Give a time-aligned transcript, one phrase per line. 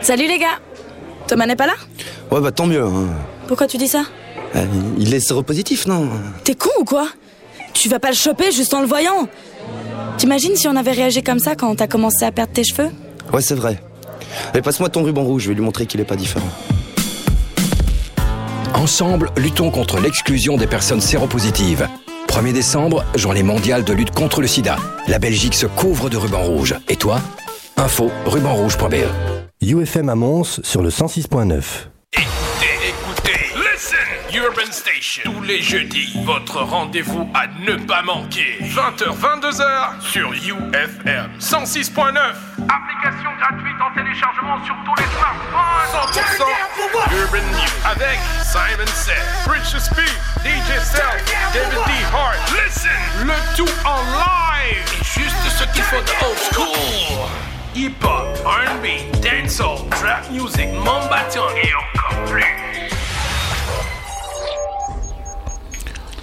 [0.00, 0.58] Salut les gars
[1.26, 1.74] Thomas n'est pas là?
[2.30, 2.82] Ouais, bah tant mieux.
[2.82, 3.08] hein.
[3.46, 4.02] Pourquoi tu dis ça?
[4.56, 4.64] Euh,
[4.98, 6.08] Il est séropositif, non?
[6.44, 7.08] T'es con ou quoi?
[7.74, 9.28] Tu vas pas le choper juste en le voyant
[10.16, 12.90] T'imagines si on avait réagi comme ça quand t'as commencé à perdre tes cheveux?
[13.32, 13.80] Ouais, c'est vrai.
[14.54, 16.48] Mais passe-moi ton ruban rouge, je vais lui montrer qu'il est pas différent.
[18.74, 21.86] Ensemble, luttons contre l'exclusion des personnes séropositives.
[22.28, 24.76] 1er décembre, journée mondiale de lutte contre le sida.
[25.08, 26.74] La Belgique se couvre de ruban rouge.
[26.88, 27.20] Et toi?
[27.76, 29.37] Info rubanrouge.be.
[29.60, 31.88] UFM à Mons sur le 106.9.
[32.12, 33.98] Écoutez, écoutez, listen,
[34.32, 35.22] Urban Station.
[35.24, 38.56] Tous les jeudis, votre rendez-vous à ne pas manquer.
[38.60, 41.90] 20h, 22h sur UFM 106.9.
[42.70, 45.90] Application gratuite en téléchargement sur tous les smartphones.
[46.14, 50.02] 100% Urban News avec Simon Says, Precious P,
[50.48, 51.92] DJ Self, David D.
[52.14, 52.38] Hart.
[52.64, 52.92] Listen,
[53.26, 54.84] le tout en live.
[55.00, 57.57] Et juste ce qu'il faut de old school.
[57.74, 62.44] Hip-hop, R&B, dancehall, trap music, et encore plus.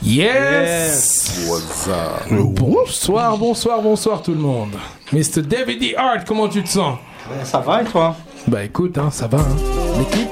[0.01, 1.47] Yes!
[1.47, 4.71] Bonsoir, bonsoir, bonsoir tout le monde.
[5.13, 5.43] Mr.
[5.43, 5.95] David D.
[5.95, 6.97] Hart, comment tu te sens?
[7.43, 8.15] Ça va et toi?
[8.47, 9.55] Bah écoute, hein, ça va, hein.
[9.99, 10.29] l'équipe?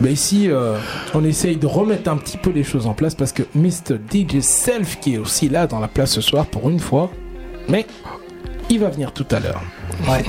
[0.00, 0.78] Bah ici, euh,
[1.14, 3.98] on essaye de remettre un petit peu les choses en place parce que Mr.
[4.10, 7.10] DJ Self qui est aussi là dans la place ce soir pour une fois,
[7.68, 7.86] mais
[8.68, 9.62] il va venir tout à l'heure.
[10.06, 10.24] Ouais.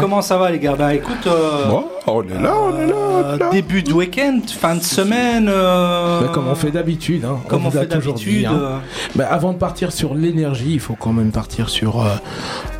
[0.00, 0.76] Comment ça va les gars?
[0.76, 1.64] Bah écoute, euh,
[2.06, 5.48] on est là, on est euh, début de week-end, fin de semaine.
[5.48, 7.38] euh, Bah, comme on fait d'habitude, hein.
[7.48, 8.80] Comme on fait d'habitude, hein.
[9.16, 12.10] Bah, avant de partir sur l'énergie, il faut quand même partir sur euh,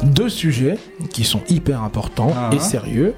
[0.02, 0.78] deux sujets
[1.12, 2.50] qui sont hyper importants Ah.
[2.55, 3.14] et sérieux.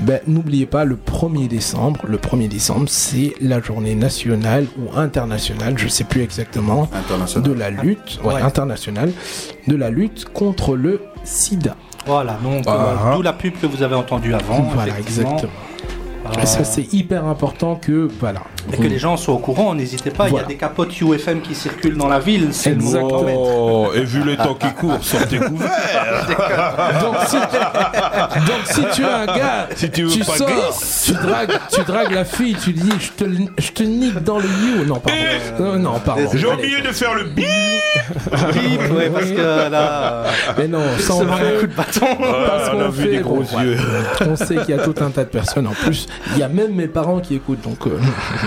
[0.00, 5.74] Ben, N'oubliez pas, le 1er décembre, le 1er décembre, c'est la journée nationale ou internationale,
[5.76, 6.88] je sais plus exactement,
[7.36, 8.40] de la lutte, ouais, Ouais.
[8.42, 9.12] internationale,
[9.66, 11.76] de la lutte contre le sida.
[12.06, 13.12] Voilà, donc euh, Ah.
[13.14, 14.60] d'où la pub que vous avez entendue avant.
[14.74, 15.38] Voilà, exactement.
[16.42, 18.42] Et ça, c'est hyper important que, voilà.
[18.72, 20.44] et que les gens soient au courant, n'hésitez pas, il Voilà.
[20.44, 22.46] y a des capotes UFM qui circulent dans la ville.
[22.46, 23.36] Mettre.
[23.36, 25.70] Oh, et vu les temps qui courent, sortez couverts.
[27.02, 31.58] Donc si, donc, si tu es un gars, Si tu veux pas sors, tu dragues,
[31.72, 34.84] tu dragues la fille, tu dis je te, je te nique dans le you.
[34.86, 35.18] Non, pardon.
[35.60, 36.28] Euh, non, pardon.
[36.34, 37.46] J'ai oublié de faire le bip.
[38.52, 39.36] Bip, ouais, parce que
[39.70, 39.70] là,
[40.24, 40.24] euh,
[40.58, 42.06] Mais non, on vraiment un coup de bâton.
[42.18, 43.08] parce on a qu'on vu fait.
[43.10, 43.76] des gros bon, yeux.
[44.26, 45.66] On sait qu'il y a tout un tas de personnes.
[45.66, 47.98] En plus, il y a même mes parents qui écoutent, donc euh,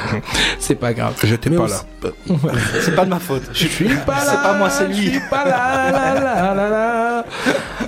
[0.59, 1.14] c'est pas grave.
[1.24, 2.09] J'étais pas aussi- là.
[2.81, 3.44] C'est pas de ma faute.
[3.53, 4.31] Je suis pas là.
[4.31, 4.96] C'est pas moi, c'est lui.
[5.06, 5.92] Je suis pas là.
[5.92, 7.25] là, là, là, là.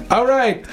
[0.09, 0.65] All right.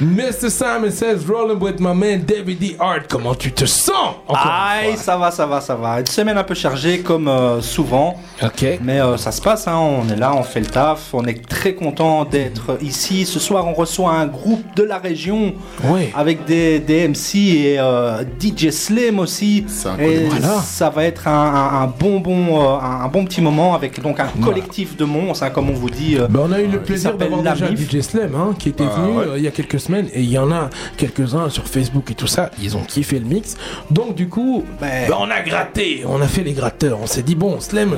[0.00, 0.48] Mr.
[0.50, 2.76] Simon says, rolling with my man David D.
[2.80, 3.06] Hart.
[3.08, 4.14] Comment tu te sens?
[4.28, 6.00] Aïe, ça va, ça va, ça va.
[6.00, 8.16] Une semaine un peu chargée comme euh, souvent.
[8.42, 8.64] Ok.
[8.82, 11.46] Mais euh, ça se passe, hein, on est là, on fait le taf, on est
[11.46, 13.26] très content d'être ici.
[13.26, 15.52] Ce soir, on reçoit un groupe de la région
[15.84, 16.08] Oui.
[16.16, 19.66] avec des, des MC et euh, DJ Slim aussi.
[19.98, 20.60] Et Voilà.
[20.62, 24.00] ça va être un, un- un bon, bon, euh, un, un bon petit moment avec
[24.00, 26.16] donc un collectif de monstres, hein, comme on vous dit.
[26.18, 27.66] euh, Ben, on a eu le plaisir d'avoir déjà.
[27.66, 29.24] DJ Slim hein, qui était venu ouais.
[29.26, 32.14] euh, il y a quelques semaines et il y en a quelques-uns sur Facebook et
[32.14, 32.50] tout ça.
[32.62, 33.56] Ils ont kiffé le mix.
[33.90, 35.08] Donc du coup, Ben.
[35.08, 36.98] ben, on a gratté, on a fait les gratteurs.
[37.00, 37.96] On s'est dit bon, Slim,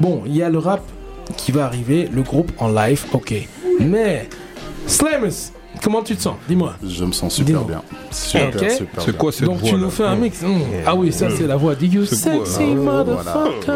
[0.00, 0.82] bon, il y a le rap
[1.36, 3.34] qui va arriver, le groupe en live, ok.
[3.80, 4.28] Mais
[4.86, 5.28] Slim,
[5.84, 6.74] comment tu te sens Dis-moi.
[6.84, 7.82] Je me sens super bien.
[8.10, 8.70] Super, Ok.
[8.70, 9.12] super C'est bien.
[9.18, 10.40] quoi cette Donc voix tu nous fais un mix.
[10.42, 10.58] Hmm.
[10.86, 11.74] Ah oui, ça c'est la voix.
[11.74, 13.72] Dig you C'est sexy hein motherfucker.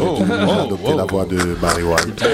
[0.00, 2.24] Oh, J'ai adopté la voix de Barry White.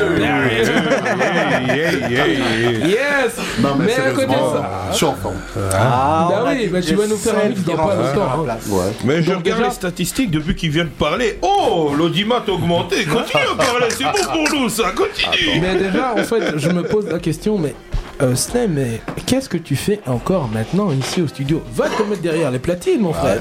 [1.72, 3.36] Yes.
[3.60, 4.70] Non, mais, Mais à côté de sérieusement, ça.
[4.90, 5.34] je suis en forme.
[5.72, 8.56] Ah, Bah oui, bah tu vas nous faire un mix dans pas longtemps, hein.
[8.68, 8.82] Ouais.
[9.04, 11.38] Mais je regarde déjà- les statistiques depuis qu'il vient de parler.
[11.42, 13.04] Oh, l'audimat a augmenté.
[13.04, 14.92] Continue à parler, c'est bon pour nous ça.
[14.92, 15.60] Continue.
[15.60, 17.74] Mais déjà, en fait, je me pose la question, mais
[18.22, 18.34] euh,
[18.70, 21.62] mais qu'est-ce que tu fais encore maintenant ici au studio?
[21.74, 23.40] Va te mettre derrière les platines, mon frère.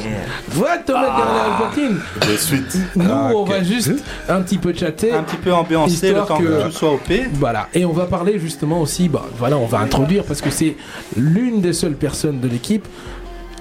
[0.50, 2.00] Va te mettre derrière les platines.
[2.32, 2.78] De suite.
[2.96, 5.12] Nous, Ah, on va juste un petit peu chatter.
[5.14, 7.12] Un petit peu ambiancé le Histoire temps que, que- tout soit OP.
[7.34, 10.76] Voilà, et on va parler justement aussi, bah, voilà, on va introduire parce que c'est
[11.18, 12.88] l'une des seules personnes de l'équipe.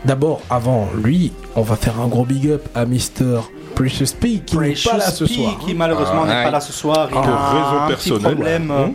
[0.05, 3.41] D'abord, avant lui, on va faire un gros big up à Mr.
[3.75, 5.59] Precious P qui n'est pas là ce soir.
[5.65, 7.09] qui malheureusement n'est pas là ce soir.
[7.11, 8.71] Il Pour a un petit problème.
[8.71, 8.87] euh,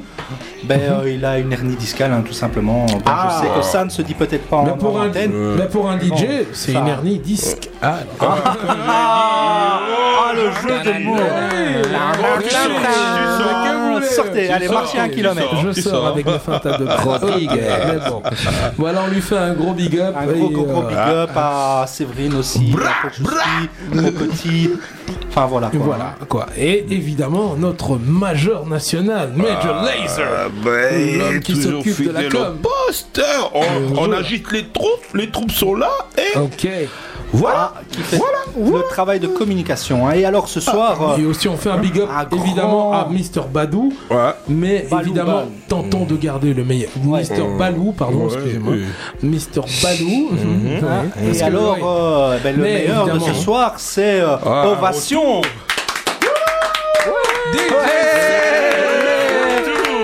[0.64, 2.86] Ben, euh, il a une hernie discale, hein, tout simplement.
[2.88, 3.30] Bon, Ah.
[3.42, 5.32] Je sais que ça ne se dit peut-être pas en, Mais pour, en un, antenne.
[5.58, 7.70] mais pour un DJ, Bon, c'est une hernie disque.
[7.82, 8.36] Ah, Ah,
[8.88, 11.18] ah, le jeu de mots.
[14.16, 15.56] Sortez, allez, marchez un kilomètre.
[15.74, 17.48] Je sors avec le finta de Rodriguez.
[17.88, 18.22] Mais bon.
[18.78, 20.16] Voilà, on lui fait un gros big up.
[20.18, 22.74] Un gros, gros, gros euh, big up à Séverine aussi,
[23.94, 24.65] au petit.
[25.30, 25.68] Enfin voilà.
[25.70, 25.80] quoi.
[25.80, 26.46] Voilà quoi.
[26.58, 32.58] Et évidemment notre major national, Major Laser, Ah, ben, l'homme qui s'occupe de la com.
[32.62, 33.22] poste.
[33.24, 33.50] hein.
[33.54, 36.68] On, on agite les troupes, les troupes sont là et Ok.
[37.36, 37.74] Voilà.
[37.76, 38.20] Ah, qui fait
[38.58, 40.08] le travail de communication.
[40.08, 40.12] hein.
[40.14, 42.94] Et alors ce soir, Et euh, aussi on fait un big up Un grand- évidemment
[42.94, 44.18] à Mr Badou, Ouais.
[44.48, 45.52] mais Balou, évidemment Balou.
[45.68, 46.90] tentons de garder le meilleur.
[47.04, 48.74] Mr Balou, pardon, Ouais, excusez-moi.
[49.24, 50.30] Mr Balou.
[51.34, 55.42] Et alors euh, ben, le Mais meilleur de ce soir, c'est euh, Ah, Ovation.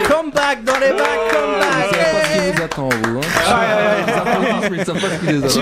[0.07, 1.30] Come back dans les bacs,
[4.81, 5.61] ils savent pas ce qui les attend.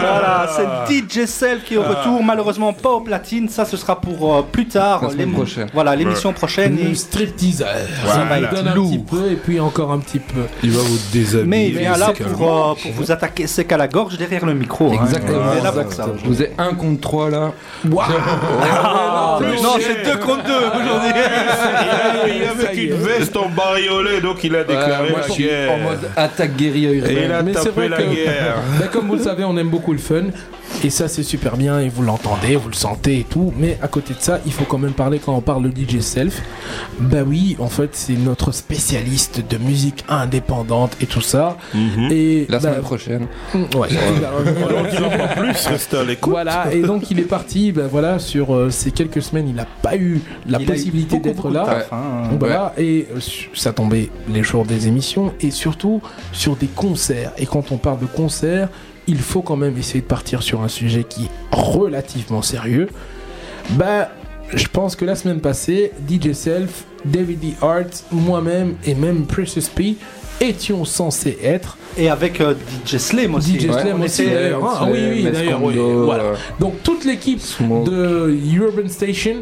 [0.00, 2.22] Voilà, c'est DJ Self qui est au retour.
[2.22, 3.48] Malheureusement pas au platine.
[3.48, 5.02] Ça, ce sera pour euh, plus tard.
[5.04, 5.68] La semaine prochaine.
[5.72, 6.76] Voilà, l'émission prochaine.
[6.76, 7.64] Le Et- stripteaser.
[8.04, 8.18] Voilà.
[8.20, 10.40] Ça va donne un petit peu et puis encore un petit peu.
[10.62, 11.44] Il va vous déshabiller.
[11.48, 14.54] Mais il vient là pour, euh, pour vous attaquer sec à la gorge derrière le
[14.54, 14.90] micro.
[14.92, 14.98] hein.
[15.02, 15.42] Exactement.
[15.54, 16.06] Il est là pour ça.
[16.22, 17.52] Je vous ai un contre trois là.
[17.88, 18.06] Waouh
[18.60, 21.10] Ah, non, c'est deux contre deux aujourd'hui.
[22.26, 25.72] Il avec une veste en bariolé, donc il a déclaré Ouais, moi, la guerre.
[25.72, 27.16] en mode attaque guérilla Et urbaine.
[27.24, 28.56] il a Mais c'est vrai la que, guerre.
[28.80, 30.24] Ben, comme vous le savez, on aime beaucoup le fun.
[30.84, 31.80] Et ça, c'est super bien.
[31.80, 33.52] Et vous l'entendez, vous le sentez et tout.
[33.56, 36.00] Mais à côté de ça, il faut quand même parler quand on parle de DJ
[36.00, 36.40] Self.
[37.00, 41.56] Bah oui, en fait, c'est notre spécialiste de musique indépendante et tout ça.
[42.10, 43.26] Et La bah, semaine prochaine.
[43.54, 43.88] ouais.
[45.08, 46.30] En pas plus, restez à l'écoute.
[46.30, 49.66] Voilà, et donc il est parti, ben voilà, sur euh, ces quelques semaines, il n'a
[49.82, 51.64] pas eu la Il a eu possibilité d'être là.
[51.64, 52.28] taf, hein.
[52.30, 53.18] Donc Voilà, et euh,
[53.54, 56.00] ça tombait les jours des émissions et surtout
[56.32, 57.32] sur des concerts.
[57.38, 58.68] Et quand on parle de concerts,
[59.08, 62.88] il faut quand même essayer de partir sur un sujet qui est relativement sérieux.
[63.70, 64.10] Bah,
[64.54, 67.54] je pense que la semaine passée, DJ Self, David D.
[67.60, 69.96] Hart, moi-même et même Precious P
[70.40, 71.76] étions censés être.
[71.96, 72.54] Et avec euh,
[72.86, 73.58] DJ Slim aussi.
[73.58, 74.60] DJ Slim On aussi, d'ailleurs.
[74.64, 76.22] Ah, oui, oui, d'ailleurs, oui, Condo, voilà.
[76.22, 77.40] euh, Donc toute l'équipe
[77.84, 79.36] de Urban Station,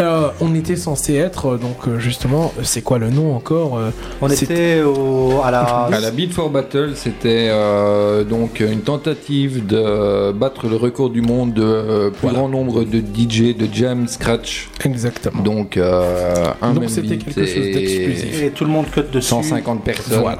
[0.00, 3.90] euh, on était censé être, euh, donc euh, justement, c'est quoi le nom encore euh,
[4.20, 5.60] On était au, à la.
[5.62, 11.22] À la Beat for Battle, c'était euh, donc une tentative de battre le record du
[11.22, 12.38] monde de euh, plus Voilà.
[12.38, 14.68] grand nombre de DJ de jam scratch.
[14.84, 15.42] Exactement.
[15.42, 18.42] Donc euh, un Donc c'était quelque chose et d'exclusif.
[18.42, 19.28] Et tout le monde cut dessus.
[19.28, 20.20] 150 personnes.
[20.20, 20.38] Voilà.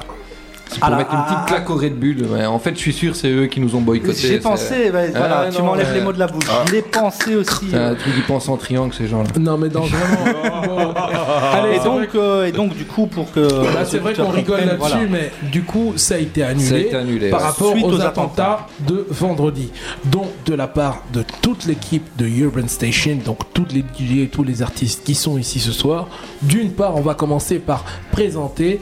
[0.69, 2.17] C'est pour À la- mettre une petite à- claque au Red Bull.
[2.47, 4.17] en fait, je suis sûr, c'est eux qui nous ont boycotté.
[4.19, 5.93] J'ai C'est- pensé, ouais, voilà, Ah, tu m'enlèves ouais.
[5.99, 6.43] les mots de la bouche.
[6.67, 7.67] Je l'ai pensé aussi.
[7.69, 7.91] C'est euh.
[7.91, 9.29] un truc qui pense en triangle, ces gens-là.
[9.39, 10.93] Non, mais dans vraiment.
[11.53, 13.39] Allez, donc, euh, et donc, du coup, pour que.
[13.39, 14.97] Là, c'est vrai qu'on rigole là-dessus, Voilà.
[15.09, 17.45] mais du coup, ça a été annulé, Ça a été annulé, par ouais.
[17.47, 19.71] rapport Suite aux, aux attentats, de vendredi.
[20.05, 24.27] Donc, de la part de toute l'équipe de Urban Station, donc toutes les DJ et
[24.27, 26.07] tous les artistes qui sont ici ce soir,
[26.41, 28.79] d'une part, on va commencer par présenter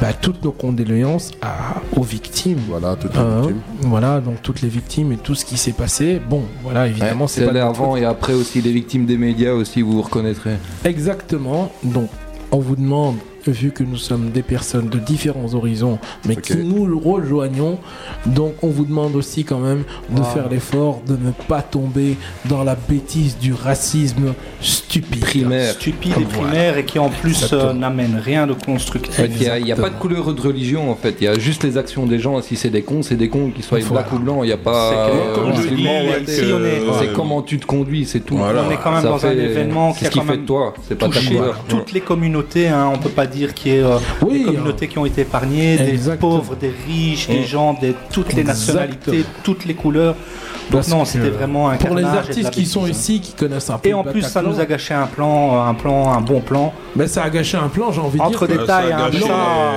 [0.00, 2.58] bah, toutes nos condoléances à- aux victimes.
[2.68, 3.60] Voilà, tout est Hein, victime.
[3.82, 6.20] voilà, donc toutes les victimes et tout ce qui s'est passé.
[6.28, 9.82] Bon, voilà, évidemment, Ouais, c'est pas avant et après aussi les victimes des médias aussi,
[9.82, 10.56] vous vous reconnaîtrez.
[10.84, 11.70] Exactement.
[11.84, 12.08] Donc,
[12.50, 13.16] on vous demande,
[13.50, 16.42] vu que nous sommes des personnes de différents horizons, mais Ok.
[16.42, 17.78] qui nous rejoignons,
[18.26, 20.24] donc on vous demande aussi quand même de Wow.
[20.24, 22.16] faire l'effort de ne pas tomber
[22.46, 25.20] dans la bêtise du racisme stupide.
[25.20, 25.72] Primaire.
[25.74, 26.48] Stupide et Voilà.
[26.50, 29.14] primaire et qui en plus euh, n'amène rien de En constructif.
[29.14, 31.24] fait, il n'y a, il y a pas de couleur de religion en fait, il
[31.24, 32.40] y a juste les actions des gens.
[32.42, 34.02] Si c'est des cons, c'est des cons, qu'ils soient Voilà.
[34.02, 34.90] black ou blanc, il n'y a pas.
[36.26, 38.36] C'est euh, comment tu te conduis, c'est tout.
[38.36, 38.64] Voilà.
[38.68, 40.32] On est quand même Ça dans un fait- événement qui a ce qui quand fait
[40.32, 41.64] même de toi, c'est pas ta touché couleur.
[41.68, 42.68] toutes les communautés.
[42.68, 42.90] hein.
[42.94, 45.76] On peut pas dire qu'il y ait euh, Oui, des communautés qui ont été épargnées,
[45.78, 47.44] des pauvres, des riches, des Mm.
[47.54, 50.14] gens, de toutes les nationalités, toutes les couleurs.
[50.70, 53.68] Donc Parce non, que c'était vraiment un Pour les artistes qui sont ici, qui connaissent
[53.68, 56.40] un peu Et en plus, ça nous a gâché un plan, un plan, un bon
[56.40, 56.72] plan.
[56.96, 58.56] mais ça a gâché un plan, j'ai envie de Entre dire.
[58.66, 59.34] ça a tailles, hein, gâché- ça,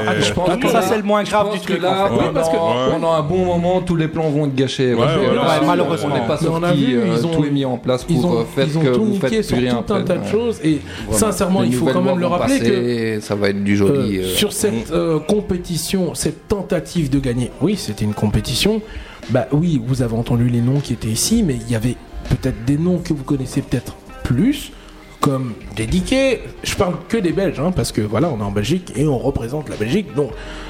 [0.08, 1.82] Ah, je pense que ça c'est le moins grave du que truc.
[1.82, 4.92] Oui, parce que- pendant, un bon moment, tous les plans vont être gâchés.
[4.94, 6.10] euh, malheureusement.
[6.12, 8.66] On n'est pas sorti, euh, ils ont- tout est mis en place pour euh, faire
[8.68, 10.60] ils ont que tout vous niqué faites sur plus rien tout un tas de choses
[10.64, 10.82] et
[11.12, 14.18] sincèrement, il faut quand même le rappeler que ça va être du joli.
[14.18, 18.82] Euh, euh, sur cette euh, compétition, cette tentative de gagner, oui, c'était une compétition.
[19.30, 21.96] Bah oui, vous avez entendu les noms qui étaient ici, mais il y avait
[22.30, 24.72] peut-être des noms que vous connaissez peut-être plus,
[25.20, 26.42] comme Dédiqué.
[26.64, 29.18] Je parle que des Belges, hein, parce que voilà, on est en Belgique et on
[29.18, 30.14] représente la Belgique.
[30.16, 30.30] Donc,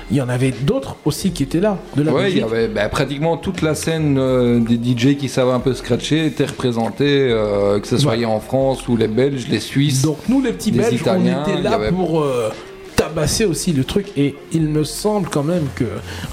[0.09, 2.53] il y en avait d'autres aussi qui étaient là, de la Ouais, il y Belgique.
[2.53, 6.45] avait bah, pratiquement toute la scène euh, des DJ qui savent un peu scratcher était
[6.45, 8.23] représentée, euh, que ce soit Ouais.
[8.25, 10.01] en France ou les Belges, les Suisses.
[10.03, 12.49] Donc nous les petits Belges, Italiens, on était là avait- pour euh,
[13.15, 15.85] tabasser aussi le truc et il me semble quand même que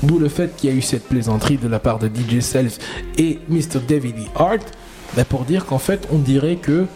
[0.03, 2.79] d'où le fait qu'il y a eu cette plaisanterie de la part de DJ Self
[3.19, 3.79] et Mr.
[3.87, 4.23] David E.
[4.35, 4.73] Hart,
[5.17, 6.87] bah, pour dire qu'en fait on dirait que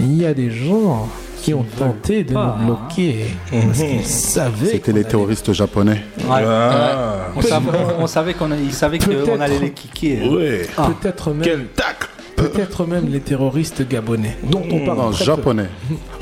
[0.00, 1.08] il y a des gens
[1.40, 4.70] qui ont tenté de pas, nous bloquer parce qu'ils savaient.
[4.72, 6.02] C'était les terroristes japonais.
[6.18, 6.42] Ouais.
[6.46, 7.28] Ah.
[7.36, 9.24] On savait, on savait qu'on Peut-être.
[9.24, 10.30] qu'on allait les kicker.
[10.30, 10.66] Ouais.
[10.76, 15.24] Peut-être même, Quel tac peut-être même les terroristes gabonais, dont on parle Non, peu.
[15.24, 15.68] japonais.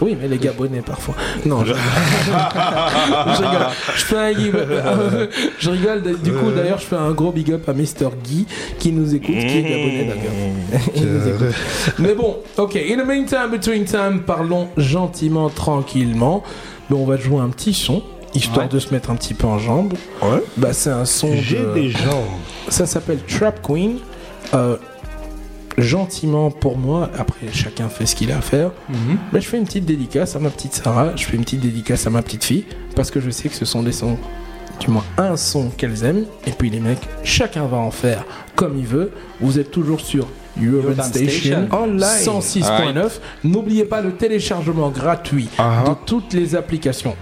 [0.01, 1.15] Oui, mais les Gabonais parfois.
[1.47, 1.73] Non, je,
[3.37, 3.67] je rigole.
[3.97, 4.33] Je fais un
[5.59, 6.03] je rigole.
[6.23, 8.11] Du coup, d'ailleurs, je fais un gros big up à Mr.
[8.25, 8.47] Guy
[8.79, 10.83] qui nous écoute, qui est Gabonais d'ailleurs.
[10.97, 11.55] Nous écoute.
[11.99, 12.77] Mais bon, ok.
[12.77, 16.43] In the meantime, between time, parlons gentiment, tranquillement.
[16.91, 18.03] Mais on va jouer un petit son.
[18.35, 19.93] Histoire de se mettre un petit peu en jambes.
[20.23, 20.43] Ouais.
[20.57, 21.75] Bah, c'est un son J'ai de...
[21.75, 22.25] des jambes.
[22.69, 23.99] Ça s'appelle Trap Queen.
[24.55, 24.77] Euh,
[25.79, 28.71] gentiment pour moi, après chacun fait ce qu'il a à faire,
[29.33, 32.07] mais je fais une petite dédicace à ma petite Sarah, je fais une petite dédicace
[32.07, 32.65] à ma petite fille,
[32.95, 34.19] parce que je sais que ce sont des sons,
[34.81, 38.25] du moins un son qu'elles aiment, et puis les mecs, chacun va en faire
[38.55, 39.13] comme il veut.
[39.41, 40.29] Vous êtes toujours sur
[40.61, 41.67] Urban, Urban Station,
[41.99, 42.41] Station.
[42.41, 43.11] 106.9.
[43.45, 45.85] N'oubliez pas le téléchargement gratuit Ah.
[45.89, 47.17] de toutes les applications.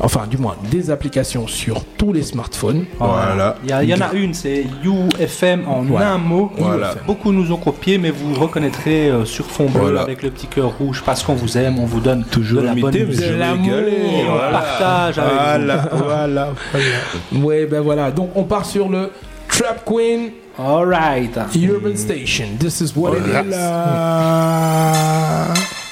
[0.00, 2.84] Enfin, du moins, des applications sur tous les smartphones.
[2.98, 3.56] Voilà.
[3.64, 6.12] Il y, a- il y en a une, c'est UFM en Voilà.
[6.12, 6.50] un mot.
[6.58, 6.94] Voilà.
[7.06, 10.00] Beaucoup nous ont copié, mais vous reconnaîtrez euh, sur fond bleu Voilà.
[10.02, 12.74] avec le petit cœur rouge parce qu'on vous aime, on vous donne Toujours de la
[12.74, 13.22] bonne musique.
[13.24, 17.44] Et on partage avec Voilà, voilà, voilà.
[17.46, 18.10] Ouais, ben voilà.
[18.10, 19.10] Donc, on part sur le
[19.48, 20.64] Trap Queen vous.
[20.64, 21.36] All right.
[21.56, 22.46] Urban Station.
[22.58, 23.54] This is what it is.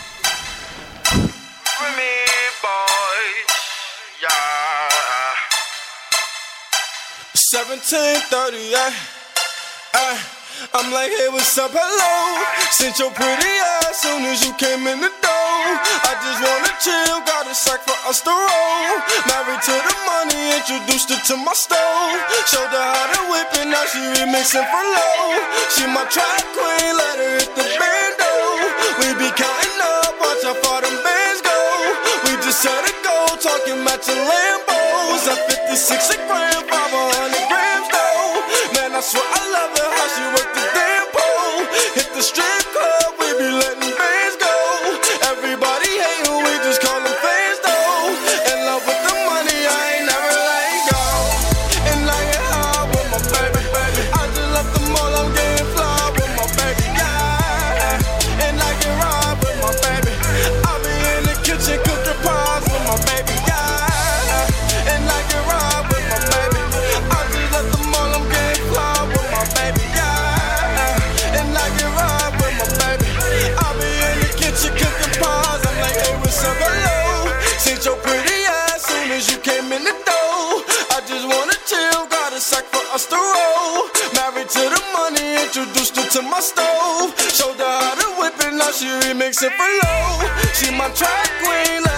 [7.82, 8.12] Voilà.
[8.12, 8.90] Seventeen thirty, yeah.
[9.94, 10.16] Uh,
[10.74, 12.14] I'm like, hey, what's up, hello?
[12.70, 15.58] Sent your pretty ass soon as you came in the door.
[16.06, 18.94] I just wanna chill, got a sack for us to roll.
[19.26, 22.18] Married to the money, introduced her to my stove.
[22.46, 25.42] Showed her how to whip it, now she remixing for low.
[25.74, 28.32] She my track queen, let her hit the bando.
[29.02, 31.58] We be counting up, watch how far them bands go.
[32.30, 35.26] We just set a goal, talking matching Lambos.
[35.26, 37.41] At 56 a gram, 500
[39.02, 39.81] swear I love
[88.84, 90.28] whip it, now she remixing for low.
[90.54, 91.91] She my track queen,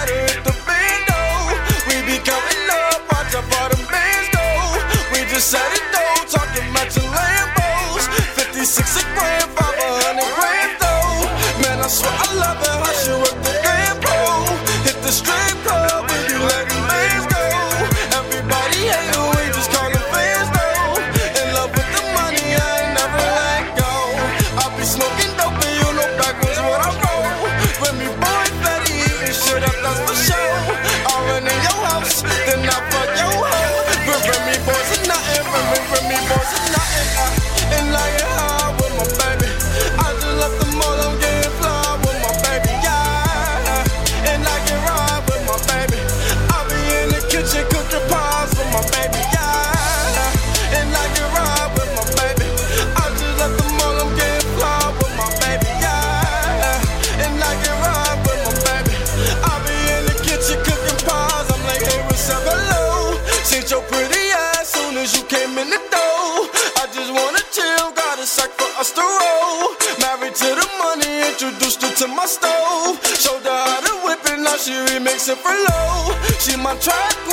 [76.81, 77.24] She my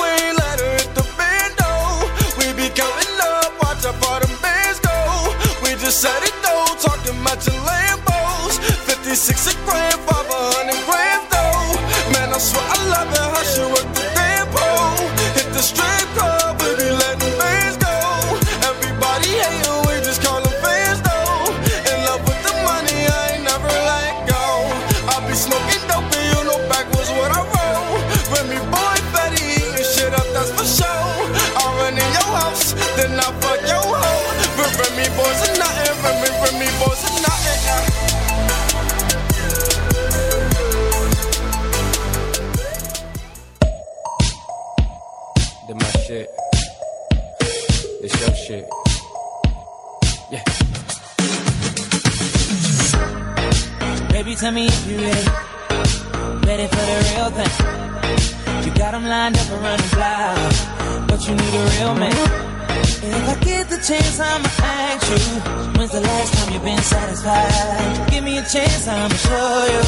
[64.92, 65.80] I'ma you.
[65.80, 68.12] When's the last time you've been satisfied?
[68.12, 69.84] Give me a chance, I'ma show you.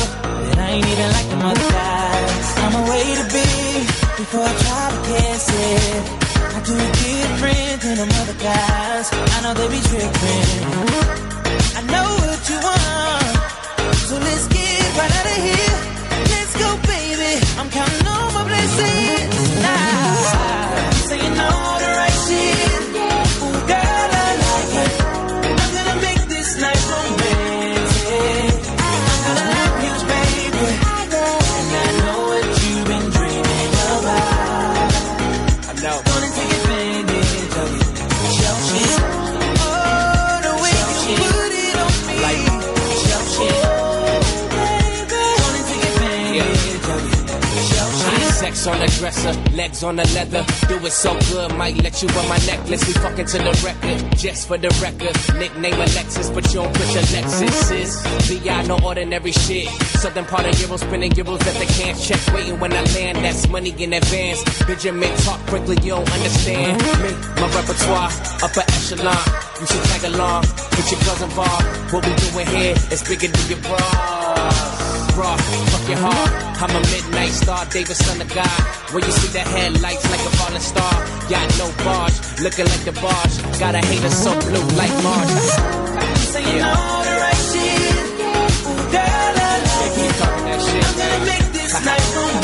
[0.48, 2.48] That I ain't even like the other guys.
[2.64, 3.50] I'm a way to be
[4.16, 6.04] before I try to guess it.
[6.56, 9.06] I do it different than them other guys.
[9.12, 10.48] I know they be tripping.
[11.76, 13.36] I know what you want.
[14.08, 15.78] So let's get right out of here.
[16.32, 17.44] Let's go, baby.
[17.60, 19.36] I'm counting on my blessings
[19.68, 20.92] now.
[21.12, 22.93] Saying all the right shit.
[48.66, 50.46] On the dresser, legs on the leather.
[50.70, 52.88] Do it so good, might let you wear my necklace.
[52.88, 55.12] We fucking to the record, just for the record.
[55.38, 58.08] Nickname Alexis, but you don't put your Lexus.
[58.24, 59.68] VI, no ordinary shit.
[60.00, 62.22] Southern part of Euro, spinning euros that they can't check.
[62.34, 64.42] Waiting when I land, that's money in advance.
[64.66, 66.80] Benjamin talk quickly, you don't understand.
[67.04, 68.12] Me, my repertoire,
[68.48, 69.20] upper echelon.
[69.60, 71.68] You should tag along, put your girls involved.
[71.92, 74.83] What we doing here is bigger than your bras
[75.14, 76.32] fuck your heart.
[76.62, 78.60] I'm a midnight star, David, son of God.
[78.94, 80.94] When you see the headlights like a falling star,
[81.30, 83.60] got no barge, looking like the barge.
[83.60, 85.30] Got a hater so blue like Marge.
[86.34, 87.94] Saying all the right shit.
[88.66, 90.22] Ooh, girl, I like it.
[90.24, 92.43] I'm gonna make this night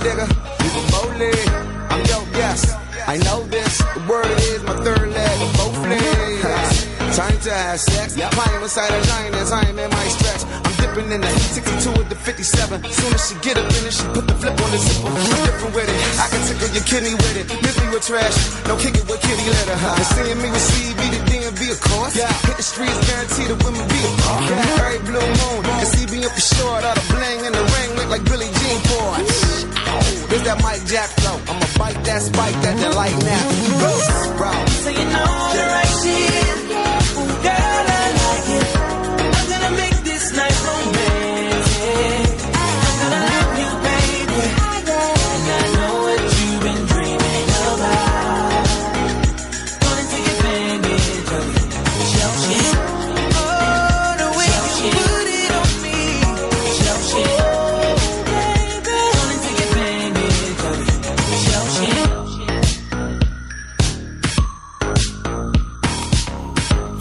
[0.00, 0.26] I nigga.
[0.64, 1.12] You can both
[1.92, 2.76] I'm your guest.
[3.06, 3.78] I know this.
[3.78, 7.16] The word is my third leg of both legs.
[7.16, 8.14] Time to have sex.
[8.14, 10.69] Playing inside a giant time in my stretch.
[10.80, 12.84] Dipping in the 62 with the 57.
[12.88, 15.12] Soon as she get up in it, she put the flip on the zipper.
[15.44, 16.00] Different with it.
[16.16, 17.46] I can tickle your kidney with it.
[17.60, 18.36] Miss me with trash.
[18.64, 19.76] No kick it with kitty litter.
[19.76, 22.14] And seeing me with CB, the DMV, of course.
[22.16, 24.40] Hit the streets, guaranteed the women be a part.
[24.48, 25.60] Every blue moon.
[25.68, 26.82] And CB up for short.
[26.88, 29.68] All the bling in the ring look like Billie Jean Porsche.
[30.32, 31.36] There's oh, that Mike Jack flow.
[31.50, 33.44] I'ma bite that spike that they like now.
[34.38, 34.52] Bro.
[34.80, 35.89] Saying all the right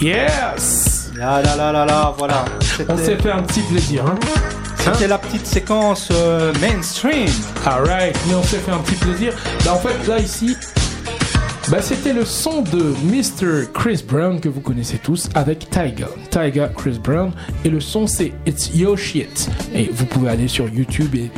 [0.02, 2.46] Yes Là, là, là, là, là, voilà.
[2.88, 4.06] On s'est fait un petit plaisir.
[4.06, 4.16] Hein
[4.78, 7.28] C'était la petite séquence euh, mainstream.
[7.66, 9.34] Alright, mais on s'est fait un petit plaisir.
[9.66, 10.56] Bah, en fait, là, ici,
[11.70, 13.68] bah, c'était le son de Mr.
[13.74, 16.08] Chris Brown que vous connaissez tous avec Tyga.
[16.32, 17.34] Tyga, Chris Brown.
[17.66, 19.50] Et le son, c'est It's Your Shit.
[19.74, 21.30] Et vous pouvez aller sur YouTube et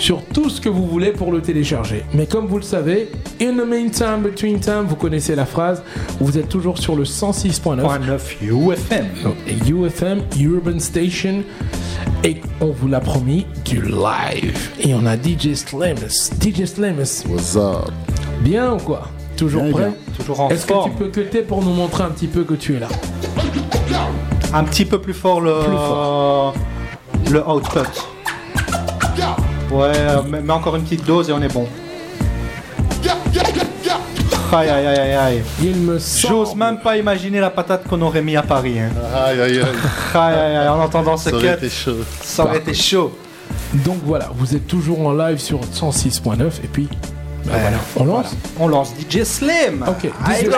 [0.00, 2.04] sur tout ce que vous voulez pour le télécharger.
[2.14, 3.10] Mais comme vous le savez,
[3.40, 5.82] in the meantime, between time, vous connaissez la phrase,
[6.20, 9.06] vous êtes toujours sur le 106.9 UFM.
[9.68, 11.42] UFM, Urban Station.
[12.24, 14.70] Et on vous l'a promis, du live.
[14.80, 16.30] Et on a DJ Slimus.
[16.40, 17.24] DJ Slimus.
[17.28, 17.90] What's up?
[18.40, 19.02] Bien ou quoi?
[19.36, 19.82] Toujours Bien, prêt?
[19.84, 19.94] bien.
[20.16, 22.76] Toujours en Est-ce que tu peux cutter pour nous montrer un petit peu que tu
[22.76, 22.88] es là?
[24.54, 25.52] Un petit peu plus fort le,
[27.30, 27.80] le output.
[29.70, 31.66] Ouais, euh, mais, mais encore une petite dose et on est bon.
[34.52, 35.42] Aïe aïe aïe aïe aïe.
[35.62, 38.80] Il me J'ose même pas imaginer la patate qu'on aurait mis à Paris.
[38.80, 38.90] Hein.
[39.14, 39.64] Aïe aïe aïe.
[40.14, 41.96] Aïe aïe aïe, en entendant ce Ça aurait cut, été chaud.
[42.22, 43.16] ça aurait été chaud.
[43.72, 46.88] Donc voilà, vous êtes toujours en live sur 106.9 et puis
[47.44, 49.84] bah voilà, on lance On lance DJ Slim.
[49.86, 50.50] Ok, DJ Allez, Slim.
[50.50, 50.56] go.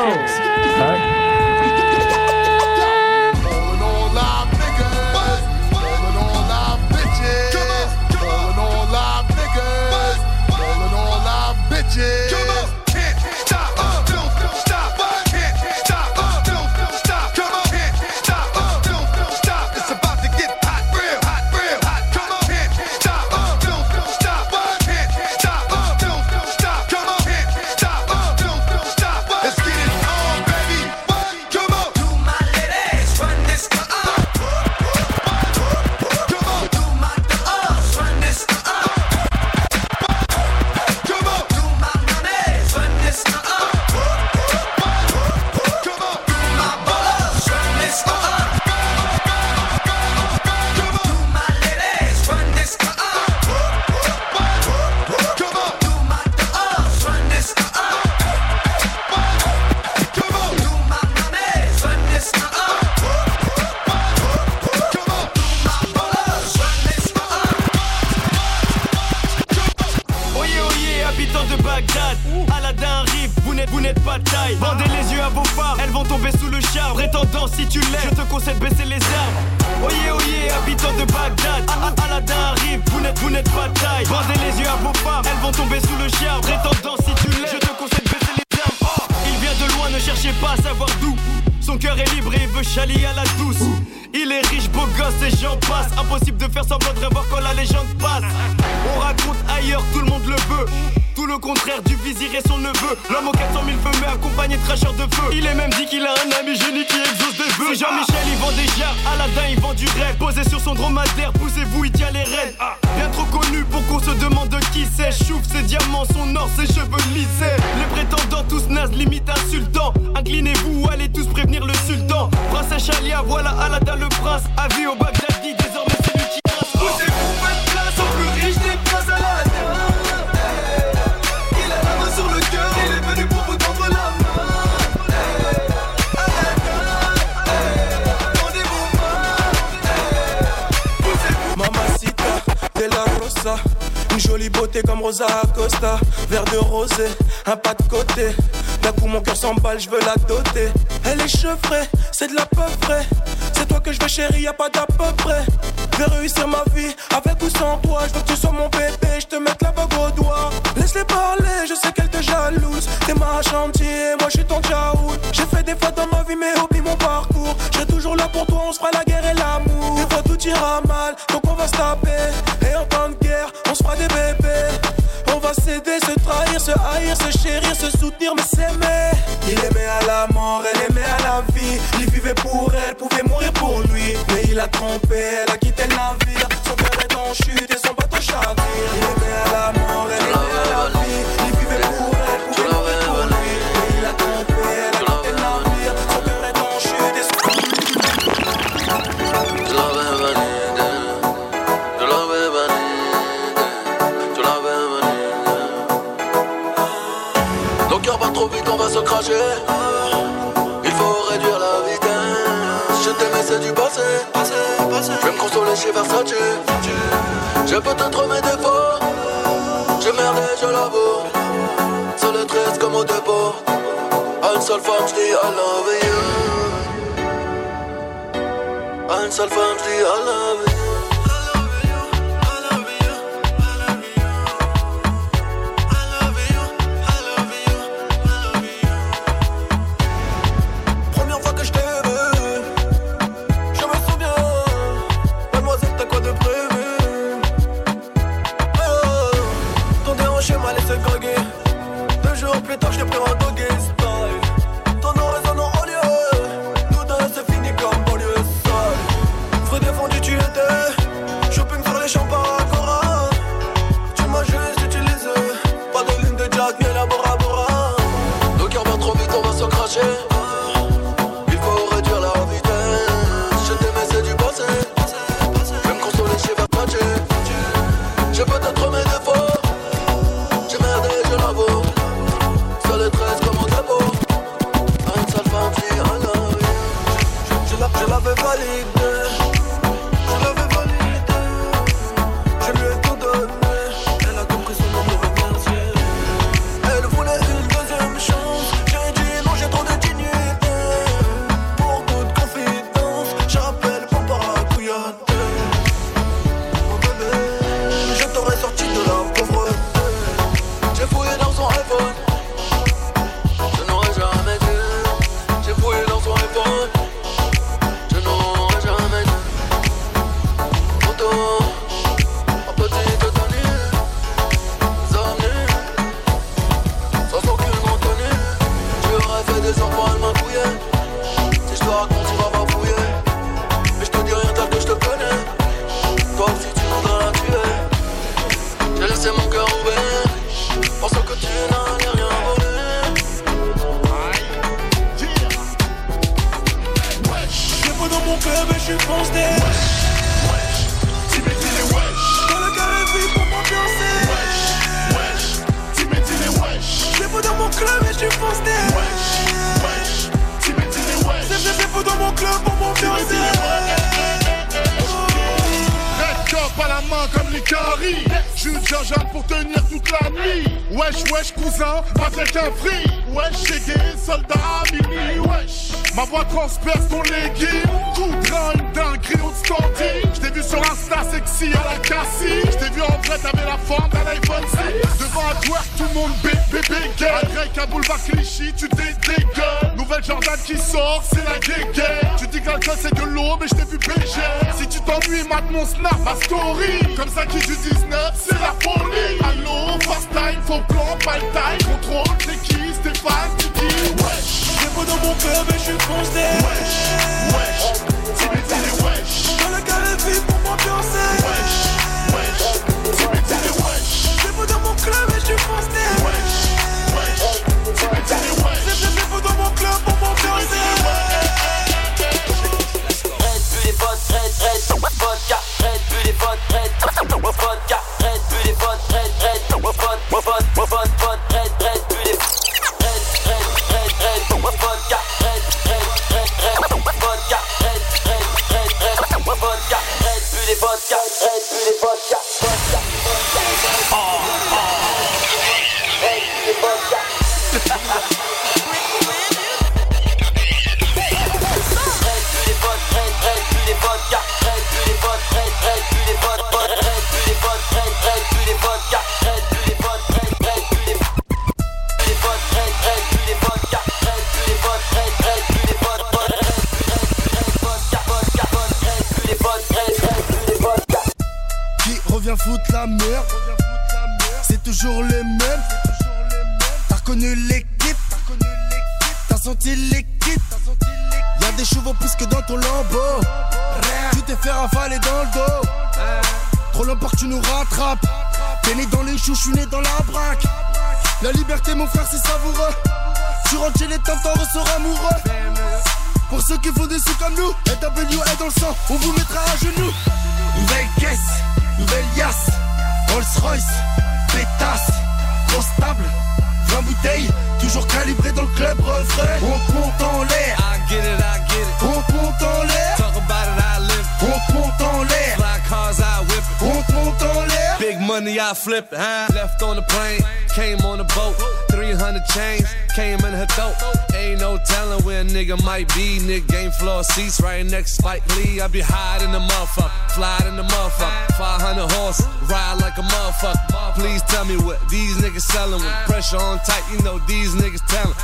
[535.83, 538.37] telling pressure on tight, you know these niggas telling.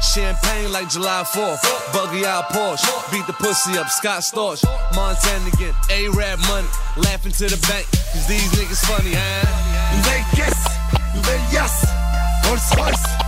[0.00, 1.60] Champagne like July 4th,
[1.92, 7.46] buggy out Porsche, beat the pussy up, Scott Storch, Montana again, A-Rap money, laughing to
[7.48, 9.44] the bank, cause these niggas funny, huh?
[10.08, 10.56] Vegas,
[11.26, 11.84] Vegas,
[12.46, 13.25] horse, horse.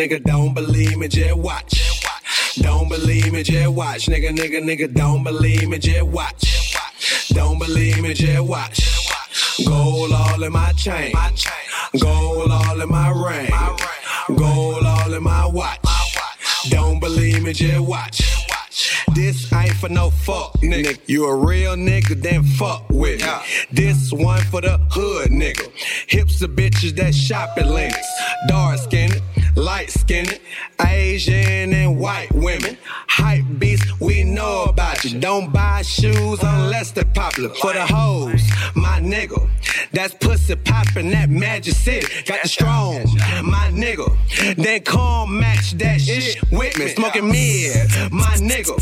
[0.00, 2.00] nigga, don't believe me, just watch.
[2.56, 4.06] Don't believe me, just watch.
[4.06, 6.74] Nigga, nigga, nigga, don't believe me, just watch.
[7.28, 8.80] Don't believe me, just watch.
[9.66, 11.12] Gold all in my chain.
[12.00, 13.50] Gold all in my ring.
[14.38, 15.78] Gold all in my watch.
[16.70, 18.22] Don't believe me, just watch.
[19.14, 20.98] This ain't for no fuck, nigga.
[21.08, 23.32] You a real nigga, then fuck with me.
[23.70, 25.68] This one for the hood, nigga.
[26.06, 28.08] Hips of bitches that shop at links.
[28.48, 29.20] Dark skinned
[29.56, 30.40] light skinned,
[30.86, 32.76] Asian and white women.
[33.08, 35.18] Hype beats we know about you.
[35.20, 37.50] Don't buy shoes unless they're popular.
[37.50, 38.42] For the hoes,
[38.74, 39.48] my nigga.
[39.92, 42.06] That's pussy poppin', that magic city.
[42.24, 43.02] Got the strong,
[43.44, 44.16] my nigga.
[44.56, 46.88] Then come match that shit with me.
[46.88, 47.70] Smoking me,
[48.10, 48.76] my nigga.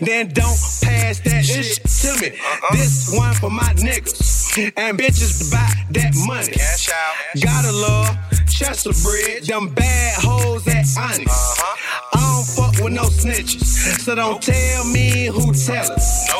[0.00, 2.38] Then don't pass that shit to me.
[2.38, 2.74] Uh-uh.
[2.74, 4.41] This one for my niggas.
[4.54, 6.52] And bitches buy that money.
[6.52, 7.42] Cash out.
[7.42, 8.14] Gotta love
[8.50, 9.48] Chester Bridge.
[9.48, 11.30] Them bad hoes at Onyx.
[11.30, 12.08] Uh-huh.
[12.12, 13.64] I don't fuck with no snitches.
[14.00, 16.30] So don't tell me who tell us.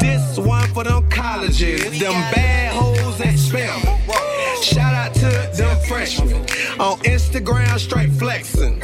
[0.00, 1.82] This one for them colleges.
[2.00, 4.00] Them bad hoes at Spelman.
[4.62, 6.32] Shout out to them freshmen.
[6.80, 8.80] On Instagram, straight flexing.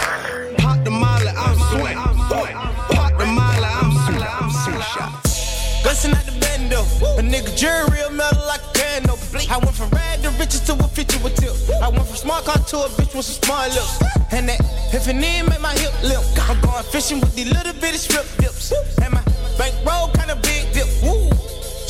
[0.58, 1.96] Pop the molly, I'm sweating.
[1.96, 4.28] Pop the molly, I'm sweating.
[4.28, 5.82] I'm sweating.
[5.82, 6.80] Bustin' at the bando.
[7.18, 9.16] A nigga jury real metal like a piano.
[9.50, 11.54] I went from rag to riches to a feature with tip.
[11.83, 14.02] I went from smart car to a bitch with some smart lips.
[14.33, 14.61] And that
[14.92, 16.24] if an need make my hip limp.
[16.48, 18.72] I'm going fishing with these little bitty strip dips.
[19.02, 19.22] And my
[19.59, 20.88] bankroll kinda big dip.
[21.02, 21.30] Woo.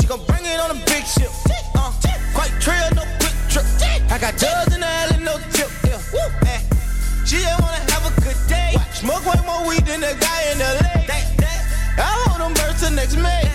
[0.01, 1.31] She gon' bring it on a big ship.
[1.75, 1.93] Uh,
[2.35, 3.67] quite trail, no quick trip.
[4.11, 5.71] I got drugs in the alley, no tip.
[5.85, 6.01] Yeah.
[6.49, 6.61] Eh.
[7.27, 8.77] She just wanna have a good day.
[8.93, 11.11] Smoke way more weed than the guy in lake.
[11.97, 13.54] I hold them birds till next May.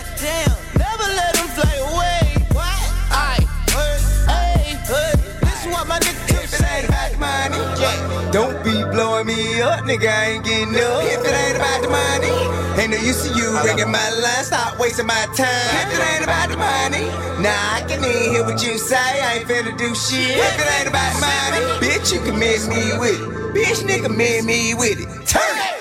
[8.31, 10.05] Don't be blowing me up, nigga.
[10.05, 11.01] I ain't getting up.
[11.01, 12.29] If it ain't about the money,
[12.77, 14.43] ain't no use to you ringing my line.
[14.45, 15.49] Stop wasting my time.
[15.81, 17.09] If it ain't about the money,
[17.41, 18.95] nah, I can even hear what you say.
[18.97, 20.37] I ain't finna do shit.
[20.37, 23.29] If it ain't about the money, bitch, you can miss me with it.
[23.57, 25.09] Bitch, nigga, miss me with it.
[25.25, 25.79] Turn it.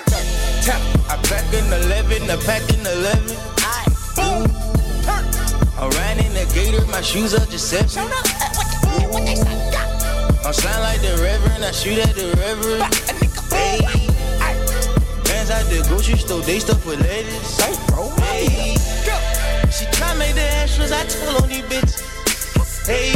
[1.09, 3.37] I back in 11, I pack in 11.
[3.61, 3.85] I
[4.17, 4.49] boom.
[5.77, 7.89] I ran in the gator, my shoes are just set.
[10.49, 12.81] I'm slime like the reverend, I shoot at the reverend.
[13.53, 13.85] Hey,
[15.23, 17.61] bands out the grocery store, they stuff with ladies.
[18.17, 18.73] Hey,
[19.69, 22.18] she try make the extras, I told on these bitches.
[22.89, 23.13] Hey,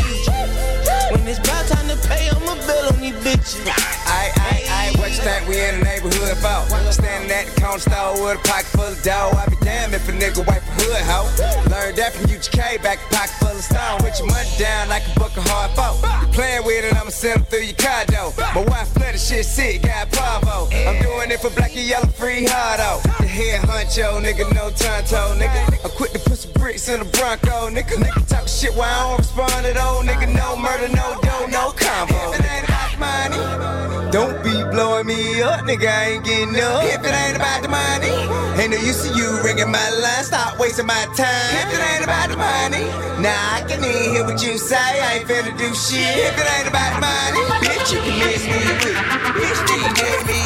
[1.10, 3.66] when it's about time to pay, I'ma bill on these bitches.
[4.06, 6.94] I, I, I, what you think we in the neighborhood for?
[6.94, 9.34] Standing at the corner store with a pocket full of dough.
[9.34, 11.26] I be damned if a nigga wipe a hood hoe.
[11.74, 13.98] Learned that from UGK, back a pocket full of stone.
[14.06, 15.98] With your money down like a buck of hard folk.
[16.34, 18.30] Playing with it, I'ma send 'em through your door.
[18.54, 20.70] My wife flooded shit sick, got Pavo.
[20.70, 23.02] I'm doing it for black and yellow free hard out.
[23.18, 25.82] The head honcho, nigga, no tonto, nigga.
[25.84, 27.98] I'm quick to put some bricks in the Bronco, nigga.
[27.98, 30.28] Nigga talk shit while I don't respond at all, nigga.
[30.34, 32.16] No murder, no dough, no combo.
[32.34, 35.88] If it ain't about the money, don't be blowing me up, nigga.
[35.88, 36.84] I ain't getting up.
[36.84, 38.14] If it ain't about the money,
[38.62, 40.24] ain't no use to you ringing my line.
[40.24, 41.52] Stop wasting my time.
[41.64, 42.86] If it ain't about the money,
[43.22, 44.76] nah, I can even hear what you say.
[44.78, 46.02] I ain't finna do shit.
[46.02, 48.98] If it ain't about the money, bitch, you can miss me with.
[49.40, 50.40] Bitch, you can miss me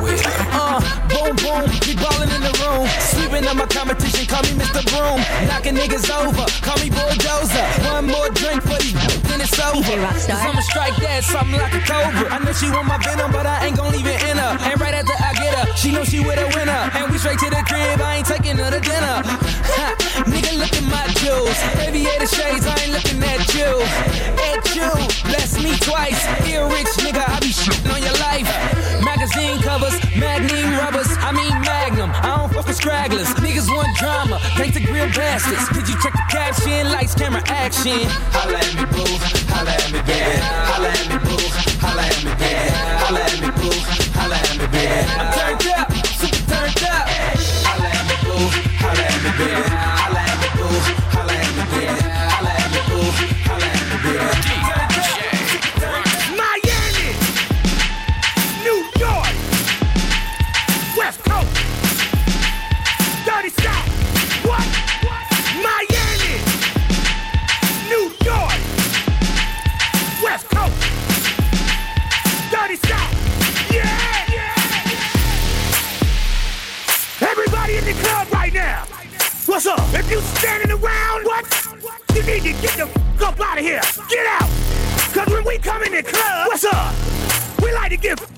[0.00, 0.36] with it.
[0.52, 2.41] Uh, boom, boom, we ballin' in the
[2.72, 2.88] room.
[3.00, 4.82] Sweeping up my competition, call me Mr.
[4.90, 5.20] Broom.
[5.48, 7.66] Knocking niggas over, call me Bulldozer.
[7.88, 8.96] One more drink for these,
[9.28, 9.96] then it's over.
[10.26, 12.28] Cause I'ma strike that, something like a cobra.
[12.32, 14.52] I know she want my venom, but I ain't gon' leave it in her.
[14.68, 16.82] And right after I get her, she know she with a winner.
[16.96, 19.16] And we straight to the crib, I ain't taking her to dinner.
[19.24, 19.86] Ha,
[20.28, 21.58] nigga, look at my jewels.
[21.80, 23.70] Aviator shades, I ain't looking at you.
[24.52, 24.90] At you,
[25.28, 26.20] bless me twice.
[26.46, 27.01] Here, rich
[35.32, 35.68] bastards.
[35.68, 36.92] Did you check the caption?
[36.92, 38.04] Lights, camera, action.
[38.36, 39.04] Holla at me, boo.
[39.48, 40.36] Holla at me, baby.
[40.68, 41.40] Holla at me, boo.
[41.80, 42.68] Holla at me, baby.
[43.02, 43.72] Holla at me, boo.
[44.18, 45.08] Holla at me, baby.
[45.20, 45.88] I'm turned up,
[46.20, 47.08] super turned up.
[47.64, 48.44] Holla at me, boo.
[48.84, 49.71] Holla at me, baby.
[87.96, 88.31] give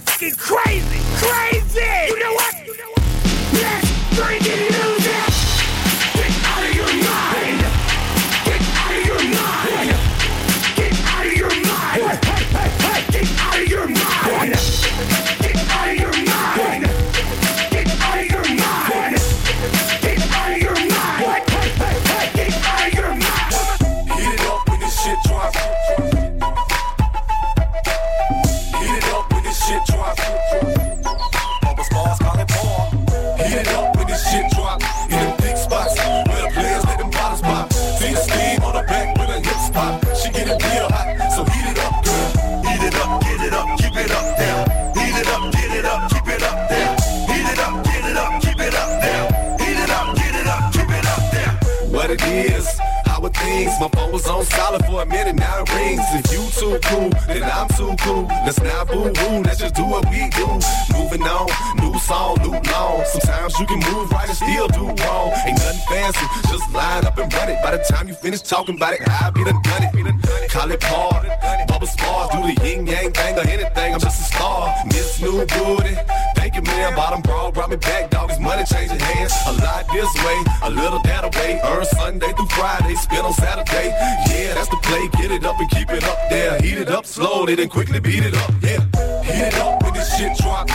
[54.94, 56.06] for a minute, now it rings.
[56.20, 58.26] If you too cool, then I'm too cool.
[58.46, 60.46] Let's not boo hoo, let's just do what we do.
[60.94, 61.46] Moving on,
[61.82, 63.04] new song, new long.
[63.06, 65.32] Sometimes you can move right and still do wrong.
[65.46, 67.58] Ain't nothing fancy, just line up and run it.
[67.62, 70.50] By the time you finish talking about it, I'll be done done it.
[70.50, 71.26] Call it part,
[71.66, 73.94] bubble spars, do the yin yang thing or anything.
[73.94, 75.96] I'm just a star, Miss New Booty.
[76.36, 76.94] Thank you, man.
[76.94, 77.22] Bottom
[79.46, 81.60] A lot this way, a little that away.
[81.64, 83.88] Earn Sunday through Friday, spin on Saturday.
[84.28, 85.08] Yeah, that's the play.
[85.20, 86.60] Get it up and keep it up there.
[86.60, 88.50] Heat it up slowly, then quickly beat it up.
[88.62, 88.80] Yeah,
[89.22, 90.68] heat it up when this shit drop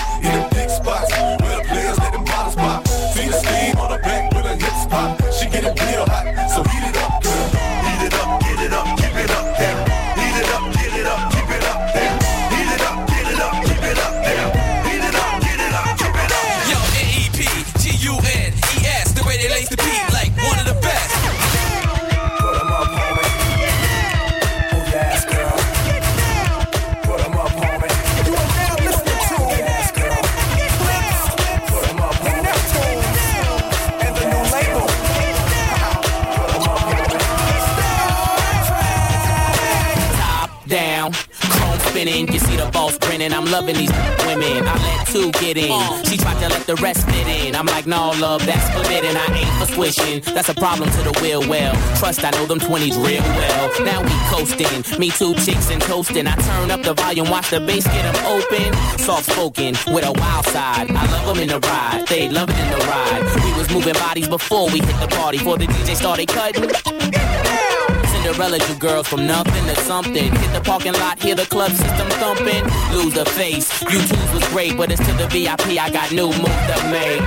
[43.49, 43.91] loving these
[44.25, 44.67] women.
[44.67, 45.73] I let two get in.
[46.05, 47.55] She tried to let the rest fit in.
[47.55, 49.15] I'm like, no, love, that's forbidden.
[49.17, 50.21] I ain't for swishing.
[50.33, 51.47] That's a problem to the will.
[51.49, 53.83] Well, trust, I know them 20s real well.
[53.83, 54.99] Now we coasting.
[54.99, 56.27] Me two chicks and toasting.
[56.27, 58.73] I turn up the volume, watch the bass get them open.
[58.99, 60.91] Soft spoken with a wild side.
[60.91, 62.05] I love them in the ride.
[62.07, 63.23] They love it in the ride.
[63.43, 65.37] We was moving bodies before we hit the party.
[65.39, 67.78] Before the DJ started cutting.
[68.21, 70.13] Cinderella, you girls from nothing to something.
[70.13, 72.63] Hit the parking lot, hear the club system thumping.
[72.91, 73.81] Lose the face.
[73.83, 75.79] You twos was great, but it's to the VIP.
[75.79, 77.21] I got new moves to make.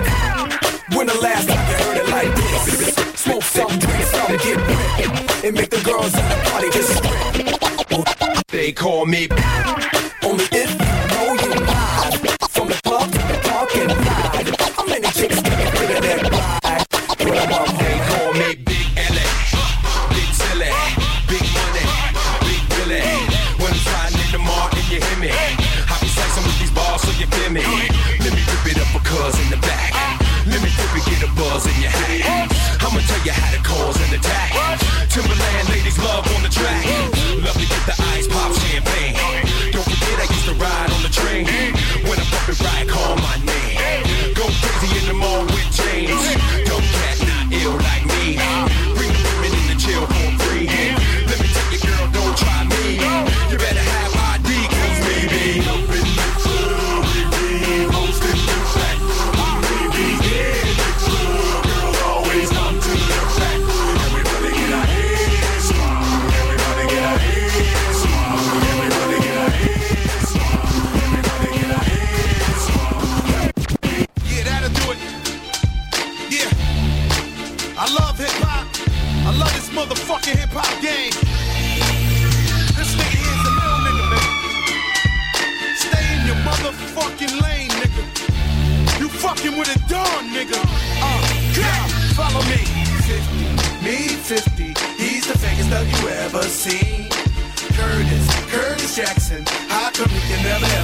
[0.95, 2.95] When the last time you heard it like this?
[3.23, 5.45] Smoke some, drink some, get lit.
[5.45, 8.49] And make the girls in the party just stripped.
[8.49, 9.29] They call me
[10.23, 11.42] only if you know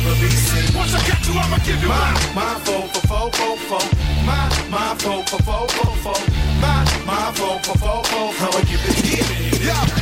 [0.09, 0.75] release.
[0.75, 3.79] Once I got you, I'ma give you my my fo fo fo fo fo
[4.25, 6.15] my my fo fo fo fo fo
[6.63, 8.21] my my fo fo fo fo.
[8.45, 9.67] I'ma give it to you.
[9.67, 9.98] Yeah.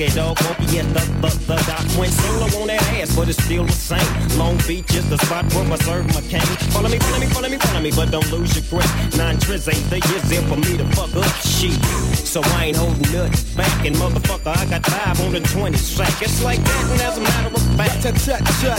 [0.00, 1.84] Doggy Dog, be at the, the, the dock.
[2.00, 4.00] Went solo on that ass, but it's still the same.
[4.38, 6.40] Long Beach is the spot where I serve my cane.
[6.72, 8.88] Follow me, follow me, follow me, follow me, but don't lose your grip.
[9.20, 11.76] Nine triz ain't the years there for me to fuck up shit.
[12.16, 16.22] So I ain't holding nuts back, and motherfucker, I got five on the 20 sack.
[16.22, 18.00] It's like that, and as a matter of fact,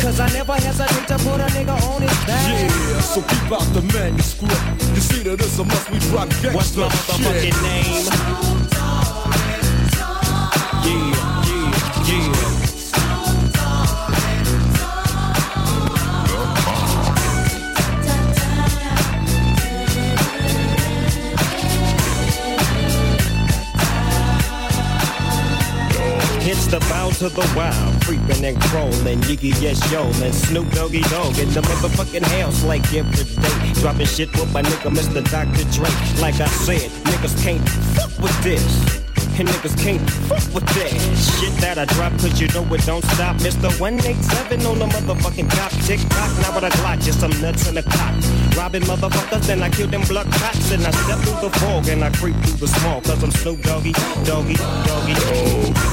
[0.01, 2.49] cause I never hesitate to put a nigga on his back.
[2.49, 4.57] Yeah, so keep out the manuscript.
[4.97, 8.57] You see that it's a must we drop gangsta What's my motherfucking shit.
[8.57, 8.60] name?
[26.71, 31.37] The bow to the wild, creeping and crawling, Yiggy yes yo, and Snoop Doggy Dog
[31.37, 33.73] in the motherfucking house like every day.
[33.81, 35.19] Dropping shit with my nigga Mr.
[35.19, 35.65] Dr.
[35.75, 35.91] Dre.
[36.21, 38.63] Like I said, niggas can't fuck with this.
[39.37, 43.03] And niggas can't fuck with that shit that I drop, cause you know it don't
[43.03, 43.35] stop.
[43.43, 43.67] Mr.
[43.77, 45.71] 187 on the motherfucking cop.
[45.83, 48.15] Tick tock, now with a Glock, just some nuts in the cop.
[48.55, 50.71] Robbing motherfuckers, then I kill them blood cops.
[50.71, 53.61] And I step through the fog and I creep through the small, cause I'm Snoop
[53.61, 53.91] Doggy,
[54.23, 55.90] Doggy, Doggy, Dogg.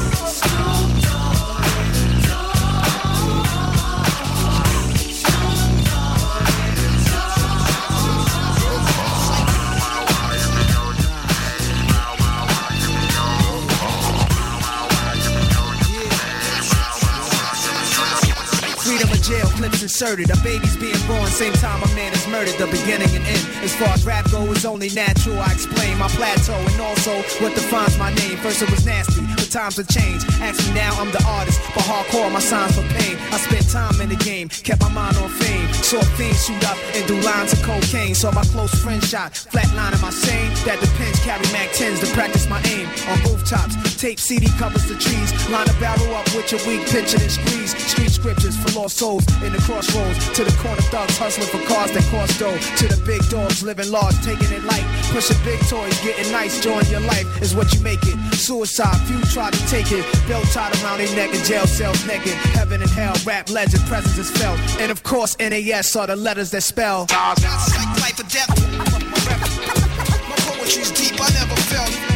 [19.99, 20.30] Inserted.
[20.30, 22.55] A baby's being born, same time a man is murdered.
[22.55, 23.44] The beginning and end.
[23.66, 25.40] As far as rap go, is only natural.
[25.40, 28.38] I explain my plateau and also what defines my name.
[28.38, 30.26] First it was nasty, times have changed.
[30.40, 31.61] Ask me now, I'm the artist.
[31.74, 33.16] But hardcore, my signs for pain.
[33.32, 35.66] I spent time in the game, kept my mind on fame.
[35.72, 38.14] Saw things shoot up and do lines of cocaine.
[38.14, 40.53] Saw my close friend shot, flatline in my sane.
[40.66, 42.88] That depends, carry Mac 10s to practice my aim.
[43.09, 45.30] On rooftops, tape CD covers the trees.
[45.49, 47.72] Line a barrel up with your weak picture and squeeze.
[47.88, 50.18] Street scriptures for lost souls in the crossroads.
[50.36, 52.59] To the corner thugs hustling for cars that cost dough.
[52.80, 54.84] To the big dogs living large, taking it light.
[55.11, 58.16] Pushing big toys, getting nice, join your life is what you make it.
[58.34, 60.04] Suicide, few try to take it.
[60.28, 62.34] Belt tied around their neck and jail cells naked.
[62.54, 64.59] Heaven and hell, rap legend, presence is felt.
[64.80, 67.06] And of course, NAS are the letters that spell.
[67.11, 68.48] Life or death.
[70.28, 72.07] My poetry's deep, I never felt.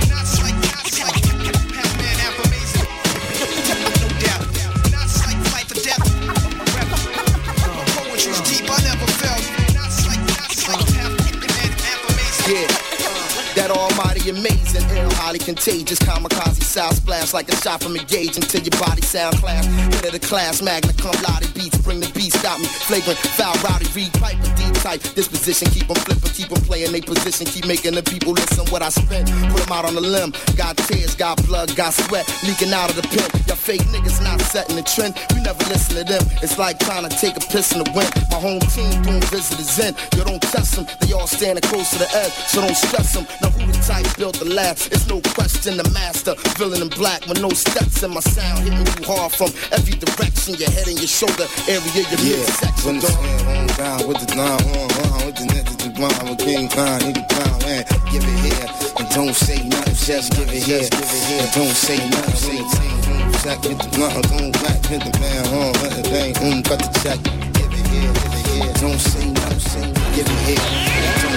[14.30, 18.78] Amazing, ill, highly contagious, kamikaze sound splash like a shot from a gauge until your
[18.80, 19.66] body sound class.
[19.66, 23.54] Head of the class, magna cum laude beats, bring the beats, got me flagrant, foul,
[23.62, 25.02] rowdy, read pipe, deep type.
[25.14, 28.82] Disposition, keep them flipping, keep them playing they position, keep making the people listen what
[28.82, 29.30] I spent.
[29.50, 32.96] Put them out on the limb, got tears, got blood, got sweat, leaking out of
[32.96, 33.28] the pen.
[33.46, 36.22] Your fake niggas not setting the trend, we never listen to them.
[36.42, 38.12] It's like trying to take a piss in the wind.
[38.30, 41.98] My home team doing visitors in, you don't test them, they all standing close to
[41.98, 43.26] the edge, so don't stress them.
[43.40, 44.92] Now who the type built the last?
[44.92, 48.80] It's no question the master, villain in black with no steps in my sound, hitting
[48.86, 52.84] you hard from every direction, your head and your shoulder area, your Yeah, midsection.
[52.84, 56.36] when on down with the nine on on with the niggas the blind, I'm a
[56.36, 57.24] king Khan, nigga
[57.62, 57.84] man.
[58.12, 62.36] Give it here and don't say nothing, just give it here and don't say nothing.
[62.36, 66.36] Say nothing, check with the blunt, don't back with the man, on let the thing,
[66.44, 67.18] um, cut the check.
[67.56, 71.31] Give it here, give it here, don't say nothing, say give it here,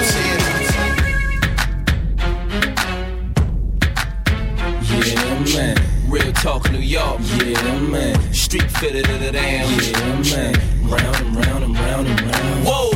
[5.04, 5.78] Yeah, man.
[6.08, 7.20] Real talk, New York.
[7.44, 8.34] Yeah, man.
[8.34, 9.70] Street fitted to the damn.
[9.70, 10.90] Yeah, man.
[10.90, 12.66] Round and round and round and round.
[12.66, 12.95] Whoa.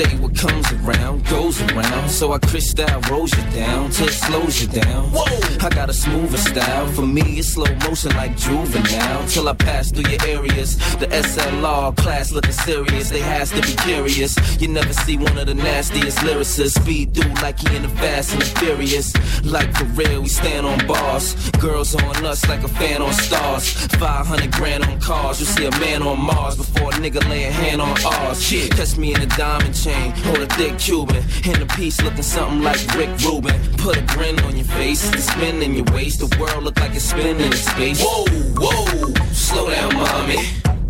[0.00, 2.08] Say what comes around goes around.
[2.08, 5.10] So I crystal rolls you down till it slows you down.
[5.12, 5.66] Whoa.
[5.66, 6.86] I got a smoother style.
[6.88, 9.26] For me, it's slow motion like juvenile.
[9.28, 10.76] Till I pass through your areas.
[10.96, 13.10] The SLR class looking serious.
[13.10, 14.32] They has to be curious.
[14.60, 18.32] You never see one of the nastiest lyricists speed through like he in the Fast
[18.32, 19.08] and the Furious.
[19.44, 21.34] Like for real, we stand on bars.
[21.58, 23.70] Girls on us like a fan on stars.
[23.96, 25.40] 500 grand on cars.
[25.40, 28.42] You see a man on Mars before a nigga lay a hand on ours.
[28.42, 29.89] Shit, catch me in a diamond chain.
[30.26, 31.22] Hold a thick Cuban.
[31.44, 33.58] In a piece looking something like Rick Rubin.
[33.76, 35.10] Put a grin on your face.
[35.10, 36.20] The spin in your waist.
[36.20, 38.00] The world look like it's spinning in space.
[38.02, 38.24] Whoa,
[38.58, 39.14] whoa.
[39.32, 40.38] Slow down, mommy.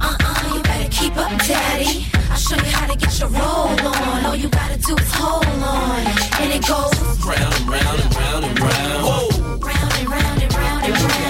[0.01, 2.07] Uh-uh, you better keep up, daddy.
[2.30, 4.24] I'll show you how to get your roll on.
[4.26, 6.07] All you gotta do is hold on.
[6.40, 9.03] And it goes Round and round and round and round.
[9.05, 9.59] Whoa.
[9.59, 11.29] round and round and round and round.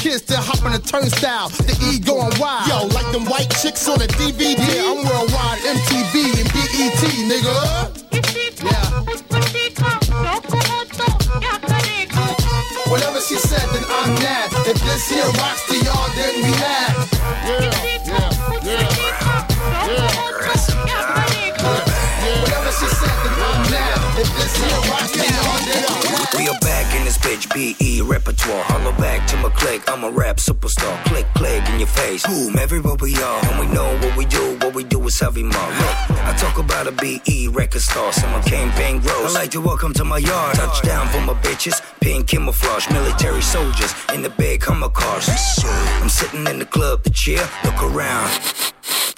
[0.01, 1.49] kids hop on the turnstile.
[1.69, 2.65] The E going wild.
[2.65, 4.57] Yo, like them white chicks on a DVD.
[4.57, 7.53] Yeah, I'm worldwide, MTV and BET, nigga.
[8.65, 9.01] Yeah.
[12.89, 14.49] Whatever she said, then I'm mad.
[14.65, 16.93] If this here rocks to y'all, then we mad.
[17.45, 18.00] Yeah.
[28.51, 28.63] Wall.
[28.63, 31.03] Holler back to my click, I'm a rap superstar.
[31.05, 32.25] Click, click in your face.
[32.25, 33.45] Boom, everywhere we are.
[33.45, 35.71] And we know what we do, what we do is heavy more.
[35.81, 35.95] Look,
[36.29, 39.35] I talk about a BE record star, my campaign grows.
[39.35, 40.55] I like to welcome to my yard.
[40.55, 45.27] Touchdown for my bitches, pink camouflage, military soldiers in the big Hummer cars.
[46.01, 48.29] I'm sitting in the club to chill, look around.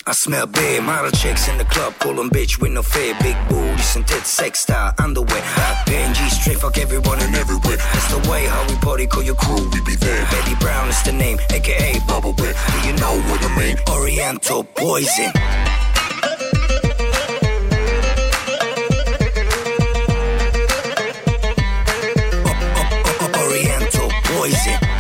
[0.06, 3.16] I smell big, model chicks in the club, 'em bitch with no fear.
[3.22, 5.42] Big booties and tits, sex style, underwear.
[5.86, 7.78] PNG, straight fuck everyone and everywhere.
[7.78, 10.26] That's the way how we party, call your crew, we be there.
[10.30, 12.56] Betty Brown is the name, aka Bubble Whip.
[12.74, 13.78] Do you know what I mean?
[13.90, 15.32] Oriental poison.
[23.42, 24.93] Oriental poison.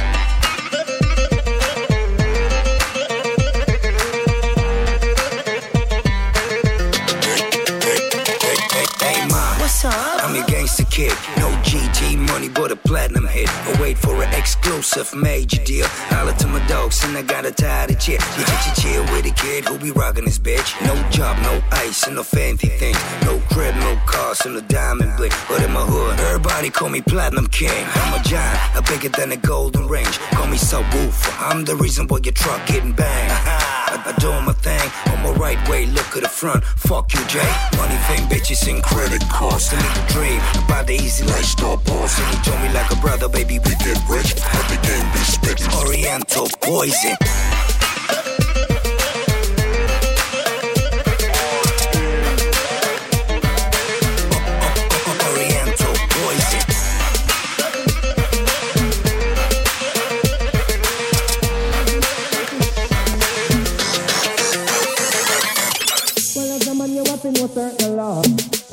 [9.86, 13.49] I'm your gangster No GT money, but a platinum hit.
[13.49, 15.87] I wait for an exclusive major deal.
[15.87, 18.19] Holla to my dogs, and I got a tie to chill.
[18.37, 20.69] You chill, chill with a kid who be rocking his bitch.
[20.85, 22.99] No job, no ice, and no fancy things.
[23.23, 25.31] No crib, no cars, and no diamond bling.
[25.49, 27.87] But in my hood, everybody call me Platinum King.
[27.95, 30.19] I'm a giant, I'm bigger than a golden range.
[30.37, 31.33] Call me subwoofer.
[31.39, 33.31] I'm the reason why your truck getting banged.
[33.31, 35.87] I, I do my thing on my right way.
[35.87, 36.63] Look at the front.
[36.63, 37.51] Fuck you, Jay.
[37.77, 39.71] Money, fame, bitches, and credit cards.
[39.71, 42.19] Make a dream about the easy lifestyle boss.
[42.19, 44.36] And he told me like a brother, baby, we get rich.
[44.36, 47.17] Every day we spit Oriental poison.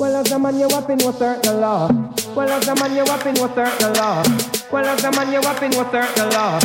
[0.01, 1.87] Well, as a man, you up in what's the law.
[2.33, 4.23] Well, as a man, you up in what's the law.
[4.71, 6.57] Well, as a man, you up in what's the law.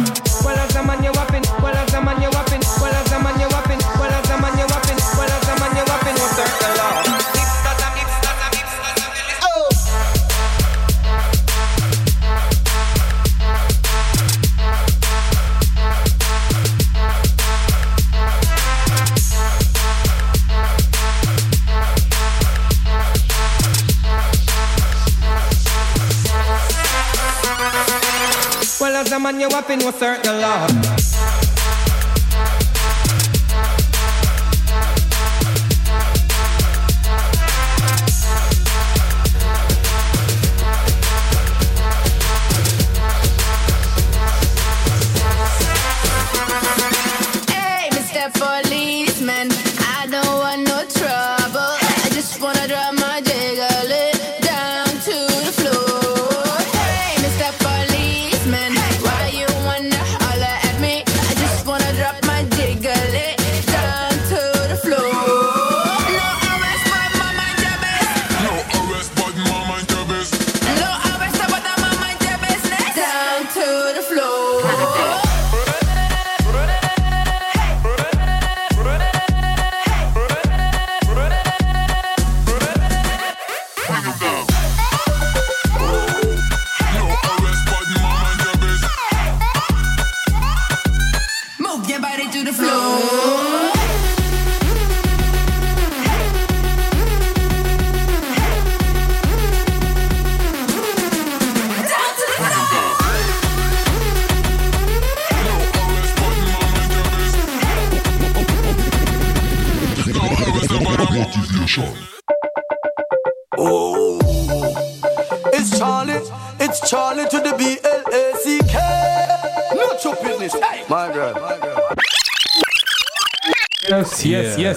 [0.43, 1.30] Well, as a man, you up.
[1.61, 2.49] Well, as a man, you up.
[2.80, 3.49] Well, as a man, you
[28.87, 31.16] Well, as a man, you up in what's the law.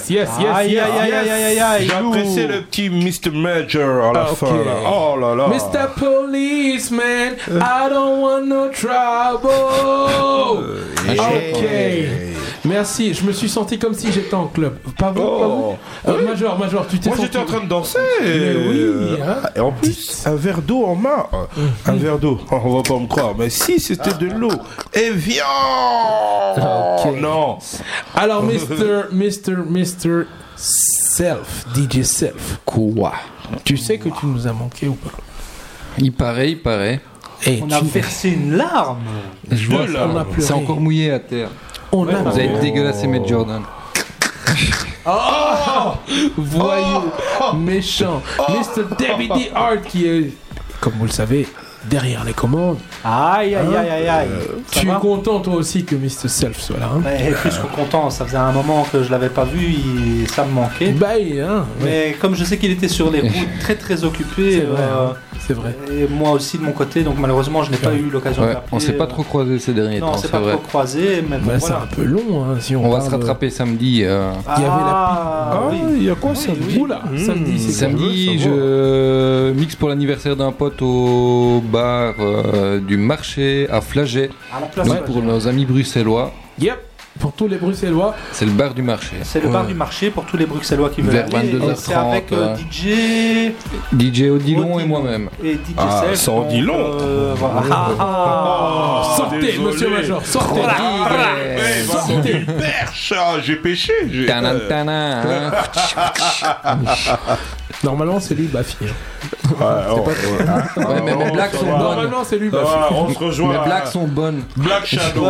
[0.09, 1.31] Yes, yes, yes, yes, Aïe, yes, aïe, aïe, yes.
[1.31, 3.31] aïe, aïe, aïe, J'ai apprécié le petit Mr.
[3.33, 4.37] Major à la Ok.
[4.37, 4.45] fin.
[4.47, 4.75] Là.
[4.91, 5.47] Oh là là.
[5.47, 5.87] Mr.
[5.97, 9.49] Policeman, I don't want no trouble.
[11.07, 11.65] ok.
[12.65, 14.77] Merci, je me suis senti comme si j'étais en club.
[14.97, 15.75] Pas vous, pas vous Euh,
[16.29, 17.97] Major, Major, tu t'es Moi j'étais en train de danser.
[18.21, 19.49] Mais oui, Euh, hein.
[19.55, 21.25] Et en plus, un verre d'eau en main.
[21.85, 22.39] Un verre d'eau.
[22.51, 23.33] On va pas me croire.
[23.37, 24.51] Mais si, c'était de l'eau.
[24.93, 25.43] Et viens.
[27.21, 27.57] Non.
[28.15, 29.05] Alors, Mr.
[29.11, 29.55] Mr.
[29.69, 30.25] Mr.
[30.55, 32.59] Self, DJ Self.
[32.65, 33.13] Quoi?
[33.63, 35.11] Tu sais que tu nous as manqué ou pas?
[35.97, 37.01] Il paraît, il paraît.
[37.45, 38.99] Et On a versé une larme.
[39.49, 40.11] Je vois larmes.
[40.15, 40.41] On a pleuré.
[40.41, 41.49] C'est encore mouillé à terre.
[41.91, 43.61] On a Vous avez dégueulassé mettre Jordan.
[45.05, 45.93] Oh
[46.37, 47.11] Voyou,
[47.55, 48.21] méchant.
[48.49, 48.83] Mr.
[48.97, 49.51] David D.
[49.53, 50.33] Hart qui est,
[50.79, 51.47] comme vous le savez,
[51.85, 52.77] derrière les commandes.
[53.03, 54.27] Aïe, aïe, aïe, aïe, aïe.
[54.71, 56.27] Ça Tu es content toi aussi que Mr.
[56.27, 56.89] Self soit là.
[56.95, 60.27] Hein Ouais, plus que content, ça faisait un moment que je l'avais pas vu, il-
[60.29, 60.91] ça me manquait.
[60.91, 64.65] Bah, hein, Mais comme je sais qu'il était sur les routes très très occupé, C'est
[64.65, 65.75] vrai, euh, hein, c'est vrai.
[65.91, 68.53] et moi aussi de mon côté, donc malheureusement je n'ai pas eu l'occasion Ouais, de
[68.55, 68.69] l'appeler.
[68.73, 70.51] on s'est pas trop croisé ces derniers Non, temps, on s'est c'est pas vrai.
[70.53, 71.83] trop croisé, mais Bah, c'est voilà.
[71.83, 74.01] un peu long hein, si on, On va se de- rattraper samedi.
[74.03, 74.31] euh.
[74.57, 78.25] Il y avait la Ah, Ah, il y a quoi samedi Oula, samedi, c'est Samedi,
[78.37, 84.29] quoi je mixe pour l'anniversaire d'un pote au bar euh, du marché à Flaget.
[84.55, 85.11] À la place Donc, Flaget.
[85.13, 86.31] pour nos amis bruxellois.
[86.59, 86.77] Yep,
[87.19, 88.15] pour tous les Bruxellois.
[88.31, 89.15] C'est le bar du marché.
[89.23, 91.51] C'est le bar du marché pour tous les Bruxellois qui veulent Vers aller.
[91.53, 92.55] 22h30, Et C'est avec euh.
[92.55, 93.53] DJ
[93.97, 95.29] DJ Odilon et moi-même.
[95.43, 96.75] et DJ Ah, sans Odilon.
[96.77, 97.63] euh, voilà.
[97.71, 99.65] Ah, ah, Oh, sortez, désolé.
[99.67, 100.61] monsieur Major, sortez.
[100.61, 102.31] Eh, Sortez.
[102.31, 103.93] une perche, ah, j'ai pêché.
[104.11, 105.51] j'ai- Tanan, tanan, hein.
[107.83, 108.77] Normalement, c'est lui Bafi.
[108.83, 108.87] hein.
[109.51, 110.13] Ouais, oh, ouais.
[110.85, 111.77] Ouais, mais mes blagues sont bonnes.
[111.79, 112.65] Normalement, c'est lui Bafi.
[112.65, 113.59] va, on se rejoint.
[113.59, 114.43] Mes blagues sont bonnes.
[114.57, 115.25] Black Shadow.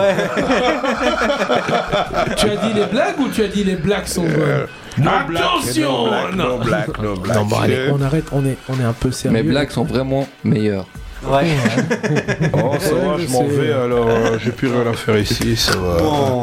[2.38, 4.68] Tu as dit les blagues ou tu as dit les blagues sont bonnes?
[4.98, 7.38] No black, Attention no black, no black, no black.
[7.38, 9.38] Non, bon, allez, on arrête, on est, on est un peu sérieux.
[9.38, 10.86] Mes blagues sont vraiment meilleures.
[11.24, 11.46] Ouais.
[12.54, 14.08] Oh, ça va, je m'en vais alors.
[14.10, 15.98] euh, J'ai plus rien à faire ici, ça va.
[16.02, 16.42] Bon.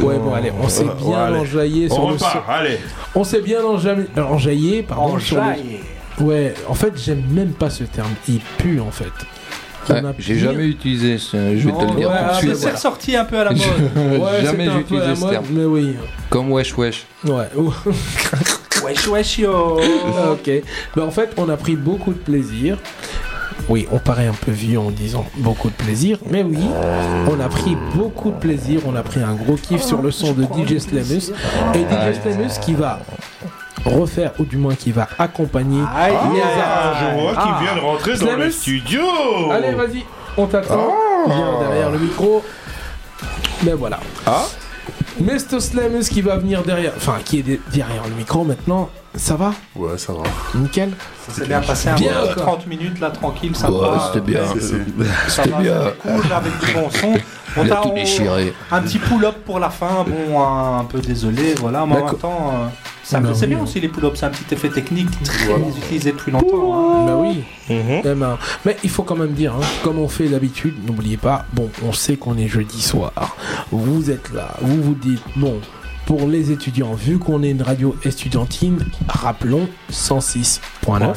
[0.00, 1.38] Ouais, bon, allez, on s'est Ouais, bien allez.
[1.38, 2.52] enjaillé On sur le repart, son.
[2.52, 2.78] allez.
[3.14, 5.80] On s'est bien enja- enjaillé, pardon, sur le- Enjaillé.
[6.20, 8.10] Ouais, en fait, j'aime même pas ce terme.
[8.28, 9.06] Il pue, en fait.
[9.88, 12.30] On Ouais, J'ai jamais utilisé, ce- je vais te le Non, dire ouais, tout de
[12.30, 12.56] ah, suite.
[12.56, 13.60] c'est ressorti un peu à la mode.
[14.20, 15.46] Ouais, jamais j'ai utilisé ce terme.
[15.50, 15.96] Mais oui.
[16.28, 17.06] Comme wesh wesh.
[17.24, 17.48] Ouais.
[18.82, 19.78] Wesh, wesh, yo.
[20.32, 20.50] ok.
[20.96, 22.78] Ben, en fait, on a pris beaucoup de plaisir.
[23.68, 26.58] Oui, on paraît un peu vieux en disant beaucoup de plaisir, mais oui,
[27.30, 28.80] on a pris beaucoup de plaisir.
[28.86, 31.32] On a pris un gros kiff sur le son de DJ Slamus.
[31.74, 33.00] Et DJ Slamus qui va
[33.84, 37.04] refaire, ou du moins qui va accompagner Aïe, les Ah, artistes.
[37.16, 37.60] je vois qu'il Ah.
[37.62, 39.00] vient de rentrer dans le studio.
[39.52, 40.04] Allez, vas-y,
[40.36, 40.92] on t'attend.
[41.26, 42.42] Viens derrière le micro.
[43.62, 44.00] Ben voilà.
[44.26, 44.44] Ah
[45.20, 45.60] Mr.
[45.60, 48.88] Slamus qui va venir derrière, enfin qui est de- derrière le micro maintenant.
[49.16, 49.52] Ça va?
[49.74, 50.22] Ouais, ça va.
[50.54, 50.90] Nickel.
[51.26, 52.42] Ça s'est bien passé un Bien, bon quoi.
[52.42, 54.10] 30 minutes là, tranquille, ça Ouais, va.
[54.12, 54.42] c'était bien.
[55.28, 55.92] C'était va, bien.
[56.00, 57.14] cool, avec du bon son.
[57.56, 58.54] On a t'a- tout déchiré.
[58.70, 62.52] Un petit pull-up pour la fin, bon, un, peu désolé, voilà, mais en même temps,
[62.54, 62.66] euh,
[63.02, 63.54] ça Bah c'est oui.
[63.54, 66.74] bien aussi les pull-ups, c'est un petit effet technique très utilisé depuis longtemps.
[66.74, 67.06] hein.
[67.06, 67.42] Bah oui.
[67.68, 68.00] Mhm.
[68.04, 71.46] Eh ben, mais il faut quand même dire, hein, comme on fait d'habitude, n'oubliez pas,
[71.52, 73.36] bon, on sait qu'on est jeudi soir.
[73.70, 75.60] Vous êtes là, vous vous dites, bon,
[76.10, 81.14] pour les étudiants, vu qu'on est une radio estudiantine, rappelons 106.9.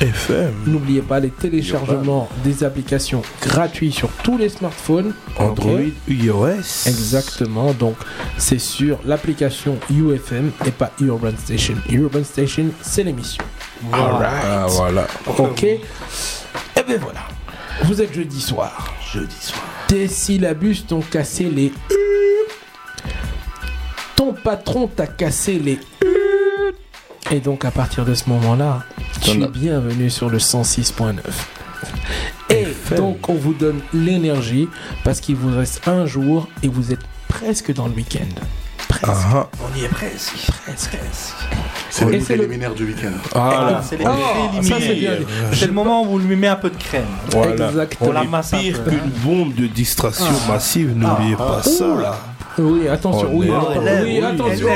[0.00, 0.52] FM.
[0.66, 5.14] N'oubliez pas les téléchargements des applications gratuits sur tous les smartphones.
[5.38, 6.88] Android, iOS.
[6.88, 7.94] Exactement, donc
[8.36, 11.76] c'est sur l'application UFM et pas Urban Station.
[11.88, 13.44] Urban Station, c'est l'émission.
[13.92, 14.44] Alright.
[14.44, 15.06] Ah, voilà.
[15.38, 15.62] Ok.
[15.62, 15.80] Et
[16.74, 17.20] ben voilà.
[17.84, 18.92] Vous êtes jeudi soir.
[19.14, 19.62] Jeudi soir.
[19.86, 21.72] Tes syllabus t'ont cassé les
[24.16, 25.78] Ton patron t'a cassé les
[27.30, 28.82] Et donc à partir de ce moment-là,
[29.20, 31.16] tu es bienvenu sur le 106.9.
[32.48, 34.68] Et donc on vous donne l'énergie
[35.04, 38.24] parce qu'il vous reste un jour et vous êtes presque dans le week-end.
[38.88, 39.04] Presque.
[39.08, 40.32] Ah, On y est presque.
[40.64, 40.96] Presque.
[41.90, 43.12] C'est le préliminaire du week-end.
[43.34, 45.12] ah, c'est les Oh, c'est bien.
[45.52, 47.04] C'est le moment où vous lui mettez un peu de crème.
[47.30, 47.66] voilà.
[47.68, 48.10] Exactement.
[48.10, 51.84] On la masse Pire qu'une bombe de distraction massive, n'oubliez pas ça.
[51.88, 52.18] Oula.
[52.58, 53.50] Oui, attention, Oh, oui,
[54.02, 54.68] oui, attention,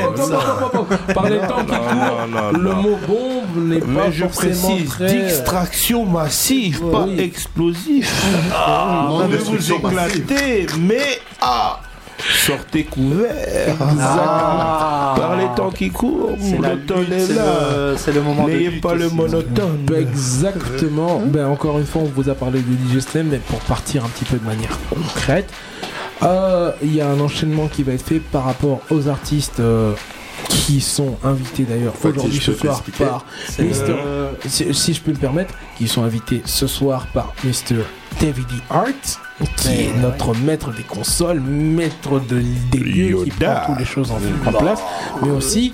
[1.13, 5.23] par les temps qui courent, le mot bombe n'est pas je précise, très...
[5.25, 8.23] distraction massive, pas explosif.
[8.55, 11.79] Ah, ne vous éclatez, mais ah,
[12.45, 13.75] sortez couverts.
[13.99, 15.13] Ah.
[15.17, 17.43] Par les temps qui courent, l'automne est c'est là.
[17.71, 19.79] le- c'est le moment N'ayez pas le monotone.
[19.85, 21.21] Ben, Exactement.
[21.25, 24.25] Ben, encore une fois, on vous a parlé de Slam, mais pour partir un petit
[24.25, 25.49] peu de manière concrète,
[26.23, 29.93] euh, il y a un enchaînement qui va être fait par rapport aux artistes euh,
[30.49, 33.25] qui sont invités d'ailleurs si aujourd'hui ce soir par
[33.63, 33.87] Mr.
[33.87, 37.83] le- Si, si je peux me permettre, qui sont invités ce soir par Mr.
[38.19, 38.61] David E.
[38.69, 39.19] Hart,
[39.57, 42.41] qui est notre maître des consoles, maître de,
[42.71, 44.19] des lieux, qui prend toutes les choses en,
[44.49, 44.79] en place,
[45.23, 45.73] mais aussi,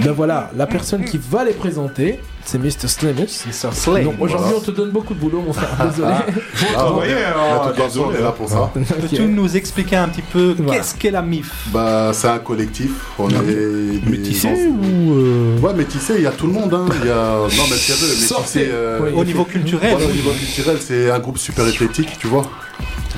[0.00, 2.86] ben voilà, la personne qui va les présenter, c'est Mr.
[2.88, 3.26] Slamus.
[3.50, 4.04] Slay.
[4.04, 5.68] Donc aujourd'hui, on te donne beaucoup de boulot, mon frère.
[5.90, 6.14] Désolé.
[6.76, 8.70] Ah, voyez, ouais, hein, la toute personne est là pour ça.
[9.00, 10.78] Peux-tu nous expliquer un petit peu Voilà.
[10.80, 11.52] qu'est-ce qu'est la MIF?
[11.72, 12.92] Bah, c'est un collectif.
[13.18, 15.12] On est des Métissé anciens- ou.
[15.12, 16.72] euh, Ouais, métissé, il y a tout le monde.
[16.72, 16.86] Hein.
[17.02, 17.34] Il y a...
[17.36, 18.68] Non, mais métissé.
[18.70, 19.10] euh, Oui.
[19.14, 22.44] Au niveau culturel Voilà, au niveau culturel, c'est un groupe super éclectique, tu vois.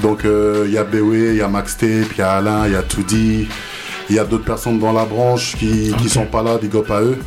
[0.03, 2.67] Donc, euh, il y a Beway, il y a Max Tape, il y a Alain,
[2.67, 3.47] il y a Toudi.
[4.11, 6.91] Il y a d'autres personnes dans la branche qui, qui sont pas là, big up
[6.91, 7.19] à eux.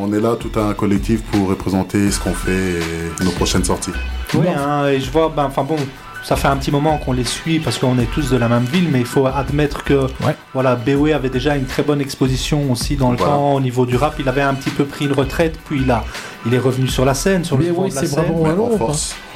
[0.00, 2.78] On est là, tout un collectif pour représenter ce qu'on fait
[3.20, 3.92] et nos prochaines sorties.
[4.34, 5.76] Oui, hein, et je vois, ben, enfin bon,
[6.22, 8.64] ça fait un petit moment qu'on les suit parce qu'on est tous de la même
[8.64, 10.06] ville, mais il faut admettre que
[10.52, 13.32] voilà, BOE avait déjà une très bonne exposition aussi dans le Voilà.
[13.32, 14.14] temps au niveau du rap.
[14.18, 16.04] Il avait un petit peu pris une retraite, puis il, a,
[16.44, 18.22] il est revenu sur la scène, sur le BOE, devant de la c'est pas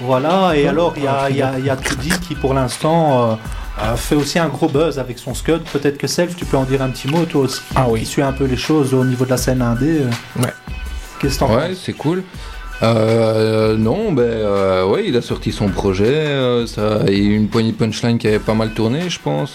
[0.00, 2.34] Voilà, et Non alors il y a, il y a, il y a Trudy qui
[2.34, 3.34] pour l'instant euh,
[3.78, 5.62] a fait aussi un gros buzz avec son Scud.
[5.72, 8.22] Peut-être que Self, tu peux en dire un petit mot toi aussi, Ah qui suit
[8.22, 10.00] un peu les choses au niveau de la scène indé.
[10.02, 10.42] euh.
[10.42, 10.52] Ouais.
[11.20, 12.22] Qu'est-ce que t'en Ouais, c'est cool.
[12.82, 16.06] Euh, non, ben euh, ouais, il a sorti son projet.
[16.08, 19.08] euh, ça, il y a eu une poignée de punchline qui avait pas mal tourné,
[19.08, 19.54] je pense.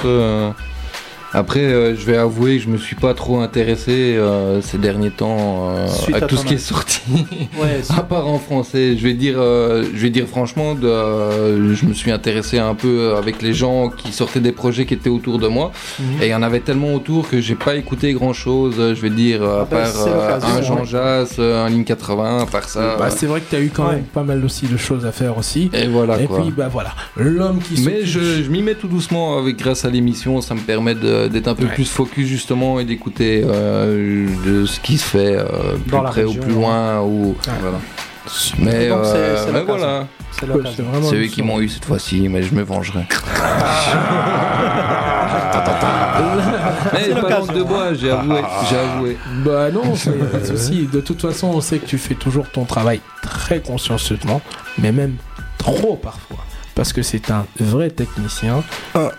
[1.33, 5.11] Après, euh, je vais avouer que je me suis pas trop intéressé euh, ces derniers
[5.11, 7.01] temps euh, à à tout ce qui est sorti.
[7.61, 11.75] Ouais, à part en français, je vais dire, euh, je vais dire franchement, de, euh,
[11.75, 15.09] je me suis intéressé un peu avec les gens qui sortaient des projets qui étaient
[15.09, 16.21] autour de moi, Mhm.
[16.21, 18.75] et il y en avait tellement autour que j'ai pas écouté grand chose.
[18.77, 20.83] Je vais dire, à ben, part un Jean.
[20.85, 22.95] Jass, un Ligne 80, à part ça.
[22.97, 23.95] Bah, c'est vrai que tu as eu quand Ouais.
[23.95, 25.69] même pas mal aussi de choses à faire aussi.
[25.73, 26.39] Et voilà, Et quoi.
[26.41, 29.89] puis, bah voilà, l'homme qui Mais je, je m'y mets tout doucement avec grâce à
[29.89, 34.65] l'émission, ça me permet de- d'être un peu plus focus justement et d'écouter euh, de
[34.65, 35.45] ce qui se fait euh,
[35.85, 37.77] plus Dans près région, ou plus loin ou voilà.
[38.59, 40.07] Mais, c'est- euh, mais voilà.
[40.31, 43.07] C'est eux qui m'ont eu cette fois-ci, mais je me vengerai.
[46.93, 49.17] mais pas de bois, j'ai avoué, j'ai avoué.
[49.45, 50.87] Bah non, c'est pas de souci.
[50.91, 54.41] De toute façon, on sait que tu fais toujours ton travail très consciencieusement,
[54.77, 55.15] mais même
[55.57, 56.37] trop parfois.
[56.77, 58.63] Parce que c'est un vrai technicien.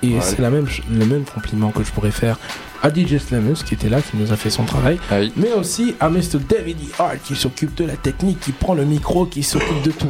[0.03, 0.21] et ouais.
[0.23, 2.39] c'est la même, ch- le même compliment que je pourrais faire
[2.83, 4.99] à DJ Slamus qui était là, qui nous a fait son travail.
[5.37, 6.39] Mais aussi à Mr.
[6.49, 7.03] David E.
[7.03, 10.07] Hart qui s'occupe de la technique, qui prend le micro, qui s'occupe de tout.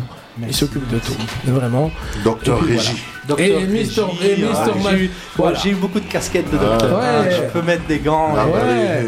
[0.47, 1.17] Il s'occupe de tout.
[1.47, 1.91] Vraiment.
[2.23, 3.03] Docteur Et Régie.
[3.27, 3.43] voilà.
[3.45, 4.03] Et Mr.
[4.23, 4.49] Et Mr.
[4.55, 5.59] Ah, Ma- j'ai eu- voilà.
[5.59, 6.65] J'ai eu beaucoup de casquettes de Ah.
[6.79, 6.99] docteur.
[7.01, 7.31] Ouais.
[7.35, 8.35] Je peux mettre des gants.
[8.37, 8.53] Ah et-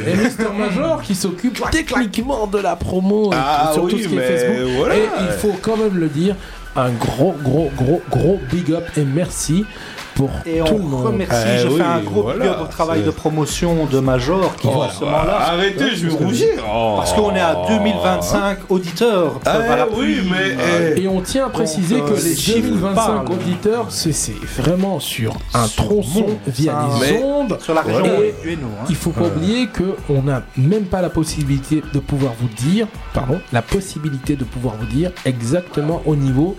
[0.07, 0.13] ouais.
[0.13, 0.51] Et Mr.
[0.59, 4.27] Major qui s'occupe techniquement de la promo et Ah tout- sur tout ce qui est
[4.39, 4.71] Facebook.
[4.79, 4.97] voilà.
[4.97, 6.35] Et il faut quand même le dire,
[6.77, 9.65] un gros, gros, gros, gros big up et merci
[10.15, 11.07] pour Et tout on le monde.
[11.07, 14.69] remercie, Eh je oui, fais un gros voilà, au travail de promotion de Major qui
[14.71, 15.25] Oh, ce moment-là.
[15.27, 16.49] bah, arrêtez, je vais rougir.
[16.73, 16.95] Oh.
[16.97, 19.41] Parce qu'on est à 2025 auditeurs.
[19.47, 20.57] Ah, Voilà, oui, mais,
[20.97, 21.03] eh.
[21.03, 23.33] Et on tient à préciser Donc, que euh, les les chiffres 2025 parlent.
[23.33, 27.59] auditeurs, c'est c'est vraiment sur un tronçon monde, via les Mais ondes.
[27.61, 28.85] sur la région Et du Hainaut, hein.
[28.89, 33.41] Il faut pas oublier qu'on n'a même pas la possibilité de pouvoir vous dire, pardon,
[33.53, 36.57] la possibilité de pouvoir vous dire exactement au niveau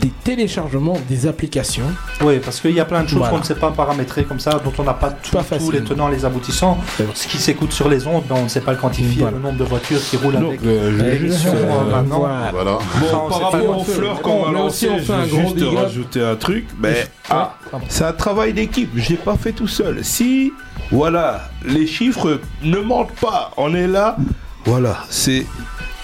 [0.00, 1.84] des téléchargements des applications.
[2.22, 3.32] Oui, parce qu'il y a plein de choses Voilà.
[3.34, 5.72] qu'on ne sait pas paramétrer comme ça, dont on n'a pas tout- tous facile.
[5.72, 6.78] les tenants, les aboutissants.
[7.14, 9.36] Ce qui s'écoute sur les ondes, ben, on ne sait pas le quantifier, Voilà.
[9.36, 12.18] le nombre de voitures qui roulent Donc, avec euh, l'émission euh, euh, maintenant.
[12.20, 12.50] voilà.
[12.52, 12.70] Voilà.
[12.72, 15.64] Bon, on par pas rapport aux fleurs qu'on va lancer, je un vais gros juste
[15.76, 16.66] rajouter un truc.
[16.80, 17.54] Mais ah,
[17.88, 18.90] c'est un travail d'équipe.
[18.96, 20.04] Je l'ai pas fait tout seul.
[20.04, 20.52] Si,
[20.90, 23.50] voilà, les chiffres ne mentent pas.
[23.56, 24.16] On est là.
[24.64, 25.44] Voilà, c'est,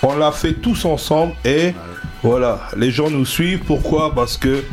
[0.03, 1.75] on l'a fait tous ensemble et
[2.23, 3.61] voilà, les gens nous suivent.
[3.67, 4.15] Pourquoi?
[4.15, 4.65] Parce que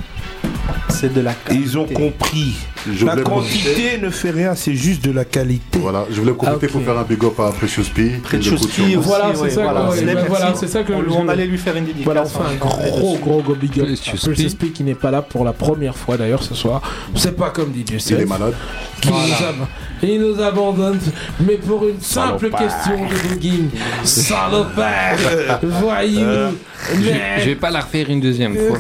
[0.89, 2.56] c'est de la Ils ont compris.
[2.91, 5.80] Je la quantité ne fait rien, c'est juste de la qualité.
[5.80, 6.72] Voilà, je voulais profiter Ah, ok.
[6.72, 8.20] pour faire un big up à Precious P.
[8.22, 9.89] Precious P, Voilà, ouais, c'est ça, voilà.
[9.89, 12.06] ouais, ben voilà, ça que on, je- on allait lui faire une dédicace.
[12.06, 13.88] Voilà, on fait un gros, gros, gros big up.
[13.88, 14.68] Precious à Precious P.
[14.68, 16.80] P qui n'est pas là pour la première fois d'ailleurs ce soir.
[17.16, 18.22] C'est pas comme DJ Il Self.
[18.22, 18.54] est malade.
[19.02, 19.68] Qui nous ab-
[20.04, 21.00] il nous abandonne,
[21.39, 22.60] mais pour une simple Salopard.
[22.60, 23.70] question de bugging.
[24.04, 25.18] Salopard
[25.64, 26.52] Voyou Euh,
[26.94, 28.78] Je vais pas la refaire une deuxième fois.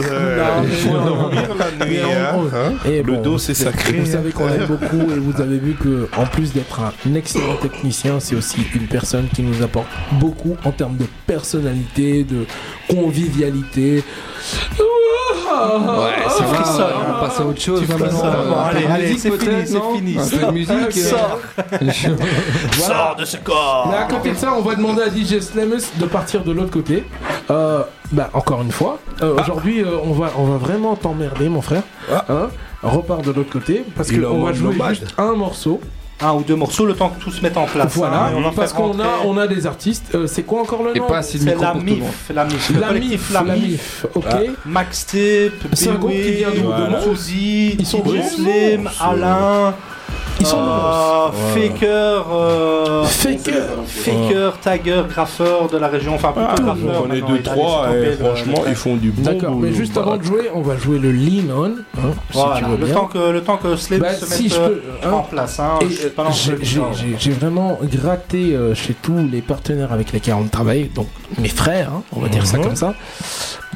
[2.85, 3.93] Le bon, dos, c'est sacré.
[3.99, 7.55] Vous savez qu'on aime beaucoup et vous avez vu que en plus d'être un excellent
[7.61, 12.45] technicien, c'est aussi une personne qui nous apporte beaucoup en termes de personnalité, de
[12.89, 14.03] convivialité.
[14.75, 17.81] Ouais, c'est Ah, frisson, ah, on passe à autre chose.
[17.81, 20.17] Tu peu Bon, allez, allez, c'est fini, c'est fini.
[20.17, 20.71] Un peu de musique.
[20.71, 21.39] euh, Sors.
[22.77, 22.95] Voilà.
[22.95, 23.87] Sors de ce corps.
[23.91, 26.71] Mais à côté de ça, on va demander à DJ Slamus de partir de l'autre
[26.71, 27.03] côté.
[27.49, 31.61] Euh, bah, encore une fois, euh, aujourd'hui, euh, on, va, on va vraiment t'emmerder, mon
[31.61, 31.83] frère.
[32.29, 32.47] Hein
[32.83, 35.81] Repars de l'autre côté parce qu'on va jouer juste un morceau.
[36.21, 37.93] Un ou deux morceaux, le temps que tout se mette en place.
[37.95, 40.15] Voilà, hein, on va parce qu'on a, on a des artistes.
[40.15, 41.73] Euh, c'est quoi encore le nom C'est la.
[41.73, 44.05] MIF, la MIF, La MIF, La MIF.
[44.15, 44.25] Ok.
[44.29, 44.37] Ah.
[44.65, 47.01] Max Tip, C'est un groupe qui vient de Voilà.
[47.27, 49.73] Ils sont Slim, Alain.
[50.39, 53.63] Ils sont de euh, Faker, euh, Faker.
[53.87, 57.05] Faker, Tiger, graffeur de la région, enfin plutôt Ah, graffeur.
[57.09, 59.97] on est deux, trois, et le- franchement, le- ils font du bon D'accord, mais juste
[59.97, 61.65] avant de jouer, on va jouer le Lean On.
[61.65, 61.71] hein,
[62.31, 62.93] si Voilà, tu veux le bien.
[62.95, 63.77] temps que le temps que Bah,
[64.13, 64.67] se si mette je euh,
[65.01, 65.11] peux, hein.
[65.13, 65.59] en place.
[65.59, 66.25] Hein, euh,
[67.17, 71.07] J'ai vraiment gratté euh, chez tous les partenaires avec lesquels on travaille, donc
[71.39, 72.63] mes frères, hein, on va dire ça Mhm.
[72.63, 72.93] comme ça.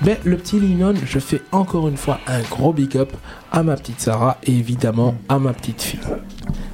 [0.05, 3.11] Mais le petit Linon, je fais encore une fois un gros big up
[3.51, 5.99] à ma petite Sarah et évidemment à ma petite fille.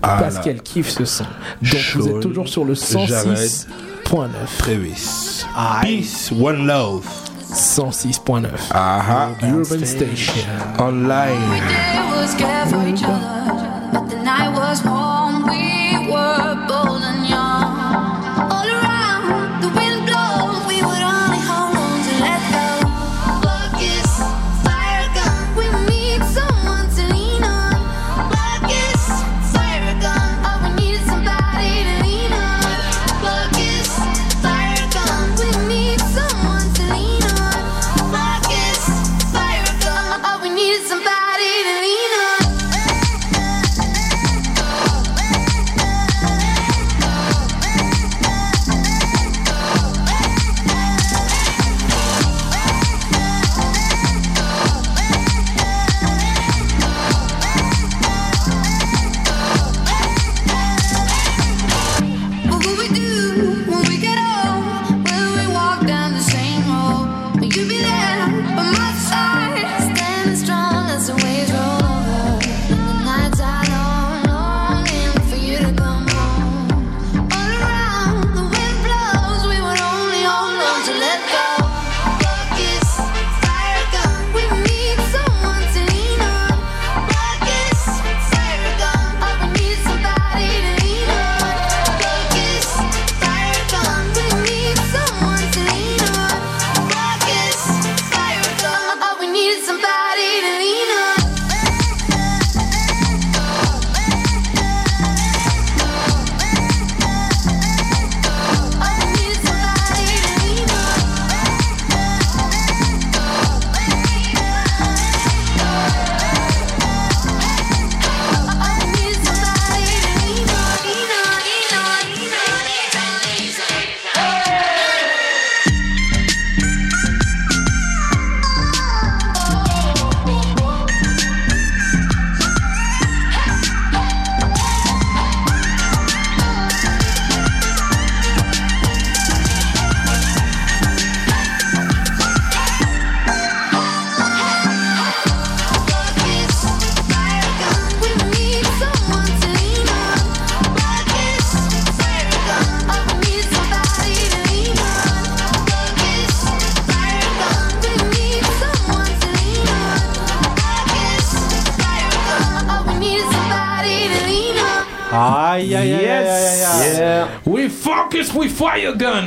[0.01, 1.25] Ah parce qu'elle kiffe ce son.
[1.61, 3.07] Donc vous êtes toujours sur le 106.
[3.07, 3.67] J'arrête.
[4.57, 5.45] Travis.
[5.81, 7.05] Peace, one love.
[7.51, 8.47] 106.9.
[8.71, 9.29] Aha.
[9.41, 10.33] Urban Station.
[10.79, 11.61] Online.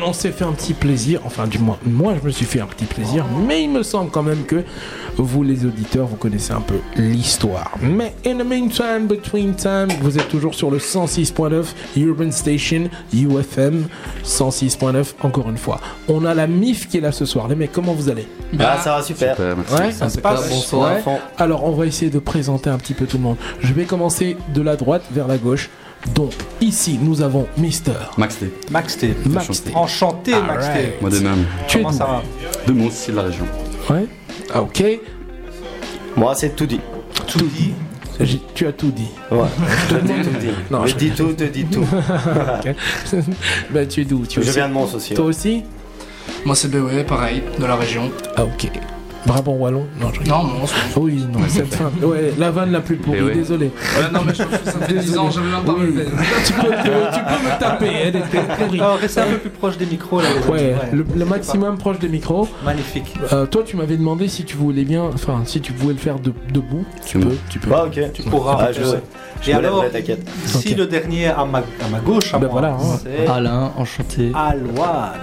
[0.09, 1.21] On s'est fait un petit plaisir.
[1.27, 3.27] Enfin, du moins, moi, je me suis fait un petit plaisir.
[3.47, 4.65] Mais il me semble quand même que
[5.19, 7.73] vous, les auditeurs, vous connaissez un peu l'histoire.
[7.83, 11.63] Mais in the meantime, between time, vous êtes toujours sur le 106.9
[11.99, 13.85] Urban Station UFM
[14.25, 15.09] 106.9.
[15.21, 15.79] Encore une fois,
[16.09, 17.47] on a la MIF qui est là ce soir.
[17.47, 18.27] Les mecs, comment vous allez?
[18.59, 19.39] Ah, ça va super.
[19.39, 20.49] Ouais, ça se passe.
[20.49, 20.93] Bonsoir.
[21.37, 23.37] Alors, on va essayer de présenter un petit peu tout le monde.
[23.61, 25.69] Je vais commencer de la droite vers la gauche.
[26.15, 27.93] Donc, ici, nous avons Mister.
[28.17, 28.53] Max T.
[28.71, 29.15] Max T.
[29.27, 29.71] Max T.
[29.75, 30.95] Enchanté, Max T.
[31.01, 31.45] Moi de même.
[31.67, 32.23] Tu Comment ça va?
[32.67, 33.45] De Mons, c'est de la région.
[33.91, 34.07] Ouais.
[34.55, 34.83] Ah, ok.
[36.17, 36.81] Moi, c'est tout dit.
[37.27, 37.73] Tout dit.
[38.55, 39.09] Tu as tout dit.
[39.31, 39.39] Ouais,
[39.89, 40.49] je te dis tout dit.
[40.73, 41.83] Non, je je- dis tout, te dis tout.
[42.67, 42.75] Ok.
[43.71, 44.25] ben, tu es d'où?
[44.27, 45.29] Tu es Je aussi- viens de Mons aussi, Toi ouais.
[45.31, 45.63] aussi
[46.45, 48.11] Moi c'est BOE, pareil, de la région.
[48.37, 48.71] Ah, ok.
[49.27, 50.29] Brabant Wallon Non, je rigole.
[50.39, 50.71] Non, Mons.
[50.97, 51.91] Oui, non, cette fin.
[52.03, 53.35] Ouais, la vanne la plus pourrie, Eh ouais.
[53.35, 53.67] désolé.
[53.67, 55.73] Ouais, non, mais je trouve que ça fait 10 ans, j'avais même pas
[56.47, 56.67] tu, peux, tu,
[57.13, 58.81] tu peux me taper, elle était pourrie.
[58.83, 60.51] Oh, restez un peu plus proche des micros là, les amis.
[60.53, 62.49] Ouais, le, le maximum proche des micros.
[62.65, 63.13] Magnifique.
[63.33, 66.19] Euh, toi, tu m'avais demandé si tu voulais bien, enfin, si tu pouvais le faire
[66.19, 66.85] de- debout.
[67.05, 67.71] Tu peux, tu peux.
[67.71, 68.13] Bah, ok.
[68.13, 68.57] Tu pourras.
[68.61, 68.81] Ah, je,
[69.43, 70.27] je Et me alors, lèverai, t'inquiète.
[70.47, 72.99] ici le dernier à ma, à ma gauche, à Ben moi, voilà, hein.
[73.03, 74.33] c'est Alain, enchanté.
[74.35, 75.21] Alouane.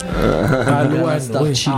[0.68, 1.43] Alouane, Star.
[1.54, 1.74] Chili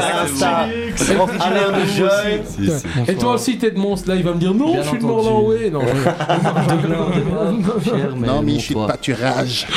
[0.00, 1.52] Alain.
[1.54, 2.70] L'air de si.
[3.10, 5.04] Et toi aussi, t'es de Mons, là, il va me dire non, je suis de.
[5.04, 5.70] Morlan-Way.
[5.70, 5.80] Non,
[6.88, 9.66] Non, Non, mais je suis de pâturage.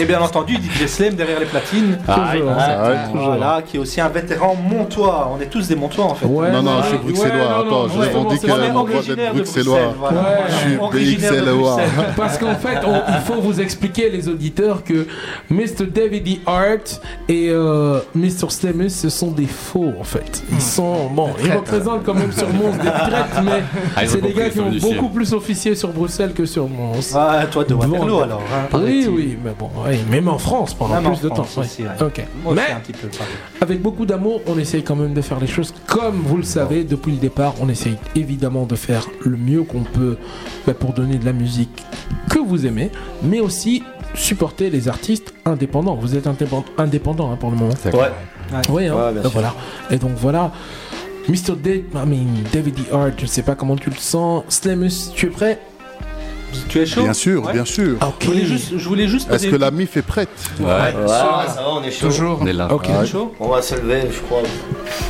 [0.00, 1.98] Et bien entendu, DJ Slem derrière les platines.
[2.06, 3.26] Ah, Toujours, ah, ouais, toujours.
[3.26, 5.30] Voilà, qui est aussi un vétéran montois.
[5.36, 6.26] On est tous des montois en fait.
[6.26, 7.36] Non, non, je suis bruxellois.
[7.36, 9.94] non, non, Attends, je revendique mon droit originaire d'être de bruxellois.
[10.48, 10.76] Je suis.
[10.76, 11.44] Bruxelles.
[12.16, 15.06] Parce qu'en fait, il faut vous expliquer, les auditeurs, que
[15.50, 15.86] Mr.
[15.92, 16.38] David E.
[16.46, 18.50] Hart est, euh, Mr.
[18.50, 20.42] Slemus, ce sont des faux en fait.
[20.50, 23.62] Ils sont bon, ils représentent quand même sur Mons des traites, mais
[23.96, 25.10] Ah, c'est des gars qui ont beaucoup ciel.
[25.14, 27.14] plus officié sur Bruxelles que sur Mons.
[27.14, 28.42] Ah, toi de Bon, Waterloo alors.
[28.72, 28.78] hein.
[28.82, 29.68] oui, oui, mais bon,
[30.10, 31.60] même en France pendant Même plus de France temps.
[31.60, 31.88] aussi, ouais.
[32.00, 32.24] Ok.
[32.42, 33.32] Moi aussi, Mais un petit peu pareil.
[33.60, 36.84] avec beaucoup d'amour, on essaye quand même de faire les choses comme vous le savez
[36.84, 37.54] depuis le départ.
[37.60, 40.16] On essaye évidemment de faire le mieux qu'on peut
[40.66, 41.84] bah, pour donner de la musique
[42.30, 42.90] que vous aimez,
[43.22, 43.82] mais aussi
[44.14, 45.94] supporter les artistes indépendants.
[45.94, 47.74] Vous êtes indépendant, indépendant hein, pour le moment.
[47.84, 48.10] Ouais.
[48.70, 48.94] Oui, hein.
[48.94, 49.54] Ouais, Euh, voilà.
[49.90, 50.50] Et donc voilà.
[51.28, 51.56] Mr.
[51.62, 52.82] Dave, I mean, David D.
[52.92, 54.44] Hart, je sais pas comment tu le sens.
[54.48, 55.58] Slamus, tu es prêt?
[56.70, 57.02] Tu es chaud?
[57.02, 57.52] Bien sûr, Ouais.
[57.52, 57.98] bien sûr.
[58.00, 58.22] Ok.
[58.22, 60.30] Je voulais juste, je voulais juste Est-ce que la MIF est prête?
[60.58, 60.66] Ouais,
[61.06, 62.06] ça va, on est chaud.
[62.06, 62.38] Toujours.
[62.40, 62.72] On est là.
[62.72, 62.84] Ok.
[62.86, 64.40] petite- chaud On va se lever, je crois.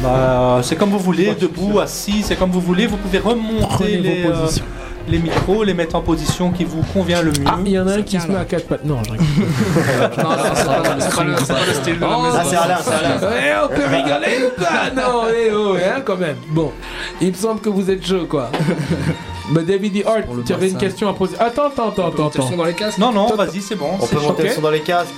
[0.03, 2.88] Bah, c'est comme vous voulez, debout, assis, c'est comme vous voulez.
[2.88, 4.64] Vous pouvez remonter Prenez les, vos euh, positions.
[5.09, 7.44] Les micros, les mettre en position qui vous convient le mieux.
[7.46, 8.84] Ah, il y en a un qui se met à quatre pattes.
[8.84, 9.26] Non, je rigole.
[10.18, 12.38] Non, non, c'est pas, c'est pas le, style de la maison.
[12.38, 13.18] Ah, c'est Alain, c'est Alain.
[13.38, 16.36] Eh, on peut rigoler ou pas Non, eh oh, hein, quand même.
[16.50, 16.72] Bon,
[17.20, 18.50] il me semble que vous êtes chaud, quoi.
[19.50, 20.04] Bah, David D.
[20.06, 21.34] Hart, tu avais une question à poser.
[21.40, 22.30] Attends, attends, attends, attends.
[22.34, 23.92] Ils sont dans les casques Non, non, vas-y, c'est bon.
[23.98, 25.14] On c'est peut monter le son dans les casques.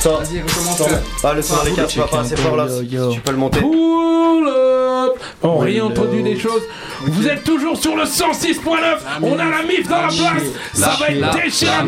[0.00, 0.08] Ça.
[0.10, 0.82] Vas-y, recommence.
[1.22, 2.66] Ah, le son dans les va pas assez fort là.
[3.12, 3.60] Tu peux le monter.
[5.42, 6.62] On réintroduit des choses.
[7.02, 8.60] Vous êtes toujours sur le 106.9.
[9.22, 10.42] On a la MIF dans la place.
[10.72, 11.84] Ça va être déchirant.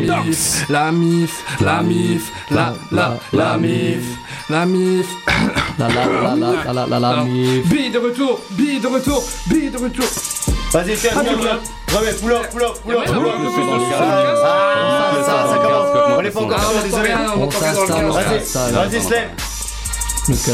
[0.68, 4.04] la mif, la mif, la la la mif,
[4.50, 5.06] la mif,
[5.78, 7.66] La la la la la la la la mif.
[7.66, 10.06] Billy de retour, Billy de retour, Billy de retour.
[10.72, 11.20] Vas-y, tiens, Ah.
[11.94, 13.04] Remets, pull up, pull up, pull up, ouais, ouais,
[14.44, 16.18] Ah, ça, ça commence.
[16.18, 17.08] On est pas Ah, encore sûr, désolé.
[17.10, 19.28] Vas-y, vas-y, Slam.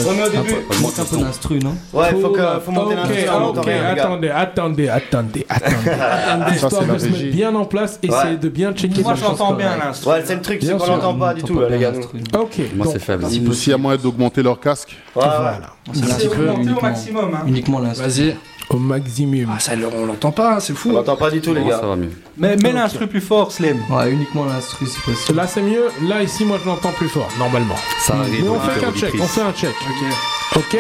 [0.09, 0.57] Remets au début.
[0.73, 4.89] Il manque un peu d'instru, non Ouais, faut, que, faut monter l'instru, ok, attendez, attendez,
[4.89, 5.85] attendez, attendez.
[5.85, 7.31] Ça, Histoire c'est la de se mettre régie.
[7.31, 9.85] bien en place, essayez de bien checker Moi, les choses j'entends bien correctes.
[9.85, 10.11] l'instru.
[10.11, 11.93] Ouais, c'est le truc, c'est Bien qu'on sûr, l'entend pas du tout, les gars.
[11.93, 12.41] nous.
[12.41, 13.27] Ok, Moi, c'est faible.
[13.29, 14.97] S'il y a moyen d'augmenter leur casque.
[15.14, 15.29] Ouais, ouais.
[15.29, 15.61] voilà.
[15.93, 17.39] C'est augmenté au maximum.
[17.47, 18.07] Uniquement l'instru.
[18.09, 18.37] Vas-y.
[18.71, 19.47] Au maximum.
[19.55, 20.93] Ah, ça, on l'entend pas, c'est On fou.
[20.93, 21.81] l'entend pas du tout, les gars.
[21.81, 22.11] ça va mieux.
[22.37, 23.79] Mais mets l'instru plus fort, Slim.
[23.91, 25.37] Ouais, uniquement l'instru si possible.
[25.39, 27.77] Là c'est mieux, là ici moi je l'entends plus fort, normalement.
[28.01, 28.43] Ça arrive.
[28.45, 29.75] Mais on fait qu'un auditeurs check, on fait un check.
[30.57, 30.57] Ok.
[30.57, 30.77] Ok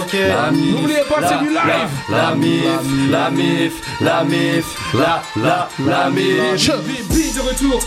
[0.00, 0.16] Ok.
[0.52, 6.70] N'oubliez pas, c'est du live la mif, la mif, la mif, la la la mif.
[7.10, 7.80] Billy de retour.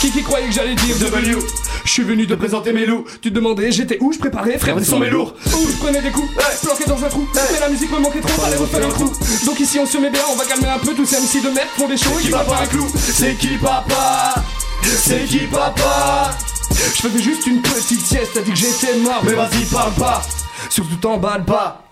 [0.00, 1.36] Qui qui croyait que j'allais dire W
[1.84, 3.04] Je suis venu te présenter mes loups.
[3.20, 5.34] Tu te demandais j'étais où Je préparais, frère, ils sont mes lourds.
[5.44, 6.26] Où je prenais des coups,
[6.62, 7.28] planqué dans un trou.
[7.34, 9.12] Mais la musique me manquait trop, fallait refaire un trou.
[9.44, 11.50] Donc ici on se met bien, on va calmer un peu tous ces MC de
[11.50, 12.86] merde font des shows et qui va pas un clou.
[12.96, 14.34] C'est qui papa
[14.82, 16.30] C'est qui papa
[16.76, 19.22] Je faisais juste une petite sieste, t'as dit que j'étais mort.
[19.26, 20.22] Mais vas-y, parle pas.
[20.70, 21.84] Surtout t'emballe pas.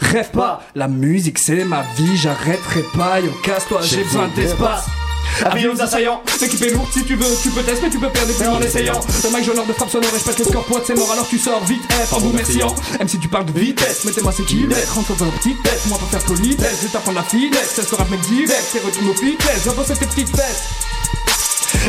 [0.00, 4.86] Rêve pas, la musique c'est ma vie, j'arrêterai pas, yo casse-toi, j'ai besoin d'espace.
[5.44, 6.22] Avis aux assaillants,
[6.72, 9.00] lourde si tu veux, tu peux tester, mais tu peux perdre des plus en essayant.
[9.24, 11.28] Le mic genre de frappe sonore et je pète les scores poids, c'est mort alors
[11.28, 12.74] tu sors vite, F en vous remerciant.
[12.98, 15.98] Même si tu parles de vitesse, mettez-moi c'est qui rentre dans un petit test, moi
[15.98, 19.08] pour faire politesse, je vais t'apprendre la finesse, c'est ce rap mec direct, c'est retourne
[19.08, 20.68] au fitness, j'envoie cette petite fesses.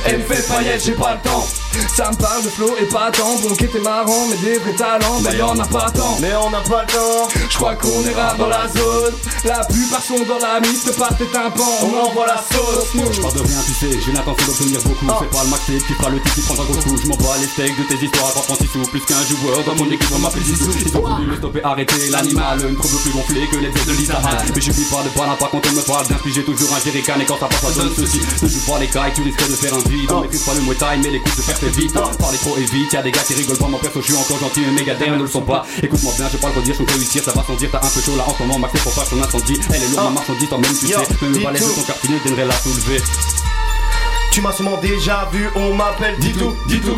[0.05, 1.47] Elle me fait paillettes, j'ai pas le temps.
[1.95, 3.35] Ça me parle de flow et pas tant.
[3.41, 6.17] Bon, qui était marrant, mais des vrais talents, bah y'en a pas tant.
[6.19, 7.27] Mais on n'a pas le temps.
[7.49, 9.13] Je crois qu'on ira dans la zone.
[9.45, 11.79] La plupart sont dans la mise, te part tes tympans.
[11.83, 12.89] On envoie la sauce.
[12.93, 15.05] Je parle de rien, tu sais, j'ai l'intention d'obtenir beaucoup.
[15.19, 16.97] C'est pas le max qui fera le titre, qui prendra gros coup.
[16.97, 18.89] Je m'en bats les steaks de tes histoires, pas 36 sous.
[18.89, 20.71] Plus qu'un joueur dans mon équipe, on m'appelle Zizou.
[20.85, 22.59] Ils ont voulu me stopper, arrêter l'animal.
[22.67, 24.37] Une trouble plus gonflé que les ailes de l'Isahal.
[24.55, 27.19] Mais je vis pas de pas pas quand on me parle d'infliger toujours un jerrycan.
[27.21, 28.21] Et quand ça passe, ça donne ceci.
[28.41, 30.11] Ne joue pas les cailles, tu risques de faire un vide.
[30.11, 31.93] On maîtrise pas le muay thai, mais les coups se perdent vite.
[31.93, 33.67] Parler trop et vite, y'a des gars qui rigolent pas.
[33.67, 35.65] Mon perso, je suis encore gentil, mais méga ne le sont pas.
[35.81, 37.69] Écoute-moi bien, je parle redire, je peux réussir, ça va sans dire.
[37.71, 39.59] T'as un peu chaud là en ce moment, Max, pour faire ton incendie.
[39.73, 41.15] Elle est lourde, ma marchandise, toi-même tu Yo, sais.
[41.21, 41.71] Même dis le balai de tout.
[41.73, 43.01] ton quartier t'aimerais la soulever.
[44.31, 46.95] Tu m'as sûrement déjà vu, on m'appelle Ditou, Ditou.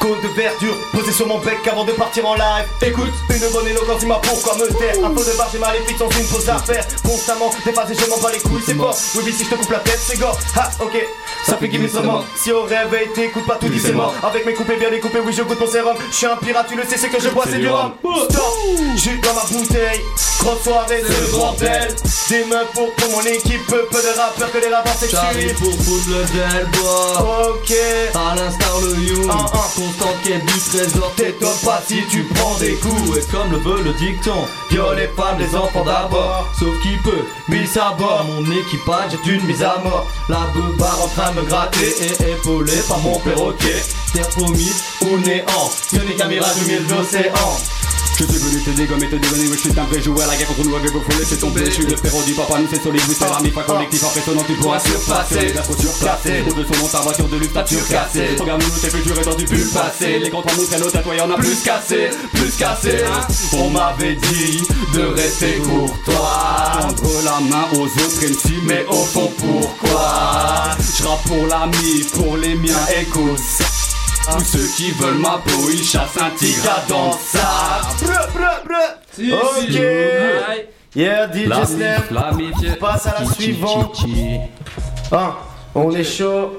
[0.00, 2.66] Côte de verdure, posé sur mon bec avant de partir en live.
[2.82, 4.96] Écoute, une bonne éloquence, dis-moi pourquoi me taire.
[5.04, 6.84] Un peu de barre, j'ai maléfique sans une pause à faire.
[7.02, 8.96] Constamment dépassé, je m'en bats les couilles, c'est fort.
[9.14, 10.38] Oui, oui, si je te coupe la tête, c'est gore.
[10.56, 11.06] Ha, ok,
[11.46, 12.24] ça fait some more.
[12.34, 14.14] Si au réveil t'écoutes pas tout dit, c'est mort.
[14.22, 15.96] Avec mes coupés bien découpés, oui, je goûte mon sérum.
[16.10, 17.92] Je suis un pirate, tu le sais, c'est que je bois, c'est du rhum.
[18.30, 18.54] Stop,
[18.96, 20.00] j'ai dans ma bouteille.
[20.40, 21.94] Grosse soirée, c'est le bordel.
[22.28, 25.54] Des meufs pour, pour mon équipe, peu, peu de rappeurs que les rappeurs sexuels.
[25.54, 26.08] pour foutre
[26.54, 27.74] le delbois Ok.
[28.14, 29.28] À l'instar le you
[29.74, 33.18] Constant quête du trésor T'étonne pas si tu prends des coups.
[33.18, 36.48] Et comme le veut le dicton Viol les femmes, les enfants d'abord.
[36.58, 38.24] Sauf qui peut, mise à bord.
[38.24, 40.06] Mon équipage est une mise à mort.
[40.28, 43.82] La beubare en train de me gratter Et épaulé par mon perroquet.
[44.12, 45.70] Terre promise ou néant.
[45.90, 47.58] Ce n'est qu'un mirage au milieu de l'océan
[48.16, 50.46] Je suis venu te dégommer, te dégonner, oui, je suis un vrai joueur, la guerre
[50.46, 51.64] contre nous, avec vos faut laisser tomber.
[51.64, 54.44] Je suis le frérot du papa, nous c'est solide, oui, c'est l'ami, pas collectif, impressionnant,
[54.46, 55.52] tu pourras surpasser.
[55.52, 55.74] La trop
[56.48, 58.36] au-dessus de ta voiture de luxe, t'as surcassé.
[58.38, 60.18] Regarde-nous, tes futurs et dans du pu passé.
[60.18, 63.04] Les contrats montrent nos tatouages, on a plus cassé, plus cassé.
[63.52, 64.62] On m'avait dit
[64.94, 66.80] de rester courtois.
[66.80, 70.76] Tendre la main aux autres MC, mais au fond, pourquoi?
[70.78, 73.38] Je pour l'ami, pour les miens, écoute.
[74.32, 77.82] Tous ceux qui veulent ma peau, ils chassent un tigre dans ça.
[79.18, 79.80] Ok.
[80.96, 82.08] Yeah, DJ La Snap.
[82.80, 84.06] Passe à la suivante.
[85.12, 85.36] Ah,
[85.74, 86.52] on est chaud.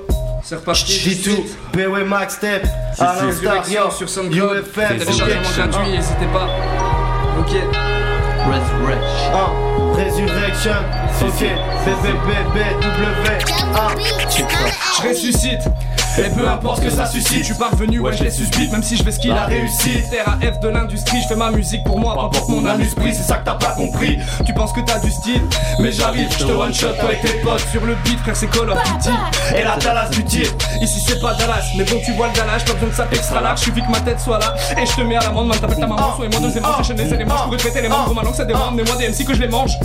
[0.43, 0.91] C'est reparti.
[1.09, 1.41] G2,
[1.73, 3.49] BW Max Step, C'est Alain sûr.
[3.51, 4.57] Star, yo, sur SoundCloud.
[4.57, 6.47] UFM, Téléchargement gratuit, n'hésitez pas.
[7.39, 7.51] Ok.
[8.45, 9.31] Resurrection.
[9.33, 9.49] Ah,
[9.95, 10.75] Resurrection.
[11.21, 11.41] Ok,
[11.85, 13.27] BBBBW.
[13.75, 13.87] Ah,
[15.01, 15.61] Je ressuscite.
[16.17, 18.83] Et peu importe ce que ça suscite, je suis parvenu, ouais, je les suspite, même
[18.83, 20.05] si je vais skill la réussite.
[20.25, 23.37] RAF de l'industrie, je fais ma musique pour moi, pas pour mon amuse-prix, c'est ça
[23.37, 24.19] que t'as pas compris.
[24.45, 25.41] Tu penses que t'as du style,
[25.79, 27.65] mais j'arrive, je te one shot toi et tes potes.
[27.71, 29.09] Sur le beat, frère, c'est Call of Duty.
[29.55, 30.47] Et la Dallas du tir,
[30.81, 33.41] ici c'est pas Dallas, mais bon, tu vois le Dallas, pas besoin de ça extra
[33.41, 35.79] large, suffit que ma tête soit là, et je te mets à l'amende, man, t'appelles
[35.79, 38.13] ta maman, sois et moi deuxièmement, j'enchaîne les éléments, je pourrais te péter les membres,
[38.13, 39.77] maintenant que ça démarre, mais moi des MC que je les mange.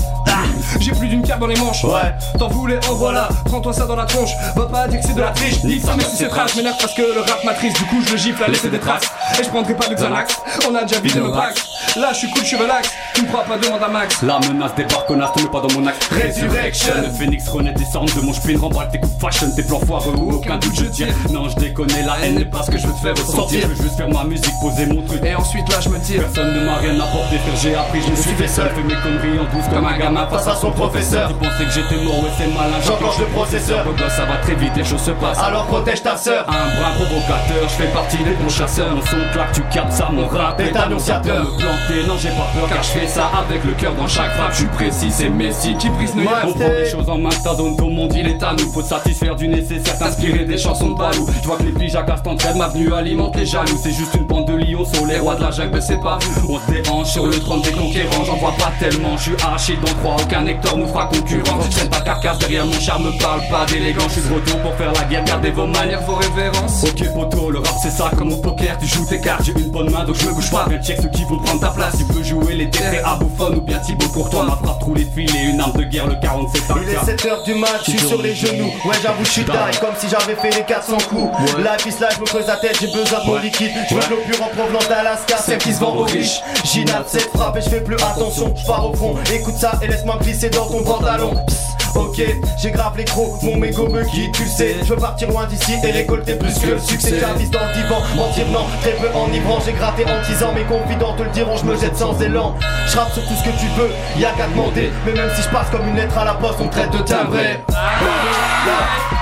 [0.79, 3.97] J'ai plus d'une carte dans les manches, ouais, t'en voulais, en voilà, prends-toi ça dans
[3.97, 6.29] la tronche, va pas dire que c'est de la triche, nique ça, mais si c'est
[6.29, 8.79] trash, m'énerve parce que le rap matrice, du coup je le gifle à laisser des
[8.79, 9.05] traces,
[9.39, 10.37] et je prendrai pas de Xanax,
[10.71, 11.59] on a déjà vidé nos packs,
[11.97, 14.23] là je suis cool, je suis relax, tu me crois pas, demande à Max.
[14.23, 15.99] La menace débarque, connasse, te mets pas dans mon axe.
[16.11, 16.93] Resurrection.
[17.03, 20.15] Le phénix renaît des cendres de mon spin, remballe tes coups fashion, tes plans foireux
[20.15, 21.09] aucun doute je tire.
[21.31, 23.61] Non, je déconne, la haine n'est pas ce que je veux te faire ressentir.
[23.63, 25.23] Je veux juste faire ma musique, poser mon truc.
[25.25, 26.23] Et ensuite là je me tire.
[26.23, 28.71] Personne ne m'a rien apporté, frère, j'ai appris, je me suis fait seul.
[28.71, 31.29] Fais mes conneries en douce comme un gamin face à son professeur.
[31.29, 33.85] Tu pensais que j'étais mort, ouais, c'est malin, J'enclenche le processeur.
[34.09, 35.39] Ça va très vite, les choses se passent.
[35.39, 36.45] Alors protège ta sœur.
[36.49, 38.95] Un brin provocateur, je fais partie des bons chasseurs.
[38.95, 41.47] Mon son claque, tu captes ça, mon rap est annonciateur.
[41.71, 44.51] Planter, non, j'ai pas peur car je fais ça avec le cœur dans chaque frappe.
[44.53, 46.45] Je suis précis, c'est Messi qui brise New York.
[46.49, 48.73] On prend des choses en main, ta zone, ton monde il est à nous.
[48.73, 51.29] Faut satisfaire du nécessaire, t'inspirer des chansons de balou.
[51.41, 53.79] Je vois que les piges à casse t'entraînent, ma venue alimente les jaloux.
[53.81, 56.19] C'est juste une bande de lions sur les rois de la jungle, mais c'est pas
[56.21, 56.55] vous.
[56.55, 59.17] On se dérange sur le trône des conquérants, j'en vois pas tellement.
[59.17, 61.67] Je suis archi dans trois, aucun Hector nous fera concurrence.
[61.71, 64.09] Je pas carcasse derrière mon charme, parle pas d'élégance.
[64.09, 66.83] Je suis de retour pour faire la guerre, gardez vos manières, vos révérences.
[66.83, 69.45] Ok, poteau, le rap c'est ça comme au poker, tu joues tes cartes.
[69.45, 70.67] J'ai une bonne main donc je me bouge pas.
[70.69, 71.97] Viens check ceux qui vont prendre ta place.
[71.99, 74.45] Tu peux jouer les décrets à Bouffon ou bien Thibaut pour toi.
[74.45, 77.45] Ma frappe trouve les fils et une arme de guerre, le 47 Il est 7h
[77.45, 78.71] du match, je suis sur les genoux.
[78.85, 81.31] Ouais, j'avoue, je suis taille comme si j'avais fait les 400 coups.
[81.59, 83.71] Life is life, je me creuse la tête, j'ai besoin de mon liquide.
[83.89, 86.41] Je veux de l'eau pure en provenance d'Alaska, celle qui se vend aux riches.
[86.65, 89.15] Ginate cette frappe et je fais plus attention, je pars au front.
[89.33, 91.33] Écoute ça et laisse-moi me glisser dans ton pantalon.
[91.47, 92.23] Psst, Ok,
[92.63, 94.77] j'ai grave les crocs, mon mégot me quitte, tu sais.
[94.83, 97.19] Je veux partir loin d'ici et récolter plus que le succès.
[97.21, 99.61] J'avise dans le divan, mentir non, très peu enivrant.
[99.65, 102.57] J'ai gratté en disant, mes confidents te le diront, je me jette sans élan.
[102.87, 104.91] Je rappe sur tout ce que tu veux, y'a qu'à demander.
[105.07, 107.59] Mais même si je passe comme une lettre à la poste, on traite de timbré.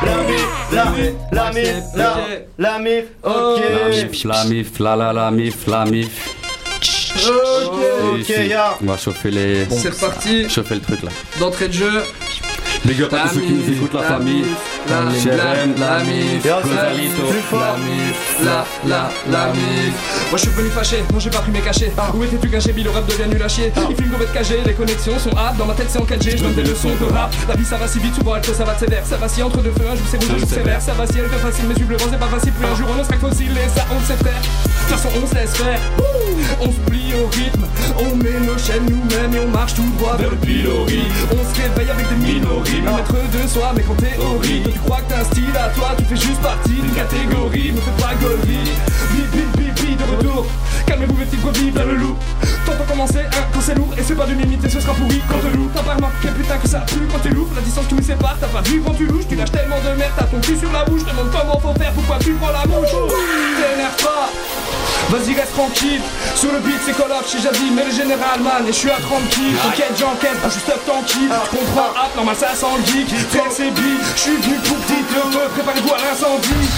[0.02, 2.16] La mif, la mif, la mif, la
[2.58, 3.60] la mif, ok.
[3.72, 6.34] La mif, la mif, la la la mif, la mif.
[7.26, 7.74] Ok,
[8.20, 8.76] ok, ya.
[8.80, 9.66] On va chauffer les.
[9.70, 10.48] C'est reparti.
[10.48, 11.10] Chauffer le truc là.
[11.40, 12.04] D'entrée de jeu.
[12.84, 14.44] Big up à La tous ceux qui nous écoutent, la la famille.
[14.88, 18.14] la mif, Jérém, la mif, la mif,
[18.44, 19.94] la la, mif.
[20.30, 21.92] Moi je suis venu fâché, non j'ai pas pris mes cachets.
[22.14, 23.72] Où étais-tu caché, Bill, le rap devient nul à chier.
[23.90, 25.56] Il filme qu'on va te cacher, les connexions sont hâte.
[25.58, 27.34] Dans ma tête c'est en 4G, je donne des leçons de rap.
[27.48, 29.04] La vie ça va si vite, souvent elle ça va de sévère.
[29.04, 30.80] Ça va si entre deux feux, un jour c'est rouge, un jour vert.
[30.80, 32.52] Ça va si elle fait facile, mais vent c'est pas facile.
[32.52, 34.40] Plus un jour on serait fossile et ça on sait faire.
[34.40, 35.80] De toute façon on se laisse faire.
[36.60, 37.64] On se plie au rythme,
[37.98, 41.02] on met nos chaînes nous-mêmes et on marche tout droit vers le pilori.
[41.32, 42.16] On se réveille avec des
[42.76, 45.94] maître de soi, mais qu'en théorie, toi, tu crois que t'as un style à toi,
[45.98, 47.72] tu fais juste partie d'une catégorie.
[47.72, 48.14] Me fais pas
[49.12, 49.67] bip bip bip
[49.98, 50.46] de retour.
[50.86, 52.16] Calmez-vous mes petites brebis, plein le loup.
[52.64, 55.38] T'entends commencer, hein, quand c'est lourd, et c'est pas de m'imiter, ce sera pourri quand
[55.38, 55.70] te loue.
[55.74, 58.36] T'as pas remarqué putain que ça pue quand tu loupes, la distance qui nous sépare,
[58.40, 60.72] t'as pas vu quand tu louches, tu lâches tellement de merde, t'as ton cul sur
[60.72, 62.88] la bouche, te demande comment faut faire, pourquoi tu prends la mouche.
[62.94, 64.30] Oh, T'énerve pas.
[65.10, 66.02] Vas-y reste tranquille.
[66.36, 68.90] Sur le beat c'est Call of chez Jazzy Mais le général man et je suis
[68.90, 69.56] à 30 kills.
[69.62, 73.96] T'inquiète j'encaisse stuck tranquille Je comprends hop normal ça sent le geek Frère c'est bi
[74.16, 76.68] Je suis venu pour petit heureux Préparez-vous à l'incendie.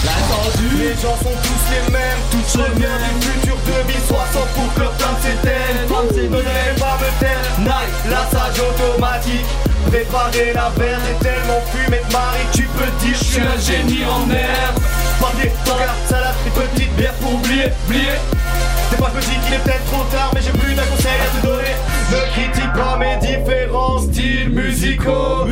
[0.79, 5.15] Les gens sont tous les mêmes, tous reviens du futur 2060 pour que leur flamme
[5.21, 6.29] s'éteigne.
[6.29, 9.45] Ne laisse pas me taire, nice, lassage automatique.
[9.87, 14.05] Préparer la verre est tellement fumé de Marie, tu peux dire je suis un génie
[14.05, 14.79] en herbe.
[15.19, 18.17] Papier, tanga, salade, une petite bière pour oublier, oublier.
[18.89, 21.47] C'est pas dis qu'il est peut-être trop tard, mais j'ai plus d'un conseil à te
[21.47, 21.75] donner.
[22.11, 25.45] Ne critique pas mes différents styles musicaux.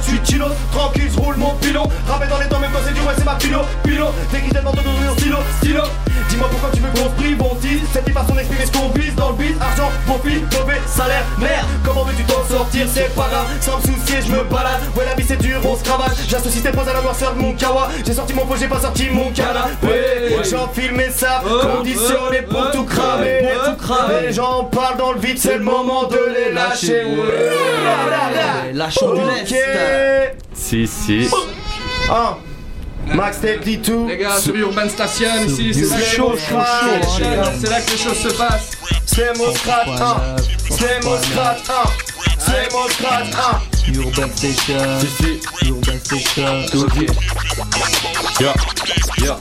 [0.00, 1.88] 28 kilos, tranquille, je roule mon pilon.
[2.06, 4.06] Rappel dans les temps, même quand c'est dur, ouais, c'est ma pilo, pilo.
[4.32, 4.82] Déguisé dans ton
[5.16, 5.82] stylo, stylo.
[6.28, 7.80] Dis-moi pourquoi tu veux qu'on se prive, on tease.
[7.92, 9.56] Cette façon d'exprimer ce qu'on vise dans le beat.
[9.60, 11.66] Argent, profit, mauvais salaire, merde.
[11.84, 13.46] Comment veux-tu t'en sortir, c'est pas grave.
[13.60, 14.80] Sans me soucier, je me balade.
[14.96, 16.28] Ouais, la vie c'est dur, on se cravache.
[16.28, 17.88] J'associe tes points à la noirceur de mon kawa.
[18.06, 20.36] J'ai sorti mon pot, j'ai pas sorti mon canapé.
[20.48, 23.40] J'enfile mes sapes, conditionné pour tout cramer.
[23.42, 24.26] Pour tout cramer.
[24.26, 27.04] Les gens dans le vide, c'est le moment de les lâcher.
[27.04, 28.72] Ouais.
[28.74, 29.20] Lâchons du.
[30.54, 31.28] Si, si.
[32.10, 32.36] Un.
[33.14, 36.58] Max Tape D2 Les gars, sur Urban Station ici, c'est là, C'est que- chaud, chaud,
[37.16, 37.52] chaud, gars.
[37.58, 38.70] c'est là que les choses se passent.
[39.06, 40.36] C'est mon scratch 1
[40.70, 41.90] C'est mon scratch 1
[42.38, 43.60] C'est mon scratch 1
[43.94, 44.98] Urban Station.
[45.64, 46.64] Urban Station.
[46.74, 47.06] Ok.
[48.40, 48.52] Yo,
[49.24, 49.34] yo.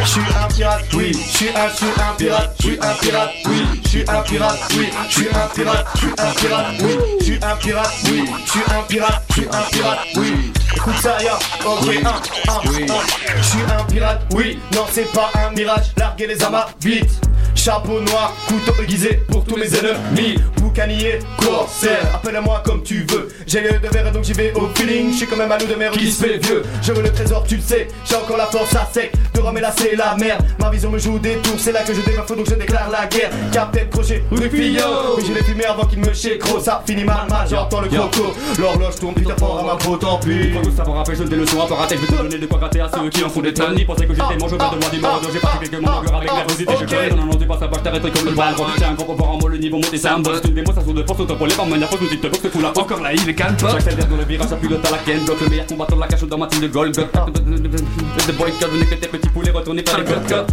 [0.00, 1.12] Je suis un pirate, oui.
[1.12, 2.54] Je suis un, je suis un pirate.
[2.60, 3.62] Je suis un pirate, oui.
[3.84, 4.88] Je suis un pirate, oui.
[5.08, 5.86] Je suis un pirate.
[5.94, 6.96] Je suis un pirate, oui.
[7.20, 8.24] Je suis un pirate, oui.
[8.44, 9.22] Je suis un pirate.
[9.28, 10.52] Je suis un pirate, oui.
[10.76, 11.30] Écoute ça, yo.
[11.70, 11.98] Ok, Oui.
[12.04, 12.86] un, un, Oui.
[12.88, 13.36] un.
[13.36, 14.58] Je suis un pirate, oui.
[14.74, 15.86] Non, c'est pas un mirage.
[15.96, 17.10] Larguez les amas, vite.
[17.54, 20.36] Chapeau noir, couteau aiguisé pour tous mes ennemis.
[20.78, 23.28] Corsaire, appelle-moi comme tu veux.
[23.48, 25.10] J'ai l'œil de verre donc j'y vais au feeling.
[25.10, 26.62] Je suis quand même un loup de mer qui se fait vieux.
[26.82, 27.88] Je veux le trésor, tu le sais.
[28.04, 29.12] J'ai encore la force à sec.
[29.34, 30.40] De Rome et là c'est la merde.
[30.60, 33.06] Ma vision me joue des tours, c'est là que je défends donc je déclare la
[33.06, 33.30] guerre.
[33.50, 34.84] Captain crochet, rue Fillon.
[35.16, 36.60] Oui, je l'ai fumé avant qu'il me chécro.
[36.60, 38.32] Ça finit mal, mal, j'entends le croco.
[38.60, 40.52] L'horloge tourne, Peter Pan à ma peau, tant pis.
[40.52, 41.88] Faut savoir après, je donne des leçons à part.
[41.90, 43.74] Je vais te donner de quoi gratter à ceux qui en font des tonnes.
[43.76, 45.28] Ils pensaient que j'étais mangeur de loin du monde.
[45.32, 46.74] J'ai passé quelques de avec nervosité.
[46.80, 48.54] Je connais, non, non, t'es pas ça, je comme le bal.
[48.54, 50.40] Tu tiens un gros pouvoir en moi, le niveau monté, c'est un boss.
[50.68, 52.60] Une démonstration de force, autant pour les femmes, manière fausse, nous dit que c'est fou
[52.60, 53.70] la Encore là, il est calme, pas.
[53.72, 55.24] J'accélère dans le virage, j'appuie le à la ken.
[55.24, 56.94] Bloc le meilleur combattant de la cache dans ma team de gold.
[56.94, 60.44] The boy cut, venez que tes petits poulets retournez par les cut cut.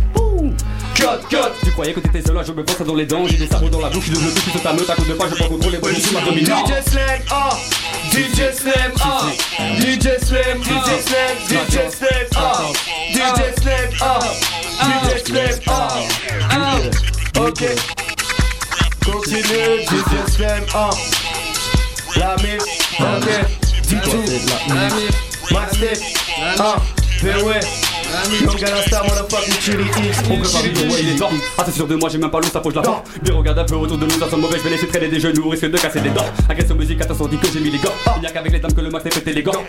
[0.95, 1.51] Cut, cut.
[1.63, 3.27] Tu croyais que t'étais seul, je me brosse dans les dents.
[3.27, 5.13] J'ai des sabots dans la bouche, je suis tout toute ta meute À cause de
[5.13, 7.49] pas, je prends contrôle les suis ma dominante DJ Slam, ah.
[8.11, 9.27] DJ Slam, ah.
[9.79, 12.71] DJ Slam, DJ Slam, DJ Slam, ah.
[13.11, 14.19] DJ Slam, ah.
[14.81, 15.89] DJ Slam, ah.
[16.51, 17.41] Ah.
[17.41, 18.04] Ok
[19.15, 20.89] Continue, DJ Slam, ah
[22.17, 22.61] La mif,
[22.99, 23.29] ok
[23.87, 24.11] D2,
[24.67, 26.75] La mif, Max Tape, ah
[27.23, 27.53] BOE
[28.41, 29.85] Young Star, motherfucking Chili
[30.29, 31.29] On vivre, ouais, il est temps.
[31.57, 33.07] Ah, sûr de moi, j'ai même pas l'eau, ça faut je la porte.
[33.23, 35.19] Mais regarde un peu autour de nous, ça sent mauvais, je vais laisser traîner des
[35.21, 36.25] genoux, risque de casser des dents.
[36.49, 37.93] Agression musique, attention, dit que j'ai mis les gants.
[38.17, 39.63] Il n'y a qu'avec les dames que le max fait péter les gants.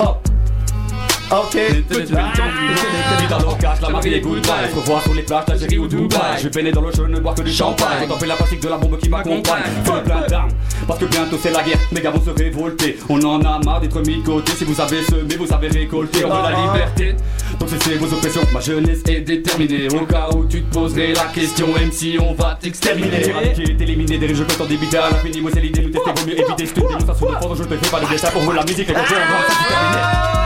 [1.28, 1.56] Ok.
[1.90, 6.44] Vite dans l'occasion, la mariée goodbye Se revoit sur les plages d'Algérie ou Dubaï Je
[6.44, 8.62] vais peiner dans le jeu, ne boire que du champagne Quand on fait la plastique
[8.62, 10.50] de la bombe qui m'accompagne Fais le plein d'armes
[10.86, 13.80] Parce que bientôt c'est la guerre Mes gars vont se révolter On en a marre
[13.80, 17.16] d'être mis de côté Si vous avez semé, vous avez récolté On veut la liberté
[17.58, 21.24] Donc cessez vos oppressions Ma jeunesse est déterminée Au cas où tu te poserais la
[21.24, 25.50] question MC on va t'exterminer Éradiquer, t'éliminer des jeux que t'en débiter à l'infini Moi
[25.52, 27.90] c'est l'idée, nous tester, vaut mieux éviter C'est une démonstration de force, je te fais
[27.90, 30.45] pas de dessin Pour vous la musique, c'est terminé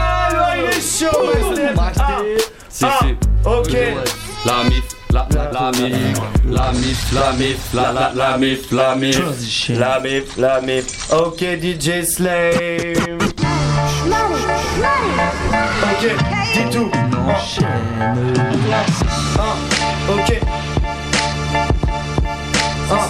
[0.62, 2.24] Il est chaud, Max Tape.
[2.68, 3.16] Si, Ah, si.
[3.44, 3.76] ok.
[4.44, 6.18] La mif, la, la, la mif,
[6.50, 9.20] la mif, la mif, la, la, la mif, la mif.
[9.70, 11.12] La mif, la mif.
[11.12, 13.18] Ok, DJ Slame.
[15.82, 16.02] Ok,
[16.54, 16.90] dis tout.
[19.38, 19.56] Ah,
[20.10, 20.40] ok.
[22.92, 23.08] Ah.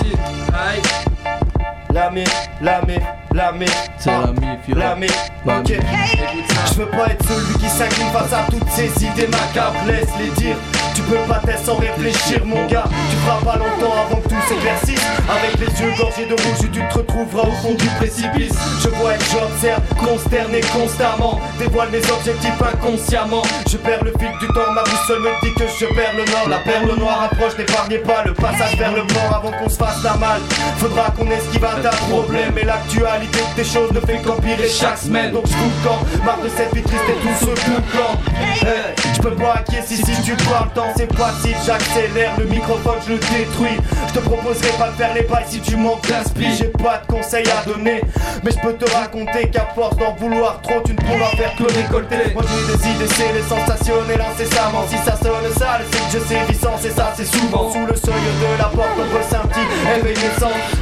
[1.92, 3.02] La mif, la mif,
[3.32, 3.90] la mif.
[3.98, 4.76] C'est la mif, yo.
[4.76, 5.66] La mif, La ok.
[5.68, 9.84] Je veux pas être celui qui s'incline face à toutes ces idées macabres.
[9.86, 10.56] Laisse les dire.
[11.00, 12.84] Tu peux pas t'être sans réfléchir, mon gars.
[13.10, 15.00] Tu feras pas longtemps avant que tout s'éclaircisse.
[15.28, 18.52] Avec les yeux gorgés de rouge, tu te retrouveras au fond du précipice.
[18.82, 21.40] Je vois et j'observe, consterné constamment.
[21.58, 23.42] Dévoile mes objectifs inconsciemment.
[23.70, 26.48] Je perds le fil du temps, ma boussole me dit que je perds le nord.
[26.48, 30.02] La perle noire approche, n'épargnez pas le passage vers le port avant qu'on se fasse
[30.04, 30.42] la malle.
[30.76, 32.58] Faudra qu'on esquive un tas de problèmes.
[32.58, 35.32] Et l'actualité des choses ne fait qu'empirer chaque semaine.
[35.32, 38.20] Donc je le camp, marre de cette vie triste et tout ce boucan.
[38.62, 41.56] Hey, je peux pas acquiescer si, si tu parles tant c'est passif.
[41.64, 43.78] J'accélère le microphone, je le détruis.
[44.08, 46.56] Je te proposerai pas de faire les bails si tu manques d'inspi.
[46.56, 48.00] J'ai pas de conseils à donner,
[48.42, 51.64] mais je peux te raconter qu'à force d'en vouloir trop, tu ne pourras faire que
[51.64, 52.32] récolter.
[52.34, 54.84] Moi j'ai des idées, c'est les sensationnel incessamment.
[54.88, 57.96] Si ça sonne sale, c'est que je sais vissant, c'est ça, c'est souvent sous le
[57.96, 58.88] seuil de la porte.
[58.98, 59.60] On veut un petit
[59.98, 60.16] éveil.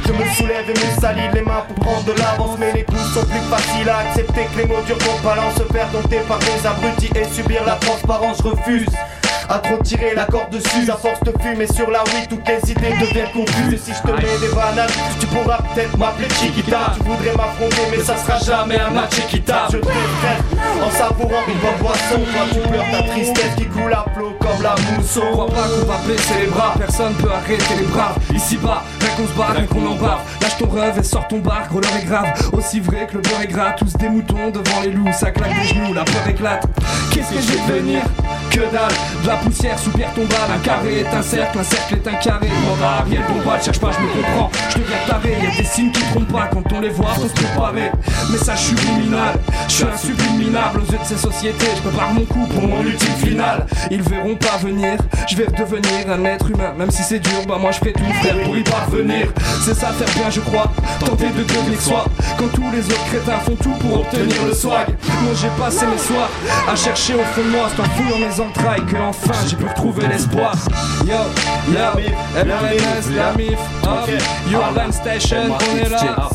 [0.05, 3.01] Je me soulève et me salis les mains pour prendre de l'avance, mais les coups
[3.13, 6.39] sont plus faciles à accepter que les mots durs qu'on balance se perdent domptés par
[6.39, 8.37] des abrutis et subir la transparence.
[8.43, 8.87] Je refuse.
[9.49, 12.71] À trop tirer la corde dessus, à force de fumer sur la oui, toutes les
[12.71, 13.73] idées deviennent confuses.
[13.73, 14.89] Et si je te mets des bananes,
[15.19, 16.93] tu pourras peut-être m'appeler Chiquita.
[16.95, 19.71] Tu voudrais m'affronter, mais ça sera jamais un match équitable.
[19.71, 22.19] Je t'effraie en savourant une bonne boisson.
[22.31, 25.21] Toi, tu pleures ta tristesse qui coule à flot comme la mousson.
[25.31, 28.17] Crois pas qu'on va baisser les bras, personne peut arrêter les braves.
[28.35, 30.21] Ici bas, rien qu'on se barre, rien qu'on embarque.
[30.43, 32.27] Lâche ton rêve et sors ton bar, gros l'heure est grave.
[32.53, 35.59] Aussi vrai que le beurre est gras, tous des moutons devant les loups, ça claque
[35.59, 36.67] des genoux, la peur éclate.
[37.11, 38.01] Qu'est-ce que je vais devenir
[38.51, 38.93] Que dalle,
[39.23, 42.15] de la poussière sous pierre tombale, un carré est un cercle, un cercle est un
[42.15, 42.47] carré.
[42.47, 45.37] Mort à Ariel, bon pas, cherche pas, je me comprends, je deviens taré.
[45.41, 47.91] Y a des signes qui trompent pas quand on les voit, faut se préparer.
[48.31, 49.35] Message subliminal,
[49.67, 51.67] je suis un subliminable aux yeux de ces sociétés.
[51.75, 53.65] Je prépare mon coup pour mon ultime final.
[53.91, 54.97] Ils verront pas venir,
[55.27, 56.73] je vais redevenir un être humain.
[56.77, 59.27] Même si c'est dur, bah moi je ferai tout frère pour y parvenir.
[59.65, 62.05] C'est ça faire bien, je crois, tenter de devenir soi.
[62.37, 64.87] Quand tous les autres crétins font tout pour obtenir le swag.
[65.21, 66.29] Moi j'ai passé mes soirs
[66.71, 69.65] à chercher au fond de moi, c'est en fouillant mes entrailles que enfin j'ai pu
[69.65, 70.53] retrouver l'espoir.
[71.05, 71.15] Yo,
[71.67, 74.09] yo, MRNS, la MIF, hop,
[74.49, 76.29] Your Land Station, on est là.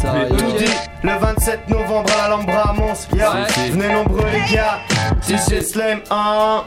[1.02, 3.08] Le 27 novembre à l'Alhambra à Mons.
[3.14, 3.30] Yeah.
[3.32, 3.70] Ouais.
[3.70, 4.78] Venez nombreux les gars.
[5.22, 6.62] DJ Slam 1.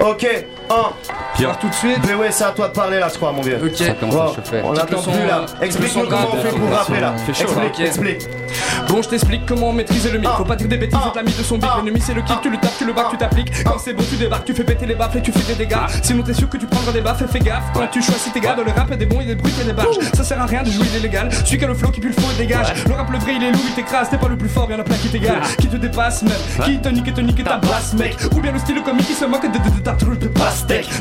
[0.00, 0.26] Ok,
[0.70, 0.74] 1.
[1.36, 1.98] Pierre tout de suite.
[2.06, 3.58] Mais ouais, c'est à toi de parler là, je crois, mon vieux.
[3.64, 3.76] Ok.
[3.76, 4.60] Ça commence à Wow, chauffer.
[4.64, 5.40] On Tu attend peux son- plus là.
[5.58, 7.14] peux Explique-nous comment on fait pour rapper là.
[7.26, 7.86] fait chaud, Explique, là.
[7.86, 8.28] explique.
[8.88, 10.28] Bon, je t'explique comment maîtriser le mic.
[10.36, 11.68] Faut pas dire des bêtises, on t'a mis de son beat.
[11.84, 13.64] L'ennemi, c'est le kick, tu le tapes, tu le bacs, tu t'appliques.
[13.64, 15.76] Quand c'est bon, tu débarques, tu fais péter les baffes et tu fais des dégâts.
[16.02, 17.64] Sinon, t'es sûr que tu prendras des baffes et fais gaffe.
[17.74, 19.64] Quand tu choisis tes gars, dans le rap, et des bons et des bruits et
[19.64, 19.98] des barges.
[20.14, 21.28] Ça sert à rien de jouer illégal.
[21.32, 22.72] Celui qui a le flow qui pue le faux et dégage.
[22.86, 24.08] Le rap, le vrai, il est lourd, il t'écrase.
[24.10, 25.40] T'es pas le plus fort, y'en a plein qui t'égalent.
[25.58, 26.32] Qui te dépassent même.
[26.64, 28.16] Qui te nique et te nique et ta basse, mec.
[28.36, 30.28] Ou bien le style comique qui se moque de, de, de ta truc de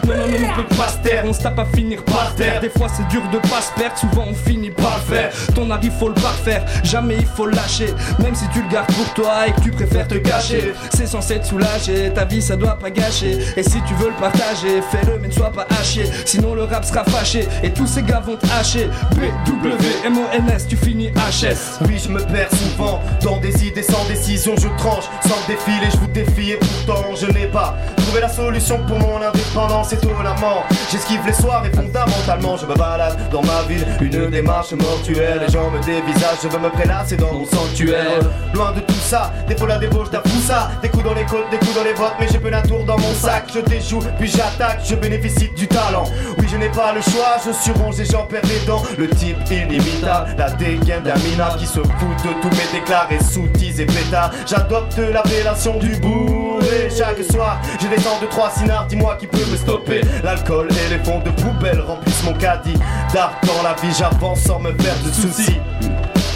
[0.05, 1.23] Non, non, non, on peut pas se taire.
[1.27, 2.59] On se tape à finir par terre.
[2.59, 3.97] Des fois, c'est dur de pas se perdre.
[3.97, 5.31] Souvent, on finit par le faire.
[5.55, 6.65] Ton avis, faut le parfaire.
[6.83, 7.93] Jamais il faut le lâcher.
[8.19, 10.73] Même si tu le gardes pour toi et que tu préfères te cacher.
[10.93, 12.11] C'est censé te soulager.
[12.13, 13.37] Ta vie, ça doit pas gâcher.
[13.55, 16.03] Et si tu veux le partager, fais-le, mais ne sois pas haché.
[16.25, 17.47] Sinon, le rap sera fâché.
[17.63, 18.89] Et tous ces gars vont te hacher.
[19.15, 21.79] B-W-M-O-N-S, tu finis HS.
[21.87, 24.55] Oui, je me perds souvent dans des idées sans décision.
[24.57, 28.79] Je tranche sans défiler, je vous défie et pourtant je n'ai pas trouvé la solution
[28.85, 29.93] pour mon indépendance.
[29.93, 33.85] Étonnamment, j'esquive les soirs et fondamentalement je me balade dans ma ville.
[34.01, 36.41] Une démarche mortuaire, les gens me dévisagent.
[36.43, 38.19] Je veux me prélasser dans mon sanctuaire.
[38.53, 40.71] Loin de tout ça, des fois la débauche d'un ça.
[40.81, 42.83] Des coups dans les côtes, des coups dans les bottes, mais j'ai peu d'un tour
[42.83, 43.45] dans mon sac.
[43.53, 46.05] Je déjoue, puis j'attaque, je bénéficie du talent.
[46.37, 48.83] Oui, je n'ai pas le choix, je suis rongé, j'en perds les dents.
[48.97, 51.13] Le type inimitable, la dégaine d'un
[51.57, 54.31] qui se fout de tous mes déclarés sous-tises et pétards.
[54.45, 56.89] J'adopte l'appellation du bourré.
[56.95, 60.01] Chaque soir, je descends de trois sinards, dis-moi qui peut me stopper.
[60.23, 62.77] L'alcool et les fonds de poubelle remplissent mon caddie.
[63.13, 65.59] D'art dans la vie, j'avance sans me faire de soucis.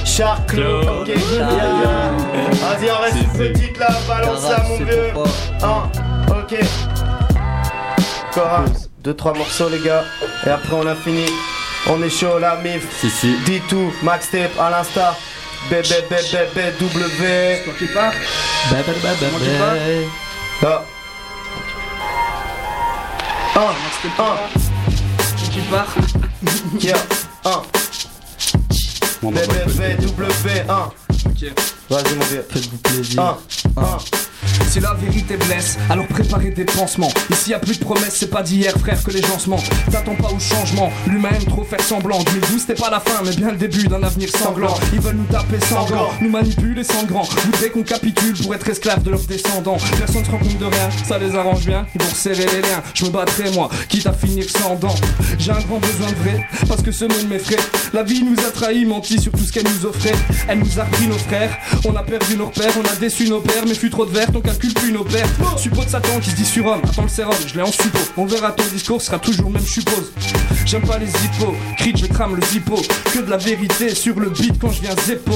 [0.06, 5.14] Shark ok, Vas-y, on reste petite la balance là, mon vieux.
[5.64, 5.90] Hein,
[6.30, 6.60] ok.
[8.30, 8.66] Encore un,
[9.04, 10.04] deux, trois morceaux, les gars.
[10.46, 11.26] Et après, on a fini.
[11.90, 12.88] On est chaud, la mif.
[13.00, 13.36] Si, si.
[13.46, 15.16] Dis tout, max tape à l'insta.
[15.70, 17.68] BBBBBW.
[17.68, 18.12] Manquez pas.
[18.72, 19.74] Manquez pas.
[20.64, 20.84] Ah.
[23.58, 23.62] 1,
[24.04, 24.38] tu pars.
[26.80, 26.96] Yeah,
[27.44, 27.64] 1.
[29.32, 30.92] BBV, W1.
[31.26, 31.42] Ok.
[31.90, 32.46] Vas-y, mon vieux.
[32.48, 33.20] Faites-vous plaisir.
[33.20, 33.98] 1, 1.
[34.70, 37.12] Si la vérité blesse, alors préparez des pansements.
[37.32, 39.70] Ici y a plus de promesses, c'est pas d'hier, frère, que les gens se mentent.
[39.92, 42.20] T'attends pas au changement, l'humain aime trop faire semblant.
[42.24, 44.76] 2012 c'était pas la fin, mais bien le début d'un avenir sanglant.
[44.94, 47.24] Ils veulent nous taper sanglant, nous manipuler sans grand.
[47.24, 49.78] Voudraient qu'on capitule pour être esclave de leurs descendants.
[49.98, 51.86] Personne se rend compte de rien, ça les arrange bien.
[51.96, 54.96] Ils vont serrer les liens, je me battrai moi, quitte à finir sans dents.
[55.40, 57.58] J'ai un grand besoin de vrai, parce que ce monde m'effraie.
[57.94, 60.16] La vie nous a trahis, menti sur tout ce qu'elle nous offrait.
[60.48, 63.40] Elle nous a repris nos frères, on a perdu nos repères, on a déçu nos
[63.40, 65.30] pères, mais fut trop de verre, on calcule plus nos pertes.
[65.58, 68.12] Suppôt de Satan qui se dit surhomme, attends le sérum, je l'ai en suppos.
[68.18, 70.12] On verra ton discours sera toujours même, je suppose.
[70.66, 72.76] J'aime pas les hippos, crit, je crame le zippo.
[73.14, 75.32] Que de la vérité sur le beat quand je viens zépo.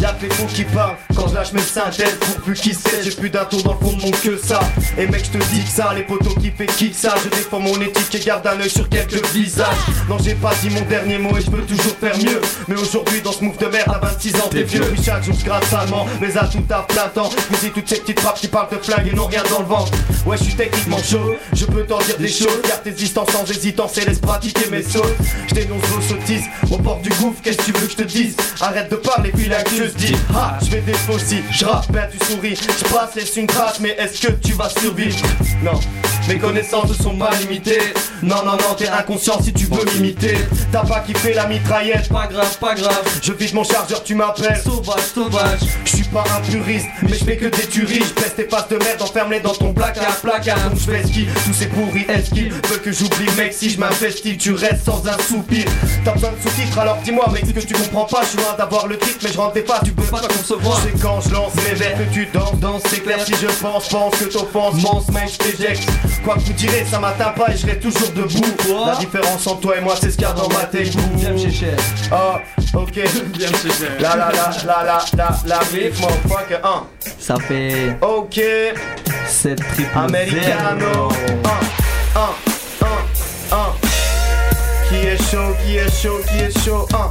[0.00, 3.30] Y'a faux qui parlent quand je lâche mes synthèses pour plus qui sait j'ai plus
[3.30, 4.60] d'un tour dans le fond de mon que ça.
[4.98, 7.14] Et mec je te dis que ça les potos qui fait kick ça.
[7.22, 9.76] Je défends mon éthique et garde un œil sur quelques visages.
[10.08, 12.40] Non j'ai pas dit mon dernier mot et je peux toujours faire mieux.
[12.66, 14.80] Mais aujourd'hui dans ce move de merde à 26 ans t'es vieux.
[14.80, 17.30] puis chaque jour je gratte salement mais à tout à plein temps
[17.74, 19.92] toutes ces petites qui parlent de flingue et n'ont rien dans le ventre.
[20.26, 21.34] Ouais je suis techniquement chaud.
[21.52, 22.60] Je peux t'en dire des choses.
[22.66, 25.02] Garde tes distances sans hésitance et laisse pratiquer mes sauts.
[25.48, 26.44] Je dénonce vos sottises.
[26.70, 28.36] Au bord du gouffre qu'est-ce que tu veux que je te dise?
[28.60, 30.92] Arrête de parler puis là que je te dis ah je fais des
[31.50, 32.56] je rappe ben tu souris.
[32.56, 35.16] Je passe laisse une trace mais est-ce que tu vas survivre?
[35.62, 35.78] Non.
[36.28, 37.92] Mes connaissances sont pas limitées.
[38.22, 40.36] Non non non t'es inconscient si tu veux m'imiter.
[40.70, 42.08] T'as pas kiffé la mitraillette?
[42.08, 43.02] Pas grave, pas grave.
[43.22, 44.60] Je vide mon chargeur tu m'appelles.
[44.62, 45.60] Sauvage, sauvage.
[45.84, 48.76] Je suis pas un puriste mais je fais que des tueries Pèse tes faces de
[48.76, 52.52] merde enferme-les dans ton placard placard Donc je fais ski tous ces pourris est-ce qu'ils
[52.52, 55.64] veulent que j'oublie mec si je m'investis tu restes sans un soupir
[56.04, 58.54] T'as besoin de sous-titres alors dis-moi mec ce que tu comprends pas Je suis loin
[58.56, 61.54] d'avoir le titre mais je rentre faces tu peux pas concevoir C'est quand je lance
[61.56, 65.08] mes vers que tu danses danses c'est clair si je pense pense que t'offenses pense
[65.08, 65.88] mec je t'éjecte
[66.24, 69.60] Quoi que vous direz ça m'atteint pas et je serai toujours debout La différence entre
[69.60, 71.74] toi et moi c'est ce qu'il y a dans ma tête Viens chercher.
[72.12, 72.36] Oh
[72.74, 73.88] ok Viens me chercher.
[74.00, 76.86] La la la la la la la motherfucker 1
[77.18, 77.96] Ça fait.
[78.02, 78.40] Ok
[79.28, 81.08] 7 triple Americano.
[81.44, 81.60] Un,
[82.20, 82.34] un,
[82.82, 83.00] un,
[83.56, 83.70] un.
[84.88, 86.84] Qui est chaud, qui est chaud, qui est chaud.
[86.94, 87.08] Un.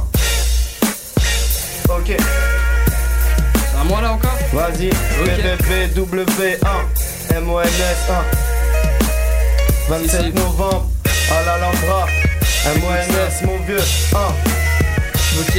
[1.94, 2.08] Ok.
[2.08, 4.90] C'est à moi là encore Vas-y.
[5.24, 7.40] BBBW1.
[7.40, 7.64] MONS
[9.88, 9.88] 1.
[9.88, 10.90] 27 novembre.
[11.30, 12.06] À l'Alhambra.
[12.66, 13.80] MONS, mon vieux.
[14.14, 14.18] 1.
[15.40, 15.54] Ok.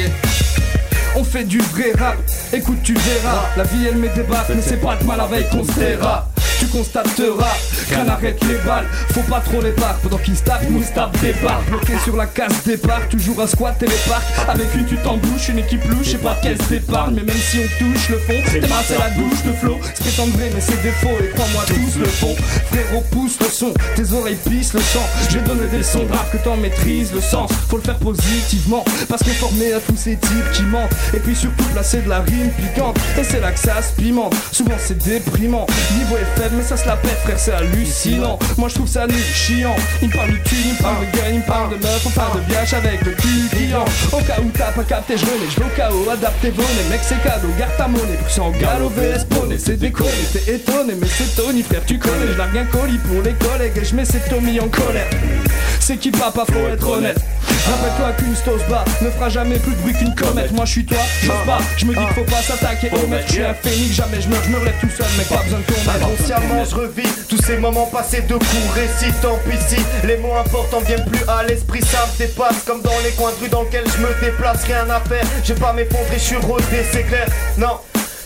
[1.15, 2.17] On fait du vrai rap,
[2.51, 3.43] écoute tu verras.
[3.55, 6.67] La vie elle met des mais c'est pas de mal avec qu'on se taira tu
[6.67, 7.57] constateras
[7.89, 8.87] qu'un arrête les balles.
[9.13, 11.61] Faut pas trop les barres Pendant qu'ils se tapent, nous se tapent des barres.
[11.67, 14.23] Bloqué sur la case départ Toujours à squat et les parcs.
[14.47, 17.59] Avec une tu t'embouches, une équipe louche J'ai pas de caisse d'épargne Mais même si
[17.59, 20.61] on touche le fond T'es mains c'est la douche de flow C'est prétendre vrai mais
[20.61, 22.35] c'est défaut Et crois-moi tous le font.
[22.71, 25.05] Frérot pousse le son Tes oreilles pissent le sang.
[25.29, 27.51] Je vais donner des sons graves que t'en maîtrises le sens.
[27.69, 30.93] Faut le faire positivement Parce qu'on est formé à tous ces types qui mentent.
[31.13, 32.97] Et puis surtout placer de la rime piquante.
[33.17, 34.35] Et c'est là que ça se pimente.
[34.51, 35.65] Souvent c'est déprimant.
[35.97, 38.37] Niveau est mais ça se la pète frère c'est hallucinant.
[38.57, 39.75] Moi je trouve ça nul chiant.
[40.01, 42.03] Il me parle de thune, il me parle de gun, il me parle de meuf
[42.05, 43.85] On parle de biatch avec le cul client.
[44.11, 46.89] Au cas où t'as pas capté je remets je vais au chaos Adaptez vos nez
[46.89, 48.17] mec c'est cadeau Garde ta monnaie.
[48.23, 50.95] Plus en galop VS poney C'est déconné t'es étonné.
[50.99, 53.95] Mais c'est Tony frère tu connais Je largue un colis pour les collègues Et je
[53.95, 55.09] mets ces Tommy en colère.
[55.79, 57.19] C'est qui papa faut être honnête.
[57.65, 60.51] Rappelle-toi qu'une stose bas ne fera jamais plus de bruit qu'une comète.
[60.51, 63.25] Moi je suis toi, je pas, je me dis qu'il faut pas s'attaquer au maître
[63.27, 65.91] Je suis un phénix, jamais je me relève tout seul mais pas besoin de ton
[66.69, 69.75] Je revis tous ces moments passés de cours récits Tant pis si
[70.07, 71.81] les mots importants viennent plus à l'esprit.
[71.81, 74.63] Ça me dépasse comme dans les coins de rue dans lesquels je me déplace.
[74.63, 77.27] Rien à faire, j'ai pas m'effondrer, je suis rodé c'est clair.
[77.57, 77.77] Non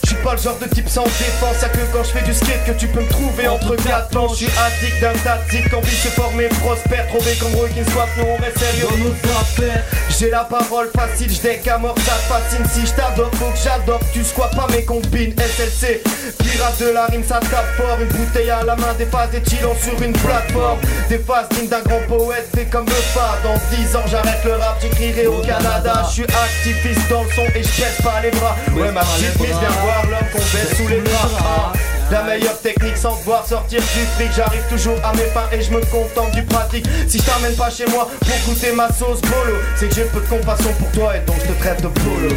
[0.08, 2.34] je suis pas le genre de type sans défense, y'a que quand je fais du
[2.34, 4.30] skate que tu peux me trouver entre quatre plans.
[4.30, 8.24] Je suis addict d'un tactique, envie de se former prospère, trouver comme requin swap, nous
[8.24, 9.84] on reste sérieux dans nos affaires.
[10.18, 12.66] J'ai la parole facile, je à mort, ça fascine.
[12.72, 15.36] Si je t'adore, faut que j'adore, tu squats pas mes combines.
[15.38, 16.02] SLC,
[16.40, 17.98] pirate de la rime, ça tape fort.
[18.00, 20.80] Une bouteille à la main, des phases et chillons sur une plateforme.
[21.10, 23.38] Des phases dignes d'un grand poète, c'est comme le pas.
[23.44, 26.06] Dans 10 ans, j'arrête le rap, j'écrirai au Canada.
[26.08, 28.56] Je suis activiste dans le son et je pas les bras.
[28.74, 31.02] Ouais, ma petite mise, viens voir l'homme qu'on baisse sous les.
[31.40, 31.72] Ah,
[32.12, 35.72] La meilleure technique sans devoir sortir du fric J'arrive toujours à mes fins et je
[35.72, 39.58] me contente du pratique Si je t'amène pas chez moi pour goûter ma sauce bolo
[39.76, 42.30] C'est que j'ai peu de compassion pour toi et donc je te traite de bolo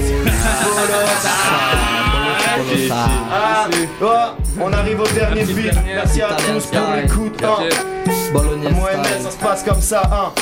[2.90, 3.68] Ah,
[4.02, 4.06] oh,
[4.60, 7.68] on arrive au dernier beat Merci à tous pour l'écoute hein.
[8.72, 10.32] Moi et ça se passe comme ça hein.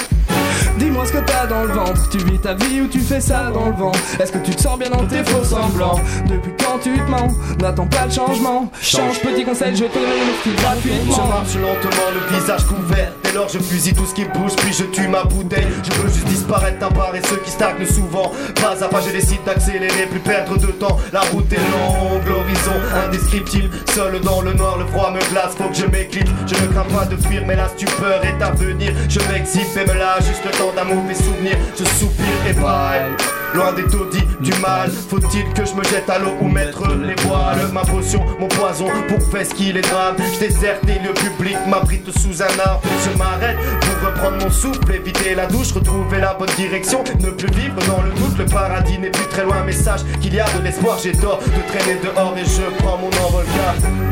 [0.79, 3.51] Dis-moi ce que t'as dans le ventre, tu vis ta vie ou tu fais ça
[3.53, 6.01] dans le vent Est-ce que tu te sens bien dans tes faux semblants?
[6.29, 7.29] Depuis quand tu te mens,
[7.61, 12.09] n'attends pas le changement Change petit conseil, je te le fil Je gratuitement marche lentement,
[12.15, 13.13] le visage couvert.
[13.25, 15.67] Dès lors, je fusille tout ce qui bouge, puis je tue ma bouteille.
[15.85, 16.79] Je veux juste disparaître
[17.15, 18.33] et ceux qui stagnent souvent.
[18.55, 20.99] Pas à pas, je décide d'accélérer, plus perdre de temps.
[21.13, 22.73] La route est longue, l'horizon
[23.05, 23.71] indescriptible.
[23.95, 26.31] Seul dans le noir, le froid me glace, faut que je m'éclipse.
[26.47, 28.93] Je ne crains pas de fuir, mais la stupeur est à venir.
[29.09, 31.57] Je m'exhibe et me lâche juste le temps d'un mauvais souvenir.
[31.78, 33.38] Je soupire et bye.
[33.55, 37.15] Loin des taudis du mal, faut-il que je me jette à l'eau ou mettre les
[37.23, 37.69] voiles?
[37.73, 41.57] Ma potion, mon poison, pour faire ce qu'il est drame Je déserte les lieux publics,
[41.66, 42.83] m'abrite sous un arbre.
[43.05, 47.03] Je m'arrête pour reprendre mon souffle, éviter la douche, retrouver la bonne direction.
[47.20, 50.35] Ne plus vivre dans le doute, le paradis n'est plus très loin Mais sache qu'il
[50.35, 53.45] y a de l'espoir, j'ai tort de traîner dehors et je prends mon envol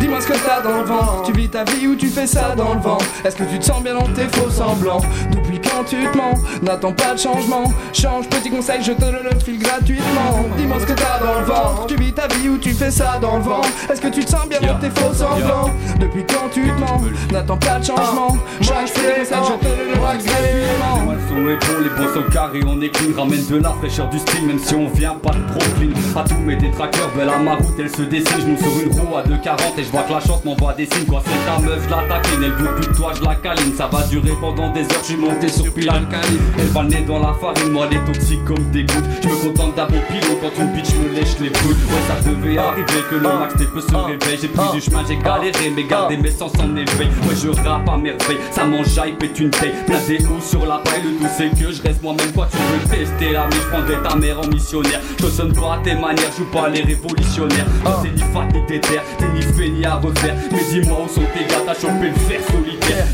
[0.01, 2.55] Dis-moi ce que t'as dans le vent, tu vis ta vie ou tu fais ça
[2.57, 5.01] dans le vent Est-ce que tu te sens bien dans tes faux semblants?
[5.31, 7.65] Depuis quand tu te mens, n'attends pas de changement.
[7.93, 10.45] Change, petit conseil, je te le file gratuitement.
[10.57, 13.19] Dis-moi ce que t'as dans le ventre, tu vis ta vie ou tu fais ça
[13.21, 15.71] dans le vent Est-ce que tu te sens bien dans tes faux semblants?
[15.99, 17.01] Depuis quand tu te mens,
[17.33, 18.37] n'attends pas de changement.
[18.61, 22.61] Change, petit conseil, je te le gratuitement Le son est bon, les bons sont carrés,
[22.67, 25.41] on est clean Ramène de la fraîcheur du style, même si on vient pas de
[25.41, 25.91] Brooklyn.
[26.19, 28.41] À tous mes détraqueurs, belle à ma route, elle se dessine.
[28.41, 30.87] Je monte sur une roue à 2,40 et je vois que la chance m'envoie des
[30.87, 31.07] signes.
[31.07, 33.75] Quoi c'est ta meuf, je la taquine, elle veut plus de toi, je la câline.
[33.77, 36.89] Ça va durer pendant des heures, je suis monté sur pile alcaline Elle va le
[36.89, 40.01] nez dans la farine, moi elle est toxique comme des gouttes Je me contente bon
[40.09, 43.57] pilon quand une bitch me lèche les boules Ouais ça devait arriver que le max
[43.57, 44.39] des peu se réveille.
[44.41, 47.09] J'ai pris du chemin, j'ai galéré, mais gardé mes sens en éveil.
[47.29, 50.79] Ouais je rappe à merveille, ça m'enjaille, pète une taille Plein des hauts sur la
[50.79, 52.33] paille, le tout c'est que je reste moi-même.
[52.33, 55.01] Quoi tu veux tester la mais je prendrai ta mère en missionnaire.
[55.21, 57.67] Je sonne pas à tes manières, je joue pas les révolutionnaires.
[57.83, 60.35] Toi t'es ni fat ni déter, t'es ni fait ni à refaire.
[60.53, 63.07] Mais dis-moi où sont tes gars, t'as chopé le fer solitaire.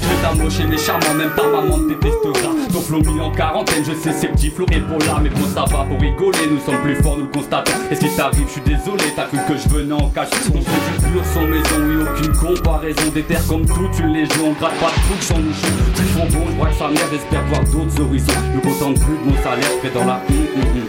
[0.49, 2.53] Je vais mes charmants, même ta maman te détestera.
[2.73, 5.65] Ton flow en quarantaine, je sais c'est petit flow et pour là Mais bon ça
[5.65, 7.73] va pour rigoler, nous sommes plus forts, nous le constatons.
[7.91, 10.29] Et ce qui t'arrive, je suis désolé, t'as cru que je venais en cache.
[10.55, 13.11] On fait du pur sans maison, oui aucune comparaison.
[13.13, 16.27] Des terres comme toute une légion, on gratte pas de trucs sans nichon Tout font
[16.39, 18.33] bon, je vois que sa mère espère voir d'autres horizons.
[18.53, 20.89] Je me contente plus de mon salaire, je fais dans la hum, hum, hum.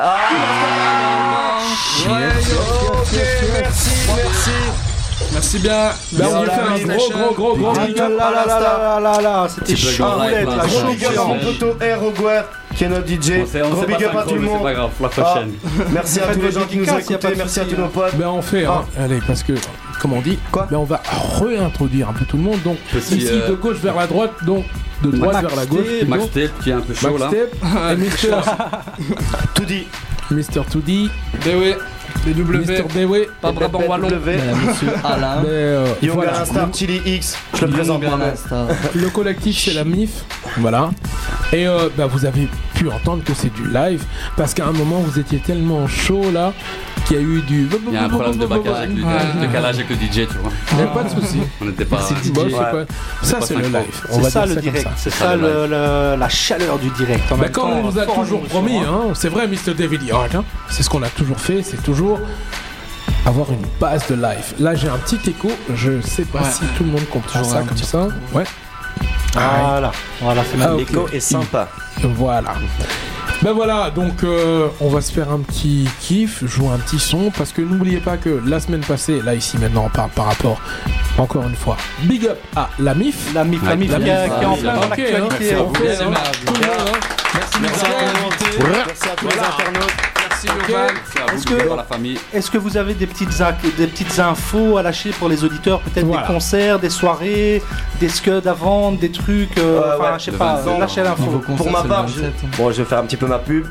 [0.00, 1.58] Ah,
[2.06, 2.28] Ouais,
[2.88, 3.20] ok,
[3.52, 4.50] merci, merci.
[5.32, 5.90] Merci bien.
[6.12, 9.20] Merci Voilà, faire oui, un gros, gros, gros, gros Ah big là up là là
[9.20, 12.42] là c'était chaud gros big up poteau Air Roguer,
[12.74, 13.32] qui est notre DJ.
[13.64, 14.62] On Gros big pas up à tout le monde.
[14.62, 15.52] pas grave, la Ah, prochaine.
[15.92, 17.90] Merci à tous les gens qui nous écoutaient, de merci à tous nos hein.
[17.92, 18.16] potes.
[18.16, 18.84] Ben on fait, hein.
[18.98, 19.52] allez, parce que,
[20.00, 21.02] comme on dit, ben on va
[21.40, 22.62] réintroduire un peu tout le monde.
[22.62, 24.64] Donc, Petit, ici euh, de gauche vers la droite, donc
[25.02, 25.86] de droite Max vers la gauche.
[25.86, 26.06] Plutôt.
[26.06, 27.40] Max Tape, qui est un peu chaud, Max là.
[27.40, 28.36] Tape, et Mister
[29.54, 29.86] Tout dit.
[30.30, 31.10] Mister Toody.
[31.44, 31.74] BW.
[32.24, 32.58] BW.
[32.58, 33.14] Mister BW.
[33.40, 34.08] Pas Brabant Wallon.
[34.10, 35.40] Monsieur Alain.
[35.42, 36.32] Mais, euh, voilà.
[36.40, 38.34] Alain Chili X, je le présente moi-même.
[38.94, 40.24] Le collectif c'est la MIF,
[40.58, 40.90] voilà.
[41.52, 42.48] Et euh, bah, vous avez
[42.80, 44.02] pu entendre que c'est du live
[44.38, 46.54] parce qu'à un moment vous étiez tellement chaud là
[47.06, 47.68] qu'il y a eu du.
[47.88, 49.46] Il y a un problème de baccage avec le, Ouais.
[49.46, 50.50] de calage avec le DJ, tu vois.
[50.78, 51.40] Mais pas de souci.
[51.60, 52.00] On n'était pas.
[52.00, 52.32] C'est DJ.
[52.32, 52.84] Bon, c'est pas-
[53.22, 54.02] ça, c'est le live.
[54.10, 57.30] C'est ça le direct, c'est ça le- le- la chaleur du direct.
[57.30, 58.84] En Bah, même comme temps, on vous a toujours promis, hein.
[58.88, 59.74] hein, c'est vrai, Mr.
[59.76, 62.18] David hein, c'est ce qu'on a toujours fait, c'est toujours
[63.26, 64.54] avoir une base de live.
[64.58, 66.50] Là, j'ai un petit écho, je sais pas Ouais.
[66.50, 68.08] si tout le monde comprend ça comme ça.
[68.32, 68.44] Ouais.
[69.32, 70.74] Voilà, voilà, c'est Ah.
[70.76, 71.68] L'écho est sympa.
[72.02, 72.54] Voilà.
[73.42, 77.30] Ben voilà, donc euh, on va se faire un petit kiff, jouer un petit son,
[77.30, 80.60] parce que n'oubliez pas que la semaine passée, là ici maintenant on parle par rapport,
[81.16, 83.32] encore une fois, big up à la MIF.
[83.34, 85.52] La MIF, la MIF qui est- qui est en plein dans Ok, l'actualité, hein, Merci
[85.54, 85.72] à vous.
[85.72, 88.66] Merci, Merci à vous.
[88.86, 90.09] Merci à tous les internautes.
[90.48, 90.80] Merci.
[91.34, 95.28] Est-ce que, est-ce que vous avez des petites, inc- des petites infos à lâcher pour
[95.28, 96.26] les auditeurs Peut-être Voilà.
[96.26, 97.62] des concerts, des soirées,
[98.00, 100.80] des scuds à vendre, des trucs euh, Euh, Enfin, ouais, je sais pas, 27.
[100.80, 101.42] lâchez l'info.
[101.56, 102.22] Pour ma part, je...
[102.56, 103.66] bon, je vais faire un petit peu ma pub.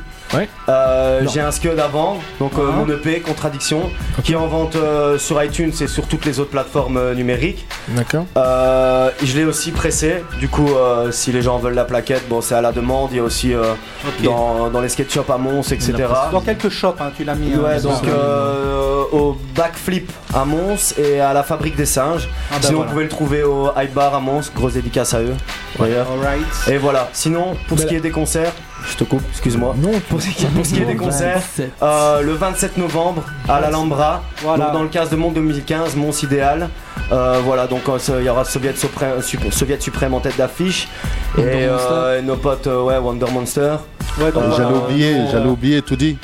[0.70, 2.76] Euh, j'ai un scud vendre, donc euh, Ah.
[2.76, 3.90] mon EP Contradiction,
[4.24, 7.66] qui est en vente euh, sur iTunes et sur toutes les autres plateformes euh, numériques.
[7.90, 8.26] D'accord.
[8.38, 12.42] Euh, je l'ai aussi pressé, du coup, euh, si les gens veulent la plaquette, bon,
[12.42, 13.10] c'est à la demande.
[13.12, 13.74] Il y a aussi euh,
[14.24, 15.94] dans, dans les skate shops à Mons, etc.
[16.32, 17.54] Dans quelques shops, hein, tu l'as mis.
[17.54, 22.30] hein, Ouais, donc euh, au Backflip à Mons et à la Fabrique des Singes.
[22.52, 22.86] Ah bah Sinon, voilà.
[22.88, 25.34] vous pouvez le trouver au Hype Bar à Mons, grosse dédicace à eux.
[26.70, 28.52] Et voilà, sinon, pour ce Mais qui là- est des concerts,
[28.88, 29.76] je te coupe, excuse-moi.
[29.78, 31.42] Non, pour ce qui, pour ce qui est des concerts,
[31.82, 34.66] euh, le 27 novembre à l'Alhambra, Voilà.
[34.66, 36.70] donc dans le cadre de Monde 2015, Mons Idéal.
[37.12, 40.88] Euh, voilà, donc euh, il y aura Soviet Suprême, Sup- Soviet Suprême en tête d'affiche.
[41.38, 41.68] Et
[42.24, 43.76] nos potes, euh, ouais, Wonder Monster.
[44.20, 46.18] Ouais, J'allais oublier, Euh, j'allais oublier tout dit.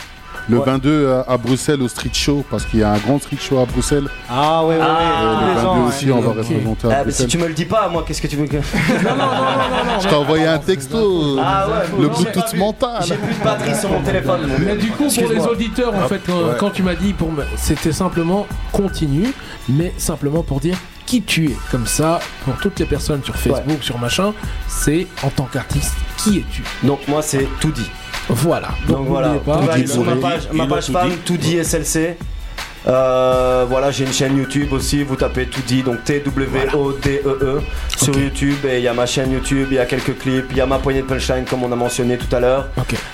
[0.48, 0.66] Le Ouais.
[0.66, 3.58] 22 à, à Bruxelles au Street Show, parce qu'il y a un grand Street Show
[3.60, 4.08] à Bruxelles.
[4.30, 5.88] Ah ouais, ouais, ouais, Ah, tous le les 22 ans.
[5.88, 6.12] aussi, ouais.
[6.12, 6.38] on va Ok.
[6.38, 8.46] représenter à Ah, mais si tu me le dis pas, moi, qu'est-ce que tu veux
[8.46, 8.58] que.
[10.02, 11.38] Je t'ai envoyé un texto.
[11.44, 13.04] Ah ouais, le non, j'ai pas Bluetooth mental.
[13.08, 14.42] J'ai plus de batterie sur mon téléphone.
[14.60, 16.22] Mais du coup, pour les auditeurs, en fait,
[16.60, 16.72] quand, Ouais.
[16.74, 17.16] tu m'as dit,
[17.58, 19.34] c'était simplement continue,
[19.70, 21.56] mais simplement pour dire qui tu es.
[21.72, 24.34] Comme ça, pour toutes les personnes sur Facebook, sur machin,
[24.68, 26.64] c'est en tant qu'artiste, qui es-tu?
[26.84, 27.90] Donc, moi, c'est tout dit.
[28.30, 28.70] Voilà.
[28.88, 29.58] Donc voilà, n'oubliez pas.
[29.60, 31.18] Tout va aller dit sur ma page, ma page dit.
[31.26, 32.18] tout dit SLC.
[32.88, 37.62] Euh, voilà, j'ai une chaîne YouTube aussi, vous tapez tout dit, donc T-W-O-D-E-E
[37.98, 40.58] sur YouTube et il y a ma chaîne YouTube, il y a quelques clips, il
[40.58, 42.68] y a ma poignée de punchline comme on a mentionné tout à l'heure.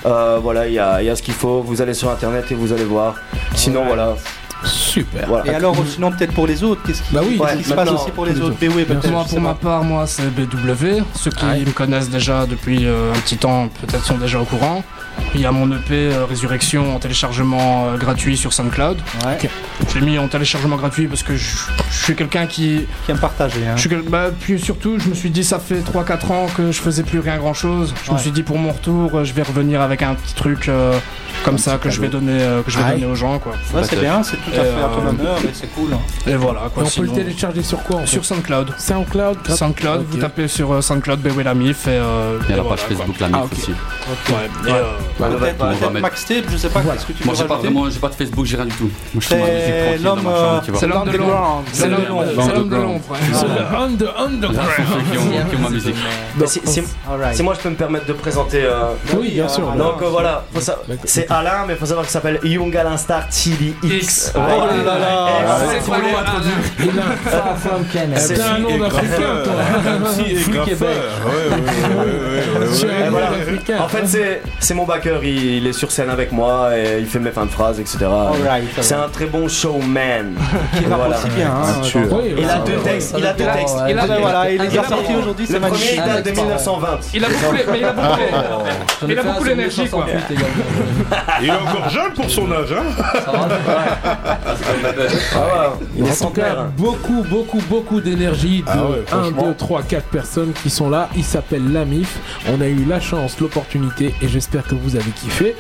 [0.06, 2.52] Euh, voilà, il y a, il y a ce qu'il faut, vous allez sur internet
[2.52, 3.16] et vous allez voir.
[3.56, 4.16] Sinon, voilà.
[4.64, 5.28] Super.
[5.28, 5.52] voilà.
[5.52, 7.70] Et alors, sinon, peut-être pour les autres, qu'est-ce qui, Bah oui, qu'est-ce ouais, qui se
[7.74, 8.56] passe maintenant, aussi pour les les autres?
[8.60, 11.02] BW peut-être Moi, pour ma part, moi, c'est BW.
[11.16, 14.84] Ceux qui me connaissent déjà depuis euh, un petit temps, peut-être sont déjà au courant.
[15.34, 18.98] Il y a mon EP euh, Résurrection en téléchargement euh, gratuit sur SoundCloud.
[19.26, 19.38] Ouais.
[19.94, 21.56] Je l'ai mis en téléchargement gratuit parce que je,
[21.90, 22.86] je suis quelqu'un qui.
[23.06, 23.66] Qui aime partager.
[23.66, 23.74] Hein.
[23.76, 26.72] Je suis quel- bah, puis surtout, je me suis dit, ça fait 3-4 ans que
[26.74, 27.94] je faisais plus rien grand chose.
[28.06, 30.68] Je me suis dit, pour mon retour, euh, je vais revenir avec un petit truc
[30.68, 30.98] euh,
[31.46, 33.00] comme ça que je vais donner, euh, que je vais Aïe.
[33.00, 33.40] donner aux gens.
[33.40, 33.54] Quoi.
[33.74, 35.94] Ouais, c'est bien, c'est tout à Et, fait à ton honneur et c'est cool.
[35.94, 36.00] hein.
[36.28, 36.64] Et voilà.
[36.68, 38.74] Et Quoi, on peut le télécharger sur quoi en fait Sur SoundCloud.
[38.78, 39.48] SoundCloud.
[39.48, 42.64] SoundCloud, vous tapez sur SoundCloud BW la MIF et, euh, Il y a et la
[42.64, 42.98] voilà, page quoi.
[43.06, 43.52] Facebook, la MIF Ah, ok.
[43.54, 43.72] aussi.
[43.72, 44.72] Ouais, et,
[45.18, 47.36] Peut-être va on va peut-être mettre- Max Tape, je sais pas, qu'est-ce que tu Moi
[47.38, 48.90] j'ai pas rajouter vraiment, j'ai pas de Facebook, j'ai rien du tout.
[49.14, 50.80] Musique C'est l'homme euh, tu vois.
[50.80, 51.64] C'est l'homme de l'ombre.
[51.72, 52.26] C'est l'homme de l'ombre.
[52.44, 53.02] C'est l'homme de l'ombre.
[53.34, 54.70] C'est under, Là, underground.
[54.76, 55.96] c'est ceux qui ont, qui ont ma musique.
[56.38, 57.36] Mais si, si- Alright.
[57.36, 58.64] si moi je peux me permettre de présenter.
[58.64, 59.70] euh, Oui, bien sûr.
[59.72, 62.98] donc euh, voilà, faut sa- c'est Alain, mais il faut savoir qu'il s'appelle Young Alain
[62.98, 64.34] Star Chili X.
[64.36, 64.48] Oh Ouais.
[64.48, 65.28] là là là.
[65.42, 66.54] Eh, C'est trop long à traduire.
[66.80, 68.20] Il a Far from Canada.
[68.20, 69.54] C'est- T'as un nom d'Africain, toi.
[70.00, 70.66] MC et Free graffeur.
[70.66, 70.88] Québec.
[71.26, 72.92] Ouais, ouais, ouais, ouais, ouais, Tu ouais.
[72.92, 73.30] as un Et nom voilà.
[73.30, 73.78] d'Africain.
[73.82, 77.06] En fait, c'est, c'est mon backer, il, il est sur scène avec moi et il
[77.06, 77.98] fait mes fins de phrases, etc.
[78.82, 80.34] C'est un très bon showman.
[80.78, 81.18] Qui Voilà.
[81.18, 81.48] aussi bien.
[81.48, 81.82] hein.
[82.12, 83.78] Oui, Il a deux textes, il a deux Ah, textes.
[83.90, 86.88] Il a Ah voilà, il sortis aujourd'hui, c'est Le premier date de 1920.
[87.14, 90.06] Il a beaucoup, mais il a beaucoup, ai il a beaucoup sur l'énergie quoi.
[90.06, 90.64] 1968 également.
[91.42, 92.84] Il est encore jeune pour son âge, hein
[95.34, 99.44] va, Il en tout cas, beaucoup, beaucoup, beaucoup d'énergie de Ah ouais, 1, franchement.
[99.48, 101.10] 2, 3, 4 personnes qui sont là.
[101.16, 102.18] Il s'appelle Lamif.
[102.52, 105.56] On a eu la chance, l'opportunité et j'espère que vous avez kiffé.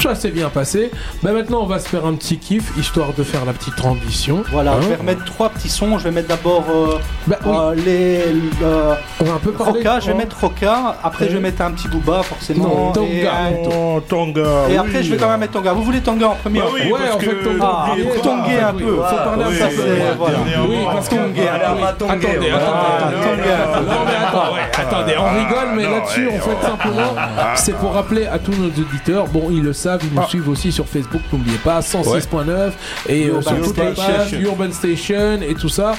[0.00, 0.90] Ça s'est bien passé.
[1.22, 4.42] Ben maintenant, on va se faire un petit kiff histoire de faire la petite transition.
[4.50, 5.98] Voilà, Hein je vais remettre trois petits sons.
[5.98, 8.20] Je vais mettre d'abord euh, Bah euh, les.
[8.62, 9.72] euh, On va un peu parler.
[9.80, 10.96] Roca, je vais mettre Roca.
[11.02, 12.64] Après, je vais mettre un petit Booba, forcément.
[12.68, 13.10] Non, Tonga.
[13.10, 14.40] Et, un- Oh, Tonga.
[14.68, 14.76] et oui.
[14.78, 15.72] après, je vais quand même mettre Tonga.
[15.72, 17.66] Vous voulez Tonga en premier Bah oui, Ouais, parce en fait, que- Tonga.
[17.70, 18.94] Ah, un Oui, peu.
[18.96, 19.82] Faut parler un peu.
[20.68, 21.08] oui, parce
[24.78, 27.14] attendez, on rigole, mais là-dessus, en fait, simplement,
[27.56, 30.72] c'est pour rappeler à tous nos auditeurs, bon, ils le savent, ils nous suivent aussi
[30.72, 32.70] sur Facebook, n'oubliez pas, 106.9
[33.08, 35.92] et euh, sur Urban toutes les pages, Urban Station et tout ça.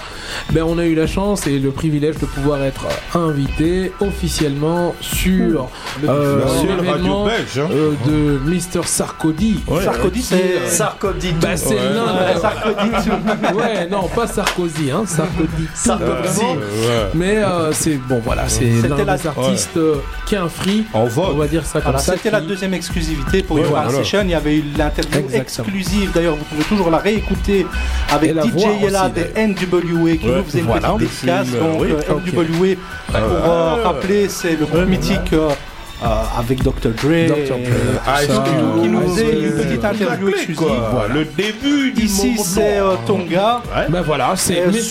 [0.52, 2.86] Ben, on a eu la chance et le privilège de pouvoir être
[3.16, 5.68] invité officiellement sur
[6.08, 7.32] euh, l'événement hein.
[7.58, 8.86] euh, de Mr.
[8.86, 9.60] Sarkozy.
[9.68, 9.84] Ouais.
[9.84, 10.68] Sarkozy, c'est.
[10.68, 11.34] Sarkozy.
[11.42, 11.94] Bah, c'est Ouais.
[11.94, 13.56] l'un Ouais, Sarkozy, tout.
[13.58, 15.68] Ouais, non, pas Sarkozy, hein, Sarkozy.
[15.74, 16.42] Sarkozy.
[17.14, 20.86] Mais euh, c'est bon, voilà, c'est C'était l'un des artistes euh, qui est un free,
[20.94, 22.14] En on va dire ça comme Voilà, ça.
[22.14, 23.98] c'était la qui- deuxième exclusivité pour Ouais, Urban voilà.
[23.98, 24.20] Session.
[24.24, 26.12] Il y avait eu l'interview exclusive.
[26.14, 27.66] D'ailleurs, vous pouvez toujours la réécouter
[28.12, 30.90] avec Et la DJ Yella des NWA qui Ouais, nous faisait une voilà.
[30.94, 31.48] petite dédicace.
[31.52, 32.34] Donc, oui, euh, ok.
[32.34, 32.76] NWA,
[33.08, 35.50] pour euh, rappeler, c'est le groupe mythique euh,
[36.04, 36.08] euh,
[36.38, 36.72] avec Dr.
[37.02, 37.28] Dre.
[37.30, 37.58] Dr.
[37.58, 38.44] Dre, Ah, ça,
[38.82, 40.66] qui nous faisait une petite interview exclusive.
[40.92, 41.14] Voilà.
[41.14, 42.96] Le début du Ici, c'est euh.
[43.08, 43.62] Tonga.
[43.90, 44.82] Ben voilà, c'est avec-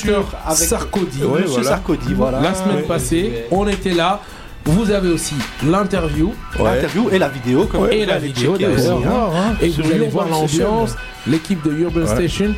[0.55, 1.25] Sarkozy.
[1.25, 1.69] Ouais, Monsieur voilà.
[1.69, 2.41] Sarkozy, voilà.
[2.41, 4.21] La semaine passée, on était là.
[4.65, 5.35] Vous avez aussi
[5.67, 7.65] l'interview L'interview et la vidéo.
[7.67, 8.99] Comme et vous la vidéo d'ailleurs.
[9.07, 9.31] hein.
[9.35, 9.57] hein.
[9.61, 10.95] Et vous allez Urban voir l'ambiance,
[11.27, 12.55] l'équipe de Urban Station.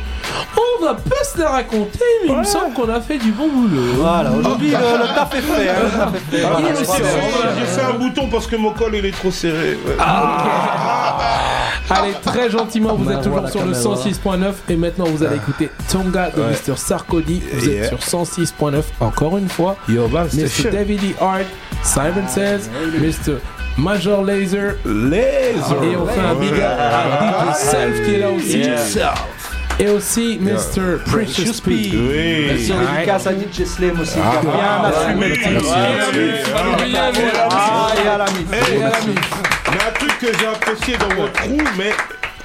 [0.57, 3.47] On va pas se la raconter, mais il me semble qu'on a fait du bon
[3.47, 3.81] boulot.
[3.95, 5.69] Voilà, aujourd'hui, le, le taf est fait.
[5.69, 6.43] hein, taf est fait.
[6.45, 9.77] Ah, mais J'ai un bouton parce que mon col il est trop serré.
[9.85, 9.95] ouais.
[11.89, 13.95] Allez, très gentiment, vous êtes toujours sur le caméra.
[13.95, 16.47] 106.9 et maintenant vous allez écouter Tonga de Ouais.
[16.67, 16.77] Mr.
[16.77, 17.41] Sarkozy.
[17.53, 17.83] Vous Yeah.
[17.85, 19.75] êtes sur 106.9 encore une fois.
[19.89, 20.47] Urban Mr.
[20.47, 20.69] Station.
[20.71, 21.13] David E.
[21.21, 21.45] Hart,
[21.83, 22.69] Simon Says,
[22.99, 23.39] Mr.
[23.77, 24.77] Major Laser.
[24.85, 25.83] Laser.
[25.83, 28.63] Et on fait un big up à DJ Self qui est là aussi.
[29.79, 30.99] Et aussi Mr.
[31.05, 31.71] Precious P.
[31.93, 32.45] Oui.
[32.47, 35.49] Merci, dédicace à DJ Slim aussi, qui Ah, a bien assumé le titre.
[35.51, 35.71] merci.
[37.49, 38.45] Ah, et à la mise.
[38.51, 38.77] Eh,
[39.71, 41.91] Mais un truc que j'ai apprécié dans votre crew, mais.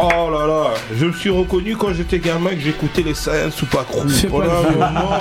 [0.00, 3.66] Oh là là, je me suis reconnu quand j'étais gamin que j'écoutais les Science ou
[3.66, 4.06] pas crew.
[4.30, 5.18] Pendant un moment.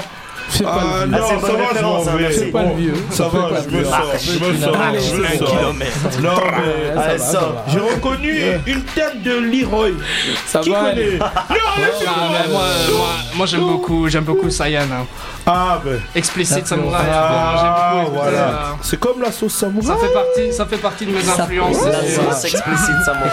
[0.49, 1.25] Fais pas Ah le non, vieux.
[1.27, 2.31] Ah, c'est ça va, je m'en hein, vais.
[2.31, 2.93] Fais pas le vieux.
[3.11, 5.55] Ça va, pas je le me sors, je me sors, je me sors.
[5.61, 5.85] Non, mais.
[6.95, 7.53] Ça va, ça sors.
[7.53, 7.63] va.
[7.67, 8.33] J'ai reconnu
[8.65, 9.89] une tête de Leroy.
[10.45, 10.93] Ça Qui va.
[10.93, 11.43] Non, Ah,
[12.49, 12.61] moi,
[12.91, 14.81] moi, moi j'aime beaucoup, j'aime beaucoup Saiyan.
[14.83, 15.05] hein.
[15.45, 15.99] Ah, ben.
[16.15, 16.97] Explicit Samurai.
[17.09, 18.31] Ah, voilà.
[18.37, 19.87] euh, C'est comme la sauce samouraï.
[19.87, 21.85] Ça fait partie, ça fait partie de mes influences.
[21.85, 23.31] La et, sauce euh, explicite samouraï.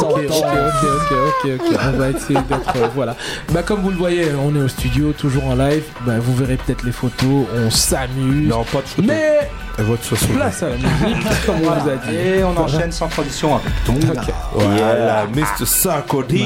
[0.00, 1.80] Ok, ok, ok, ok, ok, ok.
[1.94, 2.76] On va essayer d'être.
[2.76, 3.14] euh, voilà.
[3.52, 5.84] Bah, comme vous le voyez, on est au studio, toujours en live.
[6.06, 7.46] Bah, vous verrez peut-être les photos.
[7.56, 8.48] On s'amuse.
[8.48, 9.08] Non, pas de photo.
[9.08, 12.14] Mais votre place à la musique, comme on vous a dit.
[12.14, 14.22] Et on enchaîne sans transition avec Tonga.
[14.54, 15.66] Voilà, Mr.
[15.66, 16.44] Sarkozy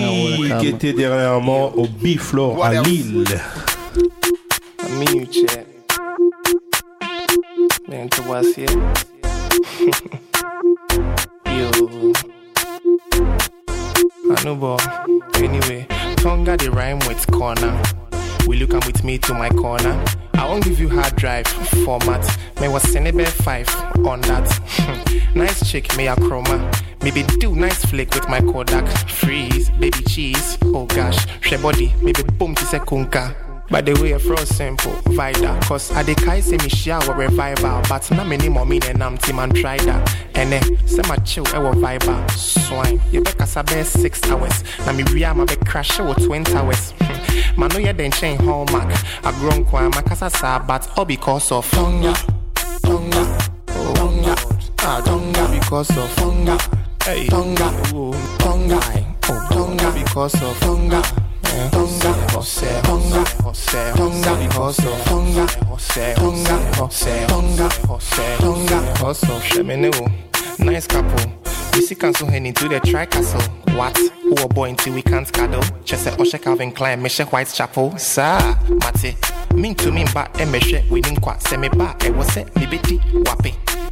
[0.59, 3.25] qui était dernièrement au Biflore à Lille.
[14.31, 14.79] I know boy.
[15.37, 15.87] Anyway,
[16.17, 17.77] Tonga the rhyme with corner.
[18.47, 20.05] Will you come with me to my corner?
[20.35, 21.47] I won't give you hard drive
[21.85, 22.25] format.
[22.61, 25.31] May was Senebe 5 on that.
[25.35, 26.59] nice chick, may a chroma.
[27.03, 28.87] Maybe do nice flick with my Kodak.
[29.09, 30.59] Freeze, baby cheese.
[30.65, 33.50] Oh gosh, she body, maybe boom to say kunka.
[33.71, 35.57] By the way, fro simple, vida.
[35.63, 37.81] Cause I kai say me shower revival.
[37.89, 40.17] But na many more mean and I'm team and try that.
[40.35, 44.23] And eh, say my chill, I will vibe Swine, you bet cause I bet six
[44.29, 44.65] hours.
[44.87, 46.93] Na me ria my bet crash with twin towers.
[47.57, 48.91] Man, no, yeah, then chain hallmark.
[49.25, 52.13] I grown kwa makasa sa, but all because of Tonga.
[52.83, 53.39] Tonga,
[53.69, 54.35] oh, Tonga.
[54.81, 56.59] Ah, Tonga because of Tonga.
[57.05, 58.81] Hey, Tonga, oh, Tonga.
[59.29, 61.03] Oh, Tonga because of Tonga.
[61.53, 68.93] Eh, Tonga, Jose, Tonga, Jose, Tonga because of Tonga, Jose, Tonga, Jose, Tonga, Jose, Tonga
[68.93, 69.91] because of Shemenu.
[70.59, 71.33] Nice couple.
[71.75, 73.41] We see cancel hen into the tri castle.
[73.77, 73.97] What?
[73.97, 75.63] Who a boy until we can't cuddle?
[75.85, 77.99] Just say Osha Calvin Klein, Meshe Whitechapel.
[77.99, 79.17] Sa, Mate.
[79.55, 82.05] Mean to me, but a meshe, we didn't quite say me back.
[82.05, 83.01] It was set, me bitty,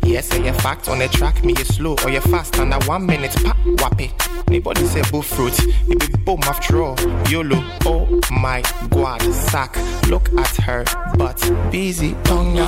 [0.02, 3.06] Yes, say a fact on the track, me is slow or you fast under one
[3.06, 4.10] minute, pa, wappy.
[4.48, 5.52] Anybody say bull fruit,
[5.88, 6.96] it be boom after all.
[7.28, 9.76] YOLO, oh my god, sack.
[10.08, 10.84] Look at her,
[11.16, 11.38] but
[11.70, 12.66] busy, tonga,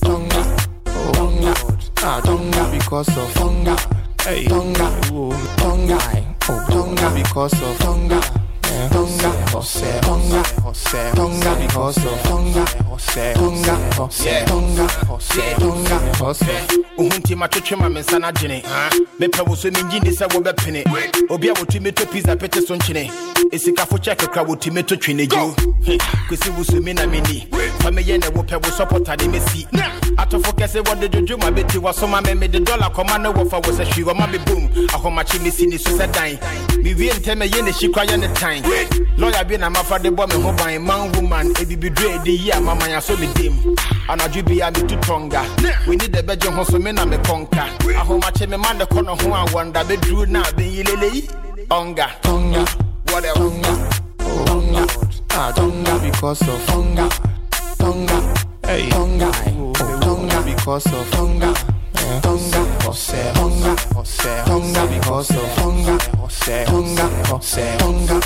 [0.00, 1.54] tonga, tonga,
[2.02, 3.76] ah, tonga because of tonga.
[4.22, 5.00] Hey, tonga,
[5.56, 5.98] tonga,
[6.48, 8.43] oh, tonga because of tonga.
[8.90, 16.84] Tonga, Jose, Tonga, Jose, Tonga, Jose, Tonga, Jose, Tonga, Jose, Tonga, Jose, Tonga, Jose.
[16.98, 18.32] Uhunti machoche ma mensa na.
[19.18, 20.84] Mepe woso minji ni sa wobe pene.
[21.28, 23.10] Obia meto pizza pete son chene.
[23.52, 25.54] Esika fo check kra wotu meto twene jo.
[26.28, 27.48] Kwesi woso mi na meni.
[27.80, 29.66] Fame ye ne wope wo support ade mesi.
[30.16, 33.44] Atofo kese wo de jojo ma beti wo me me de dollar koma na wo
[33.44, 34.68] fa wo se hwi wo boom.
[34.92, 36.38] Ahoma chi mesi ni so se dan.
[36.82, 38.53] Mi wie nteme ye ne shikwa ye ne tan
[39.18, 42.60] lɔya bi na mafa de bɔ me ho ban man woman ebibiduro ɛdi yi a
[42.60, 43.54] maman asɔ me dem
[44.08, 45.42] anadwo bia metu tɔnga
[45.86, 47.68] w'ani dɛ bɛgye ho so me na mekɔnka
[47.98, 51.28] ahomakye me ma ne kɔ no ho a wɔnda bɛduru na bɛnyileleyi
[51.70, 52.64] ɔnga Tonga,
[53.10, 53.38] what else?
[54.18, 54.86] Tonga,
[55.32, 57.08] ah, Tonga, because of Tonga,
[57.78, 58.34] Tonga,
[58.66, 59.30] hey, Tonga,
[60.00, 61.73] Tonga, because of Tonga.
[62.04, 62.60] Tonga,
[63.34, 63.76] Tonga,
[64.44, 65.98] Tonga, because of Tonga,
[66.66, 67.06] Tonga,
[67.78, 68.20] Tonga,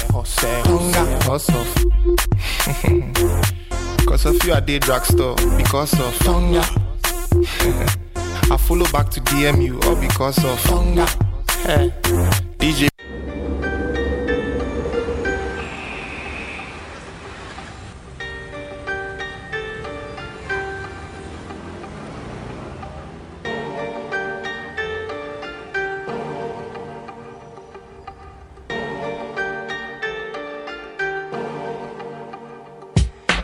[3.99, 5.37] because of you, I did drugstore.
[5.57, 6.61] Because of Tonga.
[8.51, 11.07] I follow back to DM you, all because of eh, Tonga.
[11.65, 11.93] Hey,
[12.59, 12.89] DJ.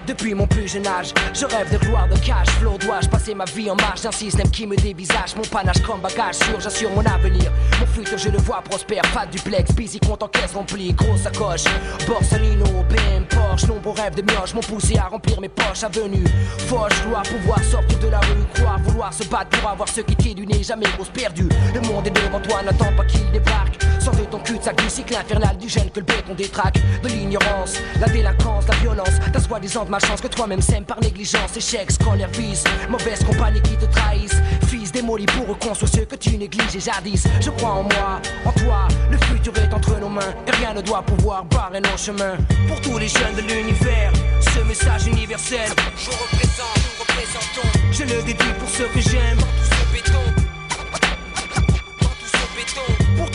[0.07, 3.47] Depuis mon plus jeune âge, je rêve de gloire, de cash, flow, dois-je passer ma
[3.47, 5.35] vie en marche d'un système qui me dévisage.
[5.35, 7.51] Mon panache comme bagage sûr, j'assure mon avenir.
[7.81, 11.23] Mon futur je le vois prospère, pas de duplex, busy compte en caisse remplie, grosse
[11.23, 11.65] sacoche.
[12.07, 15.85] Borsalino, BM, Porsche, nombreux rêves de mioche m'ont poussé à remplir mes poches.
[15.85, 16.25] Avenue,
[16.69, 20.17] Foch, dois pouvoir sortir de la rue, croire, vouloir se battre pour avoir ce qui
[20.17, 21.49] t'est du nez, jamais grosse perdue.
[21.75, 25.57] Le monde est devant toi, n'attends pas qu'il débarque De ton cul-de-sac du cycle infernal
[25.57, 30.21] du gène que le béton détraque De l'ignorance, la délinquance, la violence Ta soi-disant chance
[30.21, 34.43] que toi-même sème par négligence, échec, scolaire, vice, mauvaise compagnie qui te trahissent.
[34.67, 37.27] Fils démoli pour reconstruire ce que tu négliges et jadis.
[37.41, 40.83] Je crois en moi, en toi, le futur est entre nos mains et rien ne
[40.83, 42.37] doit pouvoir barrer nos chemins.
[42.69, 47.79] Pour tous les jeunes de l'univers, ce message universel, je représente, nous représentons.
[47.91, 49.39] Je le dédie pour ceux que j'aime,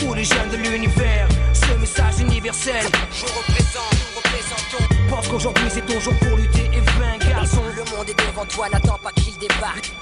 [0.00, 5.14] tous les jeunes de l'univers, ce message universel, je représente, nous représentons.
[5.14, 7.28] Pense qu'aujourd'hui c'est ton jour pour lutter et vaincre.
[7.28, 9.92] Garçon Le monde est devant toi, n'attends pas qu'il débarque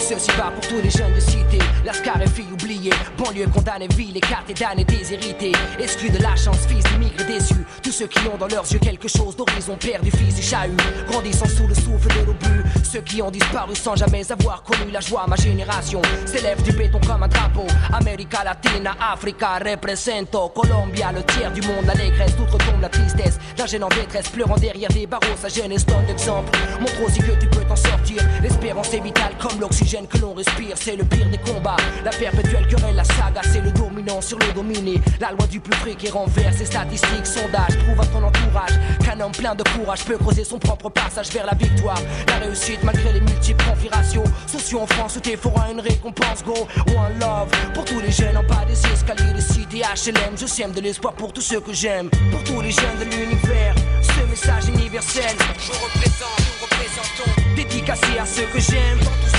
[0.00, 1.58] Ceci va pour tous les jeunes de cité.
[1.84, 6.84] Lascar et filles oubliées Banlieue condamnée, ville écartée, damnée, déshérités Exclus de la chance, fils
[6.84, 7.66] d'immigrés déçus.
[7.82, 10.76] Tous ceux qui ont dans leurs yeux quelque chose d'horizon Perdu, fils et chahut.
[11.10, 12.64] Grandissant sous le souffle de l'obus.
[12.84, 16.00] Ceux qui ont disparu sans jamais avoir connu la joie Ma génération.
[16.26, 17.66] S'élève du béton comme un drapeau.
[17.92, 20.48] América Latina, Africa, represento.
[20.50, 24.56] Colombia, le tiers du monde, l'allégresse Tout retombe la tristesse D'un jeune en détresse pleurant
[24.56, 25.36] derrière des barreaux.
[25.40, 26.50] Sa jeunesse donne l'exemple.
[26.80, 28.22] Montre aussi que tu peux t'en sortir.
[28.42, 31.76] L'espérance est vitale comme l'oxygène que l'on respire, c'est le pire des combats.
[32.04, 35.00] La perpétuelle querelle, la saga, c'est le dominant sur le dominé.
[35.18, 37.78] La loi du plus frais qui renverse ses statistiques, sondages.
[37.78, 41.46] Prouve à ton entourage qu'un homme plein de courage peut creuser son propre passage vers
[41.46, 41.98] la victoire.
[42.26, 44.24] La réussite malgré les multiples configurations.
[44.46, 46.68] Sociaux en France où t'es fera une récompense, go.
[46.88, 50.36] One love pour tous les jeunes en bas des escaliers de cité HLM.
[50.36, 52.10] Je sème de l'espoir pour tous ceux que j'aime.
[52.30, 55.34] Pour tous les jeunes de l'univers, ce message universel.
[55.58, 57.56] Je représente, nous représentons.
[57.56, 59.37] Dédicacé à ceux que j'aime.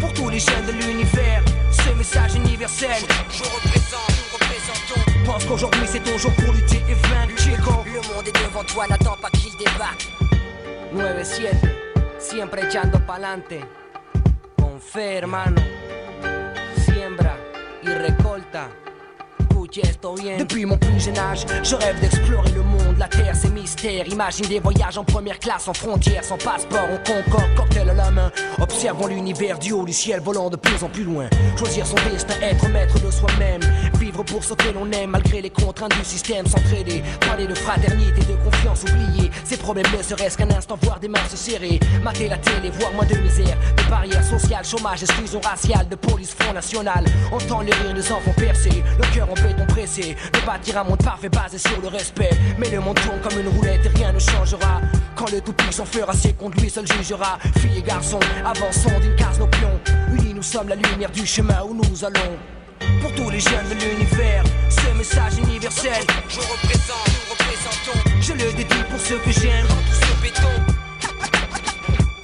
[0.00, 3.02] Pour tous les jeunes de l'univers, ce message universel.
[3.30, 5.02] Je représente, nous représentons.
[5.26, 7.34] Pense qu'aujourd'hui c'est ton jour pour lutter et vaincre.
[7.86, 10.08] Le monde est devant toi, n'attends pas qu'il débarque
[10.94, 11.52] 9-7,
[12.18, 13.60] siempre echando pa'lante.
[14.56, 15.60] Con fe, hermano.
[16.84, 17.36] Siembra
[17.82, 18.68] y recolta.
[20.38, 22.96] Depuis mon plus jeune âge, je rêve d'explorer le monde.
[22.98, 24.06] La terre, c'est mystère.
[24.08, 26.88] Imagine des voyages en première classe, en frontière, sans passeport.
[26.90, 28.32] On concorde, cocktail à la main.
[28.60, 31.28] Observons l'univers du haut du ciel, volant de plus en plus loin.
[31.58, 33.60] Choisir son destin, être maître de soi-même.
[34.00, 36.46] Vivre pour ce que l'on aime, malgré les contraintes du système.
[36.46, 41.08] S'entraider, parler de fraternité, de confiance, oublier ses problèmes, ne serait-ce qu'un instant, voir des
[41.08, 41.78] mains se serrer.
[42.02, 43.56] Mater la télé, voir moins de misère.
[43.76, 47.04] De barrières sociales, chômage, exclusion raciale, de police, front national.
[47.30, 50.16] Entend les rires des enfants percés, le cœur en béton pressé.
[50.32, 52.30] De bâtir un monde parfait basé sur le respect.
[52.58, 54.80] Mais le monde tourne comme une roulette et rien ne changera.
[55.16, 57.38] Quand le tout-puissant fera ses comptes, lui seul jugera.
[57.58, 59.80] Filles et garçons, avançons d'une case nos pions.
[60.12, 62.36] Unis, nous sommes la lumière du chemin où nous allons.
[63.00, 66.04] Pour tous les jeunes de l'univers, ce message universel.
[66.28, 68.20] Je représente, nous représentons.
[68.20, 69.66] Je le dédie pour ceux que j'aime.
[69.66, 70.54] Dans tout ce béton.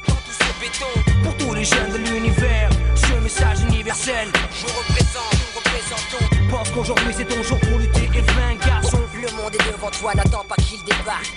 [0.09, 1.23] Dans tout ce béton.
[1.25, 4.29] Pour tous les jeunes de l'univers, ce message universel.
[4.53, 6.34] Je représente, nous représentons.
[6.55, 9.01] Pense qu'aujourd'hui c'est ton jour pour lutter et vaincre, garçon.
[9.13, 11.33] Le monde est devant toi, n'attends pas qu'il débarque.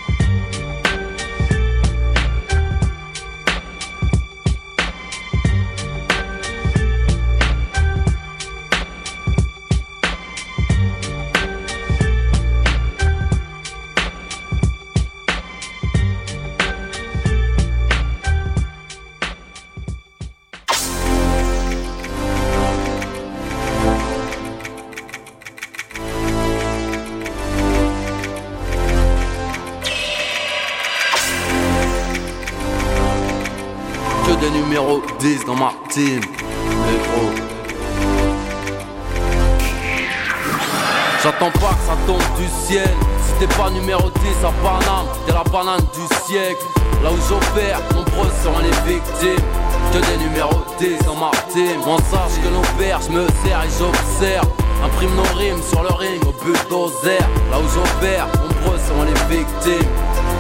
[41.24, 42.88] J'attends pas que ça tombe du ciel.
[43.26, 44.12] Si t'es pas numéro 10
[44.46, 46.64] à Paname, t'es la banane du siècle.
[47.04, 49.44] Là où j'opère, nombreux seront les victimes.
[49.92, 51.82] Que des numéros 10 dans ma team.
[51.88, 54.48] On sache que nos pères, je me sers et j'observe.
[54.86, 57.26] Imprime nos rimes sur le ring au bulldozer.
[57.50, 59.90] Là où j'opère, nombreux seront les victimes.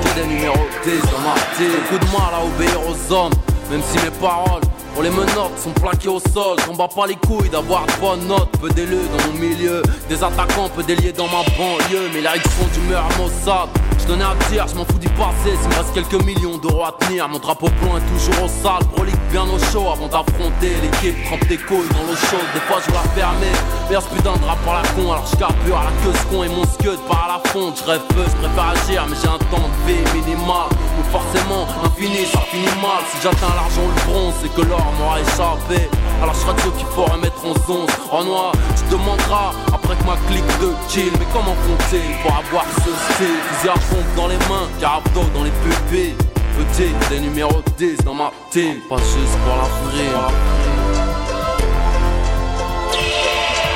[0.04, 1.72] Que des numéros 10 dans ma team.
[1.90, 3.34] Beaucoup de mal à obéir aux hommes,
[3.72, 4.66] même si mes paroles
[4.98, 8.26] pour les menottes sont plaquées au sol, j'en bats pas les couilles d'avoir de bonnes
[8.28, 12.49] notes, peu d'élus dans mon milieu, des attaquants peu déliés dans ma banlieue, mais ils
[12.49, 13.69] font d'humeur Mossad.
[13.99, 16.86] Je donnais à dire, je m'en fous du passé, s'il me reste quelques millions d'euros
[16.86, 20.74] à tenir, mon drapeau blanc est toujours au sale, prolique bien au chaud avant d'affronter
[20.82, 23.53] l'équipe, trempe tes couilles dans l'eau chaude, des fois je la fermer,
[23.91, 26.44] ce putain de drap par la con, alors je carbure à la queue ce con.
[26.44, 29.30] Et mon scud par à la fonte, je rêve peu, je préfère agir, mais j'ai
[29.30, 30.69] un temps de vie minimal,
[31.11, 35.90] forcément infini, ça finit mal, si j'atteins l'argent le bronze, c'est que l'or m'aura échappé.
[36.22, 37.88] Alors je serai de ceux qu'il faut remettre en zone.
[38.11, 41.11] En noir, tu demanderas après que ma clique de kill.
[41.19, 43.40] Mais comment compter pour avoir ce style?
[43.49, 46.15] Fusil à pompe dans les mains, carabdo dans les pupilles.
[46.57, 48.80] Petit, des numéros 10 dans ma team.
[48.90, 49.68] Pas juste pour la.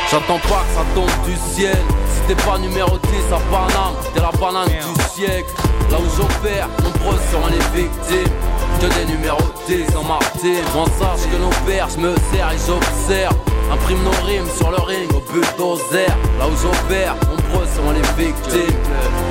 [0.10, 1.78] J'attends pas que ça tombe du ciel.
[2.14, 5.54] Si t'es pas numéro 10 à Paname, t'es la banane du siècle.
[5.92, 8.34] Là où j'opère, nombreux seront les victimes.
[8.80, 9.38] Que des numéros
[9.68, 10.64] 10 dans ma team.
[10.76, 13.36] On sache que nos pères, je me sers et j'observe.
[13.72, 16.08] Imprime nos rimes sur le ring au bulldozer.
[16.40, 17.16] Là où j'opère,
[17.76, 18.78] seront les victimes.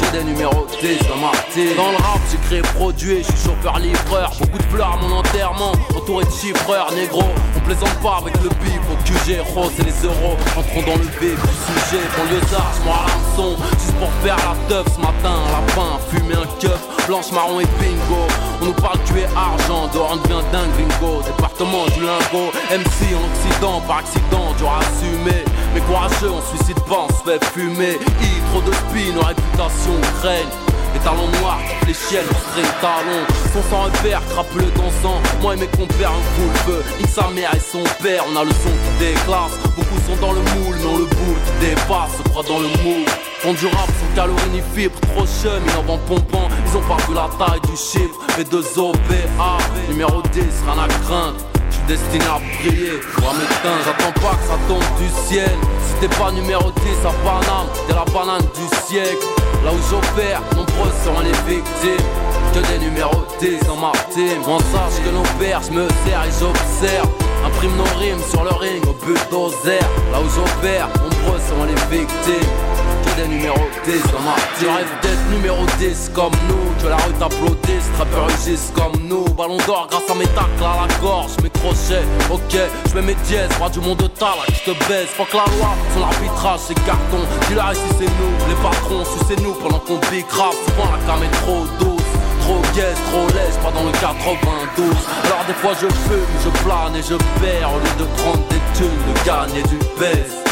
[0.00, 1.76] Que des numéros 10 dans ma team.
[1.76, 4.32] Dans le rap, j'ai créé produit, je suis chauffeur-livreur.
[4.40, 7.24] Beaucoup de fleurs à mon enterrement, entouré de chiffreurs négro.
[7.56, 10.36] On plaisante pas avec le bif au QG, rose et les euros.
[10.56, 13.56] Entrons dans le vif du sujet, banlieusard, je à l'hameçon.
[13.78, 17.60] Juste pour faire la teuf ce matin, à la fin, fumer un keuf, blanche, marron
[17.60, 18.26] et bingo.
[18.62, 21.22] On nous parle tuer argent, dehors on devient dingue, bingo.
[21.22, 25.44] Département du lingot, MC en Occident, par accident, à assumer.
[25.74, 27.98] Mais courageux, on suicide pas, on se fait fumer.
[28.22, 30.70] I, trop de spin, nos réputations craignent.
[30.92, 35.20] Les talons noirs, les chiennes, string talons Son sans repère, crapuleux dansant.
[35.40, 36.84] Moi et mes compères, un coup le feu.
[37.08, 39.58] Sa mère et son père, on a le son qui déclasse.
[39.76, 42.16] Beaucoup sont dans le moule, mais le boule qui dépasse.
[42.18, 43.06] Se croit dans le moule.
[43.38, 46.48] Font du rap sans calories ni fibres Trop chum, ils en vendent pompant.
[46.66, 48.18] Ils ont pas la taille du chiffre.
[48.36, 53.82] Mais deux OPA, numéro 10, rien à craindre je suis destiné à briller, voir m'éteindre,
[53.84, 55.50] j'attends pas que ça tombe du ciel.
[55.86, 59.24] Si t'es pas numéro 10 à Paname, t'es la banane du siècle.
[59.64, 62.06] Là où j'opère, nombreux seront les victimes.
[62.54, 63.92] Que des numéros 10 dans ma.
[64.46, 67.08] On sache que nos pères, je me sers et j'observe.
[67.46, 69.80] Imprime nos rimes sur le ring au bulldozer.
[70.12, 72.50] Là où j'opère, nombreux seront les victimes.
[73.04, 74.50] Que des numéros 10 dans ma team.
[74.58, 76.82] Tu rêves d'être numéro 10 comme nous.
[76.82, 79.24] Que la rue t'applaudisse, trappeur rugisse comme nous.
[79.34, 82.04] Ballon d'or grâce à mes tacles à la gorge, mes crochets.
[82.30, 82.56] Ok,
[82.88, 85.08] je mets mes dièses, roi du monde de talent qui te baise.
[85.16, 87.22] Fuck la loi, son arbitrage, c'est carton.
[87.48, 90.54] Dis-la ici c'est nous, les patrons, sucez-nous pendant qu'on bicrave.
[90.66, 92.00] Souvent la cam est trop douce.
[92.40, 94.86] Trop gaze, trop lèche, pas dans le 92
[95.24, 98.60] Alors des fois je fume, je plane et je perds Au lieu de prendre des
[98.74, 100.49] thunes, de gagner du baisse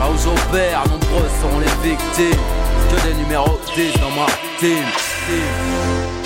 [0.00, 2.40] Là où j'opère, nombreux sont les victimes
[2.88, 4.26] Que des numéros 10 dans ma
[4.58, 4.82] team,
[5.26, 6.19] team.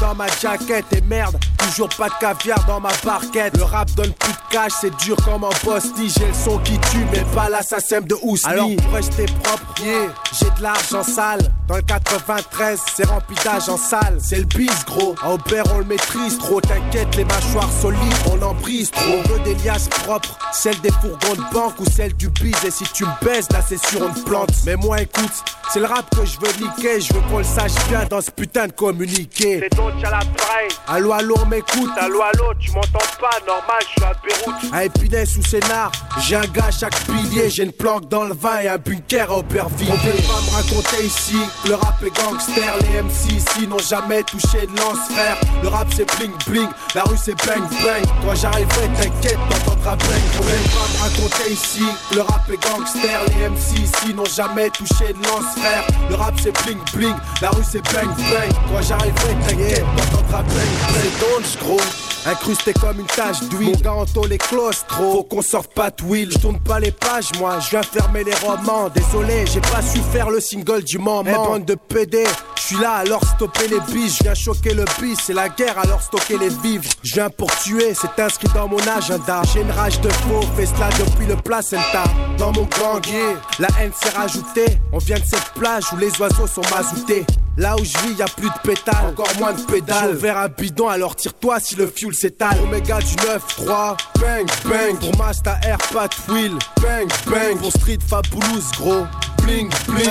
[0.00, 3.56] Dans ma jaquette et merde, toujours pas de caviar dans ma barquette.
[3.56, 6.10] Le rap donne plus de cash, c'est dur comme un posti.
[6.10, 8.50] J'ai le son qui tue, mais pas l'assassin de Ousni.
[8.50, 10.08] Alors pour rester propre, yeah,
[10.38, 11.50] j'ai de l'argent sale.
[11.70, 14.18] Dans le 93, c'est rempli d'argent sale.
[14.20, 15.14] C'est le bis, gros.
[15.22, 16.60] À Aubert, on le maîtrise trop.
[16.60, 19.20] T'inquiète, les mâchoires solides, on en brise trop.
[19.24, 22.56] On veut des liasses propres, celle des fourgons de banque ou celle du bis.
[22.64, 24.50] Et si tu me baises, là c'est sûr, on te plante.
[24.66, 25.30] Mais moi, écoute,
[25.72, 27.00] c'est le rap que je veux niquer.
[27.00, 29.60] Je veux qu'on le sache bien dans ce putain de communiqué.
[29.62, 30.68] C'est donc à l'appareil.
[30.88, 31.90] Allô, allô, on m'écoute.
[32.00, 34.72] Allô, allô, tu m'entends pas, normal, je suis à Beyrouth.
[34.72, 38.34] À Épinay sous Sénard, j'ai un gars à chaque pilier, j'ai une planque dans le
[38.34, 39.92] vin et un bunker à Aubervilliers.
[39.92, 44.22] On peut pas me raconter ici le rap est gangster, les MC ici n'ont jamais
[44.22, 45.36] touché de lance frère.
[45.62, 48.04] Le rap c'est bling bling, la rue c'est bang bang.
[48.24, 50.22] Quand j'arriverai, t'inquiète, t'entendras bang.
[50.36, 51.84] Peut pas me raconter ici
[52.14, 55.84] le rap est gangster, les MC ici n'ont jamais touché de lance frère.
[56.08, 58.52] Le rap c'est bling bling, la rue c'est bang bang.
[58.72, 61.02] Quand j'arriverai, t'inquiète, t'entendras bang bang.
[61.02, 61.80] C'est donc gros.
[62.26, 65.12] Incrusté comme une tache d'huile, mon gars en est claustro.
[65.12, 68.24] Faut qu'on sorte pas de wheel, je tourne pas les pages, moi, je viens fermer
[68.24, 68.90] les romans.
[68.94, 71.24] Désolé, j'ai pas su faire le single du moment.
[71.26, 72.24] Eh bande de PD,
[72.56, 75.78] je suis là alors stopper les biches, je viens choquer le bis, c'est la guerre
[75.78, 76.84] alors stocker les vivres.
[77.02, 79.40] Je viens pour tuer, c'est inscrit dans mon agenda.
[79.54, 82.04] J'ai une rage de faux, fais cela depuis le placenta.
[82.36, 84.78] Dans mon gang, yeah, la haine s'est rajoutée.
[84.92, 87.24] On vient de cette plage où les oiseaux sont mazoutés.
[87.60, 90.16] Là où je vis, y a plus de pétales, encore moins de pédales.
[90.16, 92.56] Ouvert un bidon, alors tire-toi si le fuel s'étale.
[92.62, 94.98] Omega du 9-3, bang bang.
[94.98, 97.58] Pour Masta Air, pas de wheel, bang bang.
[97.58, 99.04] Pour Street Fabulous, gros,
[99.42, 100.08] bling bling.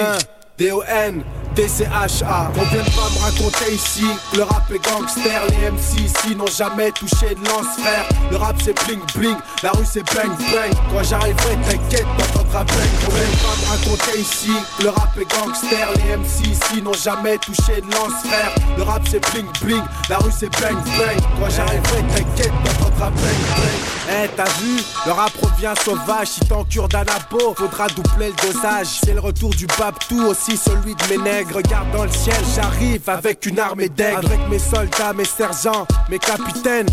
[0.60, 1.24] D-O-N,
[1.56, 2.52] DCHA.
[2.58, 4.06] On vient pas me raconter ici
[4.36, 5.42] le rap est gangster.
[5.50, 8.06] Les MC ici n'ont jamais touché de lance frère.
[8.30, 10.74] Le rap c'est bling bling, la rue c'est bang bang.
[10.92, 12.90] Quand j'arriverai, t'inquiète, t'entendras bang.
[13.08, 14.52] On vient pas me raconter ici
[14.84, 15.88] le rap est gangster.
[15.96, 18.54] Les MC ici n'ont jamais touché de lance frère.
[18.78, 21.18] Le rap c'est bling bling, la rue c'est bang bang.
[21.40, 24.00] Quand j'arriverai, t'inquiète, t'entendras bang bang.
[24.12, 26.30] Eh, t'as vu, le rap revient sauvage.
[26.30, 28.88] Si t'en cure d'anabo, faudra doubler le dosage.
[29.04, 31.56] C'est le retour du Babtou, aussi celui de mes nègres.
[31.58, 34.26] Regarde dans le ciel, j'arrive avec une armée d'aigles.
[34.26, 36.88] Avec mes soldats, mes sergents, mes capitaines.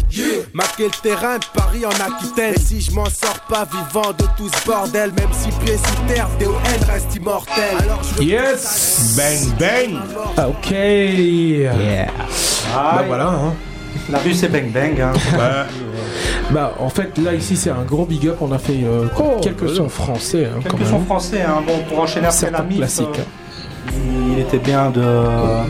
[0.53, 2.55] Marquer le terrain de Paris en Aquitaine.
[2.55, 6.13] Et si je m'en sors pas vivant de tout ce bordel, même si pieds sous
[6.15, 6.53] terre, DON
[6.93, 7.77] reste immortel.
[7.81, 9.99] Alors je Yes Bang bang
[10.37, 10.71] Ah, Ok.
[10.71, 12.07] Yeah.
[12.07, 12.13] Bah
[12.75, 13.29] Ah, voilà.
[13.29, 13.55] Hein.
[14.11, 15.01] La rue c'est bang bang.
[15.01, 15.13] Hein.
[16.51, 18.37] Bah en fait là ici c'est un gros big up.
[18.41, 19.07] On a fait euh,
[19.43, 20.45] quelques sons français.
[20.47, 21.61] Hein, Quelques sons français, hein.
[21.67, 23.07] bon, pour enchaîner après la Certains mif, classiques.
[23.19, 23.23] euh,
[24.33, 25.01] il était bien de,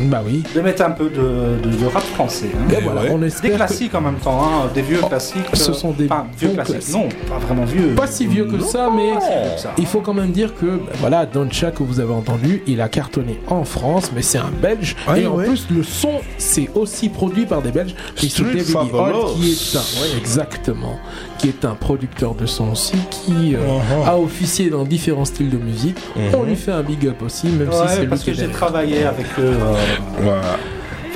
[0.09, 0.43] bah oui.
[0.55, 2.51] de mettre un peu de, de- de rap français.
[2.55, 2.72] hein.
[2.76, 5.44] Et voilà, on espère des que- classiques en même temps, hein, des vieux classiques.
[5.55, 6.74] Ce euh, sont des enfin, vieux classiques.
[6.76, 6.94] classiques.
[6.94, 7.94] Non, pas vraiment vieux.
[7.94, 9.12] Pas si vieux que ça, mais
[9.56, 9.72] ça.
[9.78, 12.88] il faut quand même dire que bah, voilà, Doncha que vous avez entendu, il a
[12.88, 14.97] cartonné en France, mais c'est un Belge.
[15.09, 17.94] Ouais, et en plus, le son, c'est aussi produit par des Belges.
[18.16, 18.97] qui sont Street Fabulous.
[18.98, 20.97] Hall, qui est un, ouais, exactement,
[21.38, 24.08] qui est un producteur de son aussi, qui euh, Uh-huh.
[24.08, 25.96] a officié dans différents styles de musique.
[26.34, 29.04] On lui fait un big up aussi, même si c'est lui parce que j'ai travaillé
[29.04, 29.42] avec eux.
[29.60, 29.74] euh,
[30.20, 30.56] Voilà.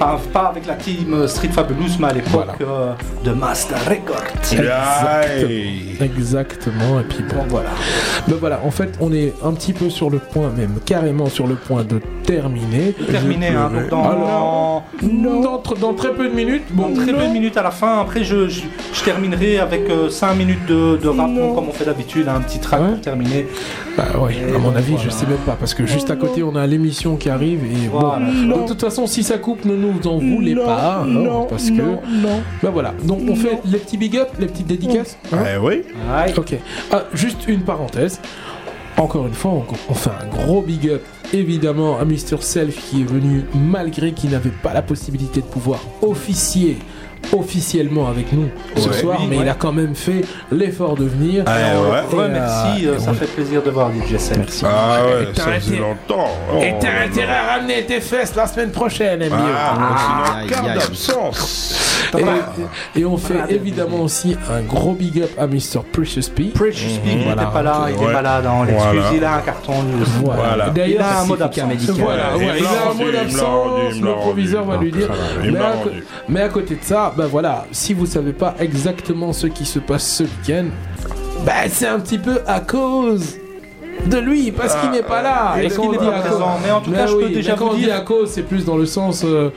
[0.03, 4.25] Enfin, pas avec la team Street Fabulous, mais à l'époque euh, de Master Records.
[4.51, 6.01] Exactement.
[6.01, 7.01] Exactement.
[7.01, 7.69] Et puis bon, voilà.
[8.27, 11.47] Ben voilà, en fait, on est un petit peu sur le point, même carrément sur
[11.47, 12.95] le point de terminer.
[13.11, 16.65] Terminé, Je hein, dans, Alors, dans, dans très peu de minutes.
[16.71, 18.01] Bon, dans très peu de minutes à la fin.
[18.01, 18.63] Après, je, je,
[18.95, 22.81] je terminerai avec 5 minutes de, de rap, comme on fait d'habitude, un petit track
[22.81, 23.47] pour terminer.
[23.99, 26.57] Bah ouais, à mon avis, je sais même pas, parce que juste à côté, on
[26.57, 28.01] a l'émission qui arrive et bon.
[28.63, 31.81] De toute façon, si ça coupe, ne nous en voulez pas, hein, parce que.
[31.83, 32.43] non.
[32.63, 35.17] Bah voilà, donc on fait les petits big up, les petites dédicaces.
[35.33, 35.83] hein Eh oui.
[36.37, 36.57] Ok.
[36.93, 38.21] Ah, juste une parenthèse.
[38.97, 41.03] Encore une fois, on, on fait un gros big up
[41.33, 42.41] évidemment à Mr.
[42.41, 46.77] Self qui est venu malgré qu'il n'avait pas la possibilité de pouvoir officier
[47.33, 48.95] officiellement avec nous ce Ouais.
[48.99, 49.43] soir, Oui, mais ouais.
[49.45, 51.45] il a quand même fait l'effort de venir.
[51.47, 54.19] Ah, Ouais, euh, merci, euh, ça on- fait plaisir de voir DJ.
[54.37, 54.65] Merci.
[54.67, 56.29] Ah ouais, ça faisait longtemps.
[56.61, 59.37] Et t'as intérêt à ramener tes fesses la semaine prochaine, MBO.
[59.37, 60.43] Ah,
[60.75, 61.90] d'absence.
[62.95, 65.81] Et, et on fait évidemment aussi un gros big up à Mr.
[65.93, 66.45] Precious P.
[66.55, 68.13] Precious P, il Voilà, n'était pas là, il est Ouais.
[68.13, 68.93] malade, on Voilà.
[68.93, 69.73] l'excuse, il a un carton.
[70.25, 70.73] Voilà.
[70.87, 71.69] Il a un mot d'absence.
[71.99, 74.01] Voilà, ouais, il a un mot d'absence.
[74.01, 75.09] Le proviseur va lui dire.
[76.29, 79.79] Mais à, côté de ça, ben voilà, si vous savez pas exactement ce qui se
[79.79, 80.67] passe ce week-end,
[81.45, 83.37] ben c'est un petit peu à cause
[84.07, 85.55] de lui parce qu'il n'est pas là.
[85.59, 85.97] Et dit à cause-
[86.65, 88.01] Mais en tout cas, je oui, peux déjà mais quand vous on dit dire- à
[88.01, 89.23] cause, c'est plus dans le sens.
[89.25, 89.51] euh,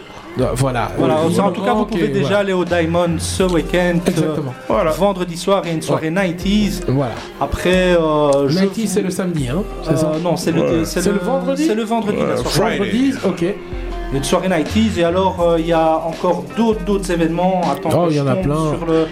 [0.55, 0.89] voilà.
[0.97, 2.39] Voilà, Euh, en tout cas, vous pouvez déjà voilà.
[2.39, 3.99] aller au Diamond ce week-end.
[4.05, 4.53] Exactement.
[4.71, 6.83] Euh, Vendredi soir, il y a une soirée 90s.
[6.87, 7.13] Voilà.
[7.39, 10.85] Après, euh, je 90 c'est le samedi, hein C'est Euh, ça non, c'est le, Ouais.
[10.85, 12.17] c'est C'est le vendredi C'est le vendredi.
[12.17, 12.77] la Ouais, soirée.
[12.77, 13.11] Friday.
[13.11, 13.41] Vendredi, ok.
[13.41, 17.09] Il y a une soirée 90s et alors euh, il y a encore d'autres d'autres
[17.11, 17.61] événements.
[17.71, 18.55] Attends, Oh, il y en a plein.
[18.77, 19.07] Sur, le,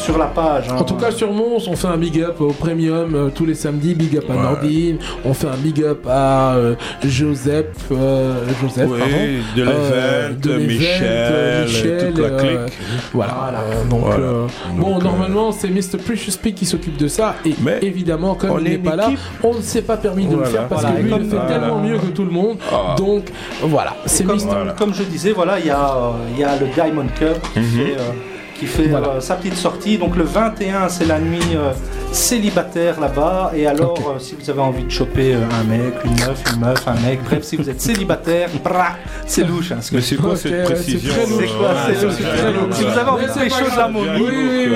[0.00, 0.64] sur la page.
[0.70, 0.76] hein.
[0.78, 3.54] En tout cas, sur Mons, on fait un big up au Premium euh, tous les
[3.54, 3.94] samedis.
[3.94, 4.42] Big up à Ouais.
[4.42, 4.98] Nordine.
[5.24, 6.74] On fait un big up à euh,
[7.04, 7.66] Joseph.
[7.92, 9.14] euh, Joseph, Oui, pardon.
[9.56, 12.78] de Euh, l'Event, de l'Event, Michel, euh, et toute la euh, clique.
[13.12, 13.32] voilà.
[13.60, 14.24] euh, donc, Voilà.
[14.24, 14.46] euh,
[14.76, 15.98] bon, Donc, euh, normalement, c'est Mr.
[16.04, 17.34] Precious P qui s'occupe de ça.
[17.44, 17.54] Et
[17.86, 19.10] évidemment, comme on il est n'est pas là,
[19.42, 20.50] on ne s'est pas permis de le Voilà.
[20.50, 21.88] faire parce Voilà, que lui, il le fait tellement voilà.
[21.94, 22.56] mieux que tout le monde.
[22.72, 22.94] Ah.
[22.96, 23.30] Donc,
[23.62, 23.96] voilà.
[24.06, 24.74] C'est comme, Mr.
[24.78, 27.60] comme je disais, voilà, il y, a, euh, il y a le Diamond Cup qui
[27.60, 27.64] Mhm.
[27.66, 28.12] fait, euh,
[28.60, 29.08] qui fait Voilà.
[29.08, 29.96] euh, sa petite sortie.
[29.98, 31.72] Donc le 21, c'est la nuit euh,
[32.12, 33.52] célibataire là-bas.
[33.56, 36.60] Et alors, euh, si vous avez envie de choper euh, un mec, une meuf, une
[36.60, 38.96] meuf, un mec, bref, si vous êtes célibataire, brah,
[39.26, 39.72] c'est louche.
[39.72, 41.44] Hein, ce Mais c'est quoi cette précision, C'est très louche.
[41.48, 42.74] C'est quoi C'est louche.
[42.74, 44.68] Si vous avez envie de les choses la momie, Oui, oui,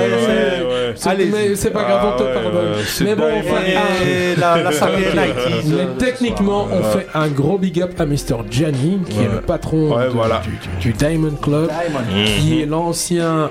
[1.32, 2.72] oui, c'est- pas grave, on te Ah pardonne.
[3.02, 5.64] Mais bon, on la, la soirée 90s.
[5.76, 8.44] Mais techniquement, on fait un gros big up à Mr.
[8.50, 9.96] Gianni, qui est le patron
[10.80, 12.38] du, Diamond Club, Diamond.
[12.38, 13.50] qui est l'ancien.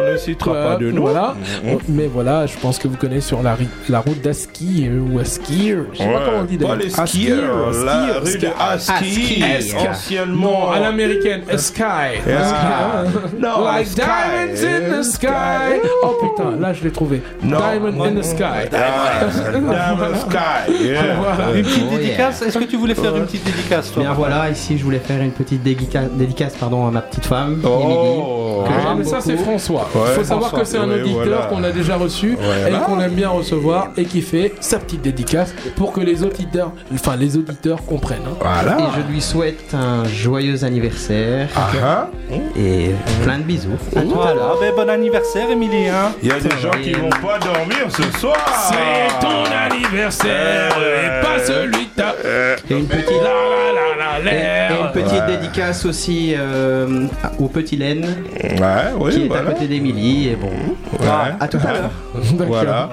[0.25, 1.01] Citera pas de nom.
[1.01, 1.35] Voilà.
[1.63, 1.79] Mhm.
[1.89, 3.57] Mais voilà, je pense que vous connaissez sur la,
[3.89, 5.73] la route d'Aski euh, ou Aski.
[5.93, 6.77] Je sais pas comment on dit d'ailleurs.
[6.77, 8.47] euh, la rue de.
[8.59, 9.87] Aski, Aski.
[9.89, 10.41] anciennement.
[10.67, 11.81] Non, à l'américaine, Sky.
[12.27, 13.03] Ah.
[13.39, 15.79] Non, like diamonds in the sky.
[16.03, 17.21] Oh putain, là je l'ai trouvé.
[17.43, 18.69] Diamond in the sky.
[18.73, 20.73] Ah, Diamond Sky.
[21.55, 24.49] Une petite Oh, dédicace Est-ce que tu voulais faire une petite dédicace toi Bien voilà,
[24.49, 28.63] ici je voulais faire une petite dédica- dédicace pardon, à ma petite femme, Oh.
[28.67, 29.37] Ah, mais ça c'est.
[29.37, 29.89] François.
[29.95, 31.45] Ouais, faut savoir que c'est un Ouais, auditeur voilà.
[31.47, 32.71] qu'on a déjà reçu Ouais.
[32.71, 36.71] et qu'on aime bien recevoir et qui fait sa petite dédicace pour que les auditeurs,
[36.93, 38.19] enfin les auditeurs comprennent.
[38.27, 38.37] hein.
[38.39, 38.77] Voilà.
[38.79, 42.07] Et je lui souhaite un joyeux anniversaire Ah,
[42.57, 42.91] et
[43.23, 43.69] plein de bisous.
[43.95, 44.57] À tout à Voilà, l'heure.
[44.59, 45.87] ben, bon anniversaire Émilie.
[45.87, 46.11] Hein.
[46.21, 48.35] Il y a des gens qui vont pas dormir ce soir.
[48.69, 52.15] C'est ton anniversaire et pas celui de ta.
[52.69, 53.29] Et une petite, La,
[53.73, 54.91] la, la, la, et- et une l'air.
[54.91, 57.05] petite dédicace aussi euh,
[57.39, 58.57] au petit Len Ouais,
[58.99, 59.49] oui, qui est voilà.
[59.49, 59.90] à côté d'Émilie.
[59.97, 60.47] Et bon,
[60.99, 61.07] Ouais.
[61.39, 61.91] à tout à l'heure.
[62.33, 62.47] D'accord.
[62.47, 62.89] Voilà.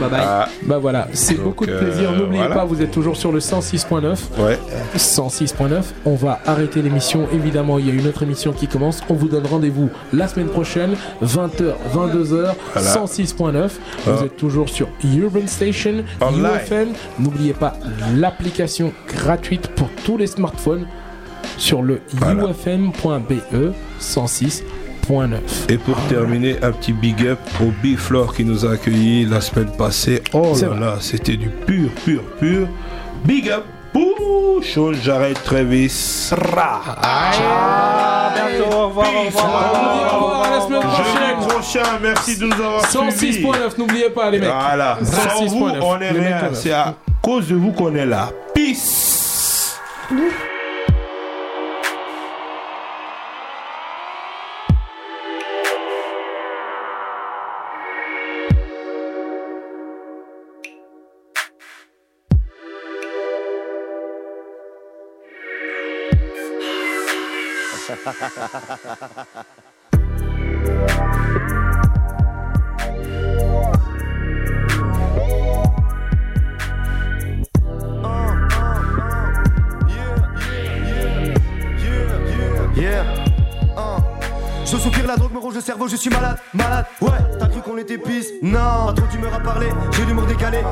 [0.00, 0.20] Bye bye.
[0.24, 2.12] Ah, Bah voilà, c'est beaucoup de euh, plaisir.
[2.12, 2.54] N'oubliez voilà.
[2.54, 4.16] pas, vous êtes toujours sur le 106.9.
[4.38, 4.58] ouais.
[4.96, 5.82] 106.9.
[6.04, 7.26] On va arrêter l'émission.
[7.32, 9.00] Évidemment, il y a une autre émission qui commence.
[9.08, 12.90] On vous donne rendez-vous la semaine prochaine, 20h, 22h, Voilà.
[12.90, 13.70] 106.9.
[14.06, 14.24] Vous Ah.
[14.24, 16.44] êtes toujours sur Urban Station, Online.
[16.54, 16.88] UFM.
[17.18, 17.74] N'oubliez pas
[18.16, 20.86] l'application gratuite pour tous les smartphones
[21.58, 22.44] sur le Voilà.
[22.50, 23.34] ufm.be
[25.08, 25.72] 106.9.
[25.72, 29.70] Et pour terminer, un petit big up au Biflor qui nous a accueillis la semaine
[29.76, 30.22] passée.
[30.32, 30.80] Oh là vrai.
[30.80, 32.68] là, c'était du pur, pur, pur.
[33.24, 34.14] Big up pour
[34.64, 36.30] chose, j'arrête Travis.
[36.32, 36.96] Ra.
[38.34, 39.72] Bientôt, au revoir, au revoir.
[39.74, 41.04] On vous dit au revoir à la semaine prochaine.
[41.04, 43.42] Jeudi prochain, merci de nous avoir suivis.
[43.44, 44.48] 106.9, n'oubliez pas les mecs.
[44.48, 46.40] Voilà, sans vous, 106.9, on est rien.
[46.52, 48.30] C'est à cause de vous qu'on est là.
[48.54, 49.78] Peace.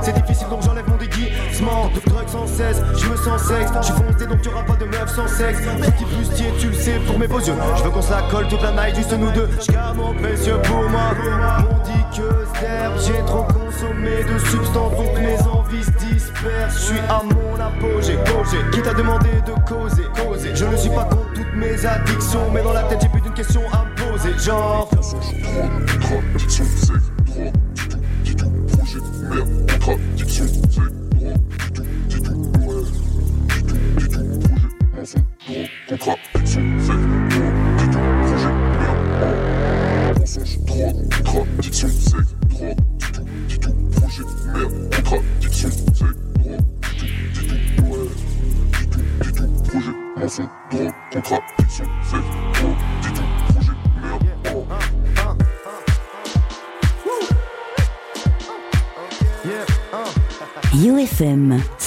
[0.03, 1.91] C'est difficile donc j'enlève mon déguisement.
[1.95, 3.71] De drogue sans cesse, je me sens sexe.
[3.81, 5.61] Je suis foncé donc y'aura pas de meuf sans sexe.
[5.61, 7.55] Petit bustier, tu le sais, pour mes beaux yeux.
[7.77, 9.49] Je veux qu'on se la colle toute la night, juste nous deux.
[9.61, 11.15] Je mon précieux pour moi.
[11.71, 16.75] On dit que d'herbe, j'ai trop consommé de substances donc mes envies se dispersent.
[16.75, 18.59] Je suis à mon apogée, apogée.
[18.73, 20.51] Qui t'a demandé de causer, causer.
[20.55, 23.35] Je ne suis pas contre toutes mes addictions, mais dans la tête j'ai plus d'une
[23.35, 24.39] question à me poser.
[24.39, 24.89] Genre.
[28.95, 29.01] Yeah,
[35.89, 36.32] uh.
[61.23, 61.82] 106.9